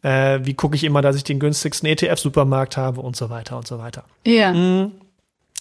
äh, 0.02 0.40
wie 0.42 0.54
gucke 0.54 0.76
ich 0.76 0.84
immer, 0.84 1.02
dass 1.02 1.16
ich 1.16 1.24
den 1.24 1.40
günstigsten 1.40 1.88
ETF-Supermarkt 1.88 2.76
habe 2.76 3.00
und 3.00 3.16
so 3.16 3.28
weiter 3.28 3.56
und 3.56 3.66
so 3.66 3.78
weiter. 3.78 4.04
Ja. 4.24 4.52
Mhm. 4.52 4.92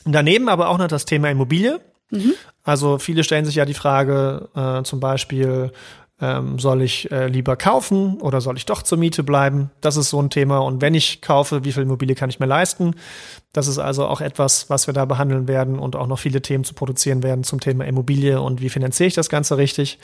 Daneben 0.06 0.50
aber 0.50 0.70
auch 0.70 0.78
noch 0.78 0.88
das 0.88 1.06
Thema 1.06 1.30
Immobilie. 1.32 1.80
Mhm. 2.14 2.34
Also 2.64 2.98
viele 2.98 3.24
stellen 3.24 3.46
sich 3.46 3.56
ja 3.56 3.66
die 3.66 3.74
Frage, 3.74 4.50
äh, 4.56 4.84
zum 4.84 5.00
Beispiel, 5.00 5.72
ähm, 6.22 6.60
soll 6.60 6.82
ich 6.84 7.12
äh, 7.12 7.28
lieber 7.28 7.58
kaufen 7.58 8.22
oder 8.22 8.40
soll 8.40 8.56
ich 8.56 8.66
doch 8.66 8.84
zur 8.84 8.98
Miete 8.98 9.24
bleiben? 9.24 9.72
Das 9.82 9.98
ist 9.98 10.10
so 10.10 10.22
ein 10.22 10.30
Thema. 10.30 10.60
Und 10.60 10.82
wenn 10.82 10.94
ich 10.94 11.22
kaufe, 11.22 11.66
wie 11.66 11.72
viel 11.72 11.84
Immobilie 11.84 12.16
kann 12.16 12.30
ich 12.30 12.40
mir 12.40 12.46
leisten? 12.46 12.96
Das 13.52 13.68
ist 13.68 13.80
also 13.80 14.06
auch 14.06 14.22
etwas, 14.22 14.70
was 14.70 14.88
wir 14.88 14.94
da 14.94 15.06
behandeln 15.06 15.48
werden 15.48 15.80
und 15.80 15.96
auch 15.96 16.08
noch 16.08 16.20
viele 16.20 16.42
Themen 16.42 16.64
zu 16.64 16.76
produzieren 16.76 17.24
werden 17.24 17.44
zum 17.44 17.60
Thema 17.60 17.86
Immobilie 17.86 18.40
und 18.40 18.62
wie 18.62 18.70
finanziere 18.70 19.08
ich 19.08 19.16
das 19.16 19.30
Ganze 19.30 19.58
richtig. 19.58 20.00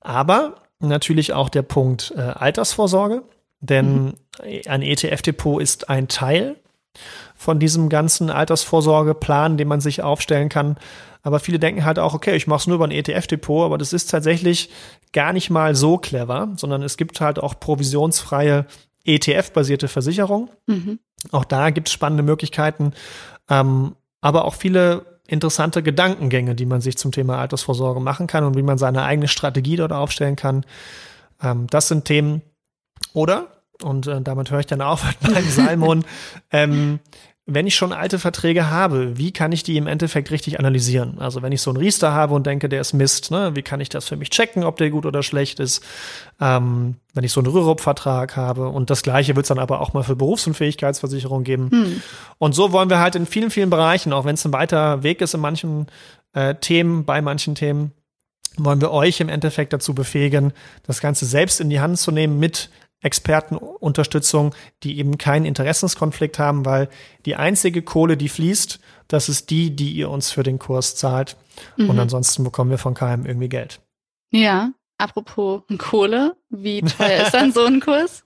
Aber 0.00 0.56
natürlich 0.80 1.32
auch 1.32 1.48
der 1.48 1.62
Punkt 1.62 2.12
äh, 2.16 2.20
Altersvorsorge, 2.20 3.22
denn 3.60 4.04
mhm. 4.04 4.14
ein 4.66 4.82
ETF-Depot 4.82 5.62
ist 5.62 5.88
ein 5.88 6.08
Teil 6.08 6.56
von 7.42 7.58
diesem 7.58 7.88
ganzen 7.88 8.30
Altersvorsorgeplan, 8.30 9.56
den 9.56 9.66
man 9.66 9.80
sich 9.80 10.02
aufstellen 10.02 10.48
kann. 10.48 10.76
Aber 11.22 11.40
viele 11.40 11.58
denken 11.58 11.84
halt 11.84 11.98
auch, 11.98 12.14
okay, 12.14 12.36
ich 12.36 12.46
mache 12.46 12.60
es 12.60 12.66
nur 12.68 12.76
über 12.76 12.86
ein 12.86 12.92
ETF-Depot, 12.92 13.64
aber 13.64 13.78
das 13.78 13.92
ist 13.92 14.10
tatsächlich 14.10 14.70
gar 15.12 15.32
nicht 15.32 15.50
mal 15.50 15.74
so 15.74 15.98
clever, 15.98 16.52
sondern 16.56 16.82
es 16.82 16.96
gibt 16.96 17.20
halt 17.20 17.40
auch 17.40 17.58
provisionsfreie 17.58 18.66
ETF-basierte 19.04 19.88
Versicherungen. 19.88 20.50
Mhm. 20.66 21.00
Auch 21.32 21.44
da 21.44 21.70
gibt 21.70 21.88
es 21.88 21.92
spannende 21.92 22.22
Möglichkeiten, 22.22 22.92
ähm, 23.50 23.96
aber 24.20 24.44
auch 24.44 24.54
viele 24.54 25.20
interessante 25.26 25.82
Gedankengänge, 25.82 26.54
die 26.54 26.66
man 26.66 26.80
sich 26.80 26.96
zum 26.96 27.10
Thema 27.10 27.38
Altersvorsorge 27.38 28.00
machen 28.00 28.28
kann 28.28 28.44
und 28.44 28.56
wie 28.56 28.62
man 28.62 28.78
seine 28.78 29.02
eigene 29.02 29.28
Strategie 29.28 29.76
dort 29.76 29.92
aufstellen 29.92 30.36
kann. 30.36 30.64
Ähm, 31.42 31.66
das 31.68 31.88
sind 31.88 32.04
Themen. 32.04 32.42
Oder, 33.14 33.48
und 33.82 34.06
äh, 34.06 34.20
damit 34.20 34.50
höre 34.50 34.60
ich 34.60 34.66
dann 34.66 34.80
auf 34.80 35.04
beim 35.20 35.44
Salmon, 35.44 36.04
ähm, 36.50 37.00
wenn 37.44 37.66
ich 37.66 37.74
schon 37.74 37.92
alte 37.92 38.20
Verträge 38.20 38.70
habe, 38.70 39.18
wie 39.18 39.32
kann 39.32 39.50
ich 39.50 39.64
die 39.64 39.76
im 39.76 39.88
Endeffekt 39.88 40.30
richtig 40.30 40.60
analysieren? 40.60 41.18
Also 41.18 41.42
wenn 41.42 41.50
ich 41.50 41.60
so 41.60 41.70
einen 41.70 41.78
Riester 41.78 42.12
habe 42.12 42.34
und 42.34 42.46
denke, 42.46 42.68
der 42.68 42.80
ist 42.80 42.92
Mist, 42.92 43.32
ne, 43.32 43.56
wie 43.56 43.62
kann 43.62 43.80
ich 43.80 43.88
das 43.88 44.08
für 44.08 44.16
mich 44.16 44.30
checken, 44.30 44.62
ob 44.62 44.76
der 44.76 44.90
gut 44.90 45.06
oder 45.06 45.24
schlecht 45.24 45.58
ist? 45.58 45.82
Ähm, 46.40 46.96
wenn 47.14 47.24
ich 47.24 47.32
so 47.32 47.40
einen 47.40 47.48
Rürup-Vertrag 47.48 48.36
habe 48.36 48.68
und 48.68 48.90
das 48.90 49.02
gleiche 49.02 49.34
wird 49.34 49.44
es 49.44 49.48
dann 49.48 49.58
aber 49.58 49.80
auch 49.80 49.92
mal 49.92 50.04
für 50.04 50.14
Berufsunfähigkeitsversicherung 50.14 51.42
geben. 51.42 51.70
Hm. 51.70 52.02
Und 52.38 52.54
so 52.54 52.70
wollen 52.70 52.90
wir 52.90 53.00
halt 53.00 53.16
in 53.16 53.26
vielen, 53.26 53.50
vielen 53.50 53.70
Bereichen, 53.70 54.12
auch 54.12 54.24
wenn 54.24 54.34
es 54.34 54.44
ein 54.44 54.52
weiter 54.52 55.02
Weg 55.02 55.20
ist 55.20 55.34
in 55.34 55.40
manchen 55.40 55.86
äh, 56.34 56.54
Themen, 56.54 57.04
bei 57.04 57.20
manchen 57.22 57.56
Themen, 57.56 57.90
wollen 58.56 58.80
wir 58.80 58.92
euch 58.92 59.20
im 59.20 59.28
Endeffekt 59.28 59.72
dazu 59.72 59.94
befähigen, 59.94 60.52
das 60.84 61.00
Ganze 61.00 61.26
selbst 61.26 61.60
in 61.60 61.70
die 61.70 61.80
Hand 61.80 61.98
zu 61.98 62.12
nehmen 62.12 62.38
mit 62.38 62.70
Expertenunterstützung, 63.02 64.54
die 64.82 64.98
eben 64.98 65.18
keinen 65.18 65.44
Interessenskonflikt 65.44 66.38
haben, 66.38 66.64
weil 66.64 66.88
die 67.26 67.36
einzige 67.36 67.82
Kohle, 67.82 68.16
die 68.16 68.28
fließt, 68.28 68.80
das 69.08 69.28
ist 69.28 69.50
die, 69.50 69.74
die 69.74 69.92
ihr 69.92 70.08
uns 70.08 70.30
für 70.30 70.42
den 70.42 70.58
Kurs 70.58 70.96
zahlt. 70.96 71.36
Mhm. 71.76 71.90
Und 71.90 71.98
ansonsten 71.98 72.44
bekommen 72.44 72.70
wir 72.70 72.78
von 72.78 72.94
keinem 72.94 73.26
irgendwie 73.26 73.48
Geld. 73.48 73.80
Ja, 74.30 74.72
apropos 74.98 75.62
Kohle, 75.78 76.36
wie 76.48 76.80
teuer 76.80 77.22
ist 77.26 77.34
dann 77.34 77.52
so 77.52 77.64
ein 77.64 77.80
Kurs? 77.80 78.21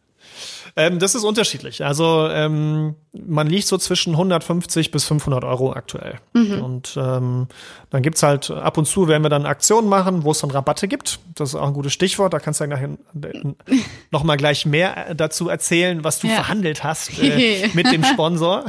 Ähm, 0.79 0.99
das 0.99 1.15
ist 1.15 1.25
unterschiedlich. 1.25 1.85
Also 1.85 2.29
ähm, 2.31 2.97
man 3.12 3.47
liegt 3.47 3.67
so 3.67 3.79
zwischen 3.79 4.12
150 4.12 4.91
bis 4.91 5.07
500 5.07 5.43
Euro 5.43 5.73
aktuell. 5.73 6.17
Mhm. 6.35 6.62
Und 6.62 6.99
ähm, 7.01 7.49
dann 7.89 8.03
gibt's 8.03 8.23
halt 8.23 8.51
ab 8.51 8.77
und 8.77 8.85
zu, 8.85 9.09
werden 9.09 9.23
wir 9.23 9.31
dann 9.31 9.47
Aktionen 9.47 9.89
machen, 9.89 10.23
wo 10.25 10.33
es 10.33 10.41
dann 10.41 10.51
Rabatte 10.51 10.87
gibt. 10.87 11.21
Das 11.35 11.51
ist 11.51 11.55
auch 11.55 11.67
ein 11.67 11.73
gutes 11.73 11.95
Stichwort. 11.95 12.35
Da 12.35 12.41
kannst 12.41 12.61
du 12.61 12.65
ja 12.65 12.79
noch 14.11 14.23
mal 14.23 14.37
gleich 14.37 14.67
mehr 14.67 15.15
dazu 15.15 15.49
erzählen, 15.49 16.05
was 16.05 16.19
du 16.19 16.27
ja. 16.27 16.35
verhandelt 16.35 16.85
hast 16.85 17.19
äh, 17.23 17.71
mit 17.73 17.91
dem 17.91 18.05
Sponsor. 18.05 18.67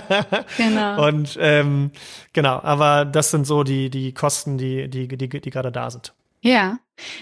genau. 0.56 1.06
Und 1.06 1.36
ähm, 1.38 1.90
genau, 2.32 2.60
aber 2.62 3.04
das 3.04 3.30
sind 3.30 3.46
so 3.46 3.62
die 3.62 3.90
die 3.90 4.14
Kosten, 4.14 4.56
die 4.56 4.88
die 4.88 5.06
die, 5.06 5.28
die 5.28 5.50
gerade 5.50 5.70
da 5.70 5.90
sind. 5.90 6.14
Ja, 6.40 6.78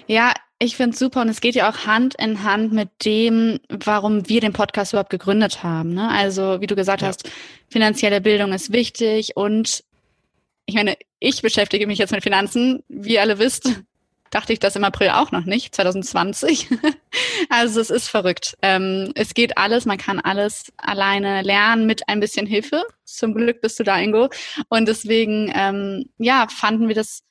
ja, 0.07 0.33
ich 0.63 0.77
finde 0.77 0.93
es 0.93 0.99
super 0.99 1.23
und 1.23 1.29
es 1.31 1.41
geht 1.41 1.55
ja 1.55 1.71
auch 1.71 1.87
Hand 1.87 2.15
in 2.17 2.45
Hand 2.45 2.73
mit 2.73 2.91
dem, 3.05 3.61
warum 3.71 4.29
wir 4.29 4.43
den 4.43 4.53
Podcast 4.53 4.93
überhaupt 4.93 5.11
gegründet 5.11 5.63
haben. 5.63 5.95
Ne? 5.95 6.09
Also, 6.11 6.61
wie 6.61 6.67
du 6.67 6.77
gesagt 6.77 7.01
ja. 7.01 7.09
hast, 7.09 7.29
finanzielle 7.71 8.21
Bildung 8.21 8.53
ist 8.53 8.71
wichtig 8.71 9.37
und 9.37 9.83
ich 10.67 10.75
meine, 10.75 10.97
ich 11.19 11.41
beschäftige 11.41 11.87
mich 11.87 11.99
jetzt 11.99 12.13
mit 12.13 12.23
Finanzen. 12.23 12.85
Wie 12.89 13.15
ihr 13.15 13.23
alle 13.23 13.39
wisst, 13.39 13.71
dachte 14.31 14.53
ich 14.53 14.59
das 14.61 14.77
im 14.77 14.85
April 14.85 15.09
auch 15.09 15.33
noch 15.33 15.47
nicht, 15.47 15.75
2020. 15.75 16.69
also 17.49 17.81
es 17.81 17.89
ist 17.89 18.09
verrückt. 18.09 18.55
Ähm, 18.61 19.13
es 19.15 19.33
geht 19.33 19.57
alles, 19.57 19.87
man 19.87 19.97
kann 19.97 20.21
alles 20.21 20.71
alleine 20.77 21.41
lernen 21.41 21.87
mit 21.87 22.07
ein 22.07 22.21
bisschen 22.21 22.47
Hilfe. 22.47 22.85
Zum 23.05 23.35
Glück 23.35 23.63
bist 23.63 23.81
du 23.81 23.83
da, 23.83 23.99
Ingo. 23.99 24.29
Und 24.69 24.87
deswegen, 24.87 25.51
ähm, 25.55 26.11
ja, 26.19 26.49
fanden 26.49 26.87
wir 26.87 26.95
das 26.95 27.23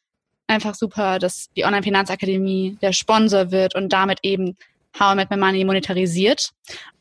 einfach 0.49 0.75
super, 0.75 1.19
dass 1.19 1.49
die 1.55 1.63
Online-Finanzakademie 1.63 2.77
der 2.81 2.91
Sponsor 2.91 3.51
wird 3.51 3.75
und 3.75 3.93
damit 3.93 4.19
eben 4.23 4.57
How 4.97 5.13
I 5.13 5.15
Met 5.15 5.29
My 5.29 5.37
Money 5.37 5.63
monetarisiert. 5.65 6.49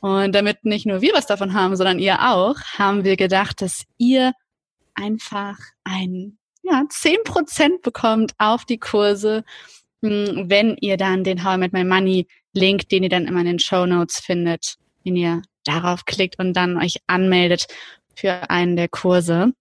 Und 0.01 0.35
damit 0.35 0.65
nicht 0.65 0.87
nur 0.87 1.01
wir 1.01 1.15
was 1.15 1.27
davon 1.27 1.55
haben, 1.55 1.77
sondern 1.77 1.99
ihr 1.99 2.31
auch, 2.31 2.57
haben 2.77 3.05
wir 3.05 3.17
gedacht, 3.17 3.63
dass 3.63 3.85
ihr 3.97 4.33
einfach 4.95 5.59
ein 5.85 6.39
ja, 6.63 6.83
10% 6.83 7.83
bekommt 7.83 8.33
auf 8.39 8.65
die 8.65 8.79
Kurse, 8.79 9.45
hm, 10.03 10.45
wenn 10.49 10.77
ihr 10.81 10.97
dann 10.97 11.25
den 11.25 11.45
How 11.45 11.57
I 11.57 11.59
Met 11.59 11.73
My 11.73 11.85
Money 11.85 12.27
Link, 12.53 12.89
den 12.89 13.05
ihr 13.05 13.09
dann 13.09 13.27
immer 13.27 13.41
in 13.41 13.47
den 13.47 13.59
Show 13.59 13.87
Notes 13.87 14.21
findet, 14.21 14.77
wenn 15.05 15.17
ihr 15.17 15.43
darauf 15.65 16.05
klickt 16.05 16.39
und 16.39 16.55
dann 16.55 16.77
euch 16.77 16.97
anmeldet 17.07 17.67
für 18.15 18.51
einen 18.51 18.77
der 18.77 18.89
Kurse. 18.89 19.53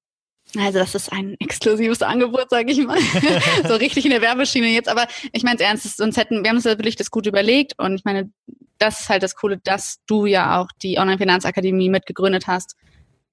Also 0.56 0.80
das 0.80 0.96
ist 0.96 1.12
ein 1.12 1.36
exklusives 1.40 2.02
Angebot, 2.02 2.50
sage 2.50 2.72
ich 2.72 2.86
mal. 2.86 3.00
so 3.68 3.76
richtig 3.76 4.06
in 4.06 4.12
der 4.12 4.22
Werbeschiene 4.22 4.68
jetzt. 4.68 4.88
Aber 4.88 5.08
ich 5.34 5.44
meine 5.44 5.56
es 5.56 5.62
ernst, 5.62 5.98
sonst 5.98 6.18
hätten, 6.18 6.44
wir 6.44 6.50
haben 6.50 6.58
uns 6.58 6.66
wirklich 6.66 6.96
das 6.96 7.12
gut 7.12 7.28
überlegt 7.28 7.74
und 7.78 7.96
ich 7.96 8.06
meine, 8.06 8.32
das 8.78 9.02
ist 9.02 9.10
halt 9.10 9.24
das 9.24 9.36
Coole, 9.36 9.58
dass 9.58 9.98
du 10.08 10.26
ja 10.26 10.60
auch 10.60 10.70
die 10.82 11.00
Online-Finanzakademie 11.00 11.90
mitgegründet 11.90 12.48
hast. 12.48 12.76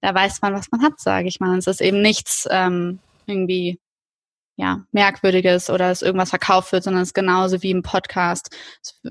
Da 0.00 0.14
weiß 0.14 0.42
man, 0.42 0.54
was 0.54 0.70
man 0.70 0.82
hat, 0.82 1.00
sage 1.00 1.28
ich 1.28 1.40
mal. 1.40 1.56
Es 1.56 1.66
ist 1.66 1.80
eben 1.80 2.02
nichts 2.02 2.48
ähm, 2.50 2.98
irgendwie 3.26 3.78
ja, 4.56 4.84
Merkwürdiges 4.92 5.68
oder 5.68 5.88
dass 5.88 6.02
irgendwas 6.02 6.30
verkauft 6.30 6.72
wird, 6.72 6.84
sondern 6.84 7.02
es 7.02 7.08
ist 7.08 7.14
genauso 7.14 7.62
wie 7.62 7.70
im 7.70 7.82
Podcast. 7.82 8.54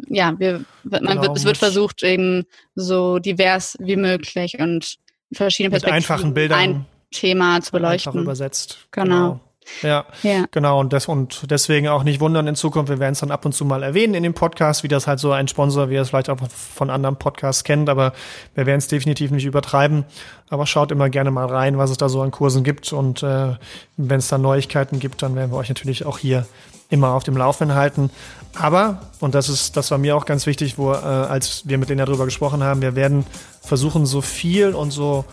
Ja, 0.07 0.38
wir, 0.39 0.63
man 0.84 1.01
genau, 1.05 1.21
wird, 1.21 1.38
es 1.38 1.43
wird 1.43 1.57
versucht, 1.57 2.03
eben 2.03 2.45
so 2.75 3.19
divers 3.19 3.78
wie 3.80 3.97
möglich 3.97 4.57
und 4.59 4.97
verschiedene 5.34 5.71
Perspektiven 5.71 5.95
mit 5.95 6.11
einfachen 6.11 6.34
Bildern 6.34 6.59
ein, 6.59 6.86
Thema 7.14 7.61
zu 7.61 7.72
beleuchten. 7.72 8.11
Einfach 8.11 8.22
übersetzt. 8.22 8.80
Genau. 8.91 9.05
genau. 9.05 9.39
Ja, 9.82 10.05
ja, 10.24 10.45
genau. 10.51 10.80
Und, 10.80 10.93
das, 10.93 11.07
und 11.07 11.49
deswegen 11.49 11.88
auch 11.88 12.03
nicht 12.03 12.20
wundern 12.20 12.47
in 12.47 12.55
Zukunft. 12.55 12.89
Wir 12.89 12.99
werden 12.99 13.14
es 13.14 13.20
dann 13.20 13.32
ab 13.32 13.45
und 13.45 13.53
zu 13.53 13.66
mal 13.66 13.84
erwähnen 13.84 14.14
in 14.14 14.24
dem 14.24 14.34
Podcast, 14.34 14.84
wie 14.84 14.88
das 14.88 15.07
halt 15.07 15.20
so 15.20 15.32
ein 15.32 15.47
Sponsor, 15.47 15.89
wie 15.89 15.95
er 15.95 16.01
es 16.01 16.09
vielleicht 16.09 16.30
auch 16.30 16.38
von 16.49 16.89
anderen 16.89 17.16
Podcasts 17.16 17.64
kennt. 17.64 17.89
Aber 17.89 18.14
wir 18.55 18.66
werden 18.66 18.80
es 18.80 18.88
definitiv 18.88 19.32
nicht 19.32 19.45
übertreiben. 19.45 20.05
Aber 20.49 20.66
schaut 20.68 20.91
immer 20.91 21.09
gerne 21.09 21.32
mal 21.32 21.47
rein, 21.47 21.78
was 21.78 21.89
es 21.89 21.97
da 21.97 22.09
so 22.09 22.22
an 22.22 22.32
Kursen 22.32 22.64
gibt. 22.64 22.93
Und 22.93 23.24
äh, 23.24 23.55
wenn 23.97 24.20
es 24.20 24.28
da 24.28 24.38
Neuigkeiten 24.38 24.99
gibt, 24.99 25.22
dann 25.22 25.36
werden 25.36 25.51
wir 25.51 25.57
euch 25.57 25.70
natürlich 25.70 26.05
auch 26.05 26.18
hier 26.18 26.45
immer 26.89 27.09
auf 27.09 27.23
dem 27.23 27.38
Laufenden 27.38 27.75
halten. 27.75 28.09
Aber, 28.55 29.01
und 29.19 29.34
das 29.34 29.49
ist, 29.49 29.75
das 29.77 29.89
war 29.91 29.97
mir 29.97 30.15
auch 30.15 30.25
ganz 30.25 30.45
wichtig, 30.45 30.77
wo, 30.77 30.93
äh, 30.93 30.95
als 30.95 31.67
wir 31.67 31.77
mit 31.77 31.89
denen 31.89 32.05
darüber 32.05 32.25
gesprochen 32.25 32.63
haben, 32.63 32.81
wir 32.81 32.95
werden 32.95 33.25
versuchen, 33.61 34.05
so 34.05 34.21
viel 34.21 34.75
und 34.75 34.91
so 34.91 35.25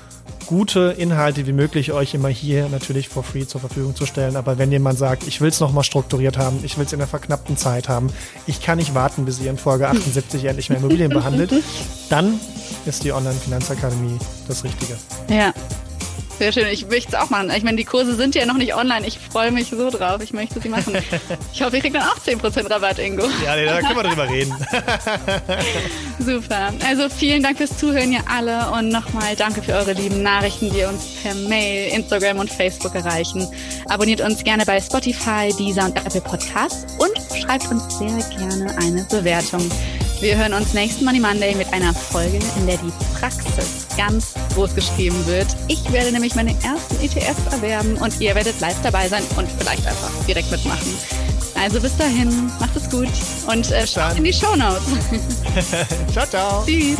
gute 0.46 0.94
Inhalte 0.96 1.46
wie 1.46 1.52
möglich 1.52 1.92
euch 1.92 2.14
immer 2.14 2.28
hier 2.28 2.68
natürlich 2.68 3.08
for 3.08 3.22
free 3.22 3.46
zur 3.46 3.60
Verfügung 3.60 3.94
zu 3.94 4.06
stellen. 4.06 4.36
Aber 4.36 4.58
wenn 4.58 4.72
jemand 4.72 4.98
sagt, 4.98 5.26
ich 5.26 5.40
will 5.40 5.48
es 5.48 5.60
nochmal 5.60 5.84
strukturiert 5.84 6.38
haben, 6.38 6.60
ich 6.62 6.78
will 6.78 6.86
es 6.86 6.92
in 6.92 7.00
einer 7.00 7.08
verknappten 7.08 7.56
Zeit 7.56 7.88
haben, 7.88 8.10
ich 8.46 8.62
kann 8.62 8.78
nicht 8.78 8.94
warten, 8.94 9.24
bis 9.26 9.40
ihr 9.40 9.50
in 9.50 9.58
Folge 9.58 9.88
78 9.88 10.44
endlich 10.44 10.70
mehr 10.70 10.78
Immobilien 10.78 11.10
behandelt, 11.10 11.52
dann 12.08 12.40
ist 12.86 13.04
die 13.04 13.12
Online-Finanzakademie 13.12 14.18
das 14.48 14.64
Richtige. 14.64 14.96
Ja, 15.28 15.52
sehr 16.40 16.52
schön. 16.52 16.66
Ich 16.72 16.86
möchte 16.86 17.10
es 17.10 17.14
auch 17.14 17.28
machen. 17.28 17.52
Ich 17.54 17.62
meine, 17.62 17.76
die 17.76 17.84
Kurse 17.84 18.14
sind 18.14 18.34
ja 18.34 18.46
noch 18.46 18.56
nicht 18.56 18.74
online. 18.74 19.06
Ich 19.06 19.18
freue 19.18 19.50
mich 19.50 19.68
so 19.68 19.90
drauf. 19.90 20.22
Ich 20.22 20.32
möchte 20.32 20.60
sie 20.60 20.68
machen. 20.68 20.96
Ich 21.52 21.62
hoffe, 21.62 21.76
ich 21.76 21.82
kriege 21.82 21.98
dann 21.98 22.08
auch 22.08 22.16
10% 22.16 22.70
Rabatt, 22.70 22.98
Ingo. 22.98 23.24
Ja, 23.44 23.56
nee, 23.56 23.66
da 23.66 23.80
können 23.80 23.96
wir 23.96 24.02
drüber 24.04 24.28
reden. 24.28 24.54
Super. 26.18 26.72
Also 26.86 27.08
vielen 27.08 27.42
Dank 27.42 27.58
fürs 27.58 27.76
Zuhören, 27.76 28.12
ihr 28.12 28.22
alle. 28.28 28.70
Und 28.70 28.88
nochmal 28.88 29.36
danke 29.36 29.60
für 29.60 29.74
eure 29.74 29.92
lieben 29.92 30.22
Nachrichten, 30.22 30.72
die 30.72 30.84
uns 30.84 31.16
per 31.22 31.34
Mail, 31.34 31.92
Instagram 31.92 32.38
und 32.38 32.50
Facebook 32.50 32.94
erreichen. 32.94 33.46
Abonniert 33.88 34.22
uns 34.22 34.42
gerne 34.42 34.64
bei 34.64 34.80
Spotify, 34.80 35.52
Deezer 35.58 35.84
und 35.84 35.96
Apple 35.96 36.22
Podcasts 36.22 36.96
und 36.98 37.12
schreibt 37.38 37.70
uns 37.70 37.98
sehr 37.98 38.18
gerne 38.38 38.74
eine 38.78 39.04
Bewertung. 39.10 39.68
Wir 40.20 40.36
hören 40.36 40.52
uns 40.52 40.74
nächsten 40.74 41.06
Money 41.06 41.18
Monday 41.18 41.54
mit 41.54 41.72
einer 41.72 41.94
Folge, 41.94 42.38
in 42.58 42.66
der 42.66 42.76
die 42.76 42.92
Praxis 43.18 43.86
ganz 43.96 44.34
groß 44.54 44.74
geschrieben 44.74 45.16
wird. 45.26 45.46
Ich 45.68 45.90
werde 45.90 46.12
nämlich 46.12 46.34
meine 46.34 46.50
ersten 46.62 47.02
ETFs 47.02 47.46
erwerben 47.50 47.96
und 47.96 48.20
ihr 48.20 48.34
werdet 48.34 48.60
live 48.60 48.76
dabei 48.82 49.08
sein 49.08 49.22
und 49.36 49.48
vielleicht 49.58 49.86
einfach 49.86 50.10
direkt 50.26 50.50
mitmachen. 50.50 50.94
Also 51.54 51.80
bis 51.80 51.96
dahin, 51.96 52.50
macht 52.60 52.76
es 52.76 52.90
gut 52.90 53.08
und 53.50 53.70
äh, 53.70 53.86
schaut 53.86 54.18
in 54.18 54.24
die 54.24 54.32
Show 54.32 54.54
Notes. 54.56 54.82
ciao, 56.12 56.26
ciao. 56.26 56.64
Tschüss. 56.66 56.98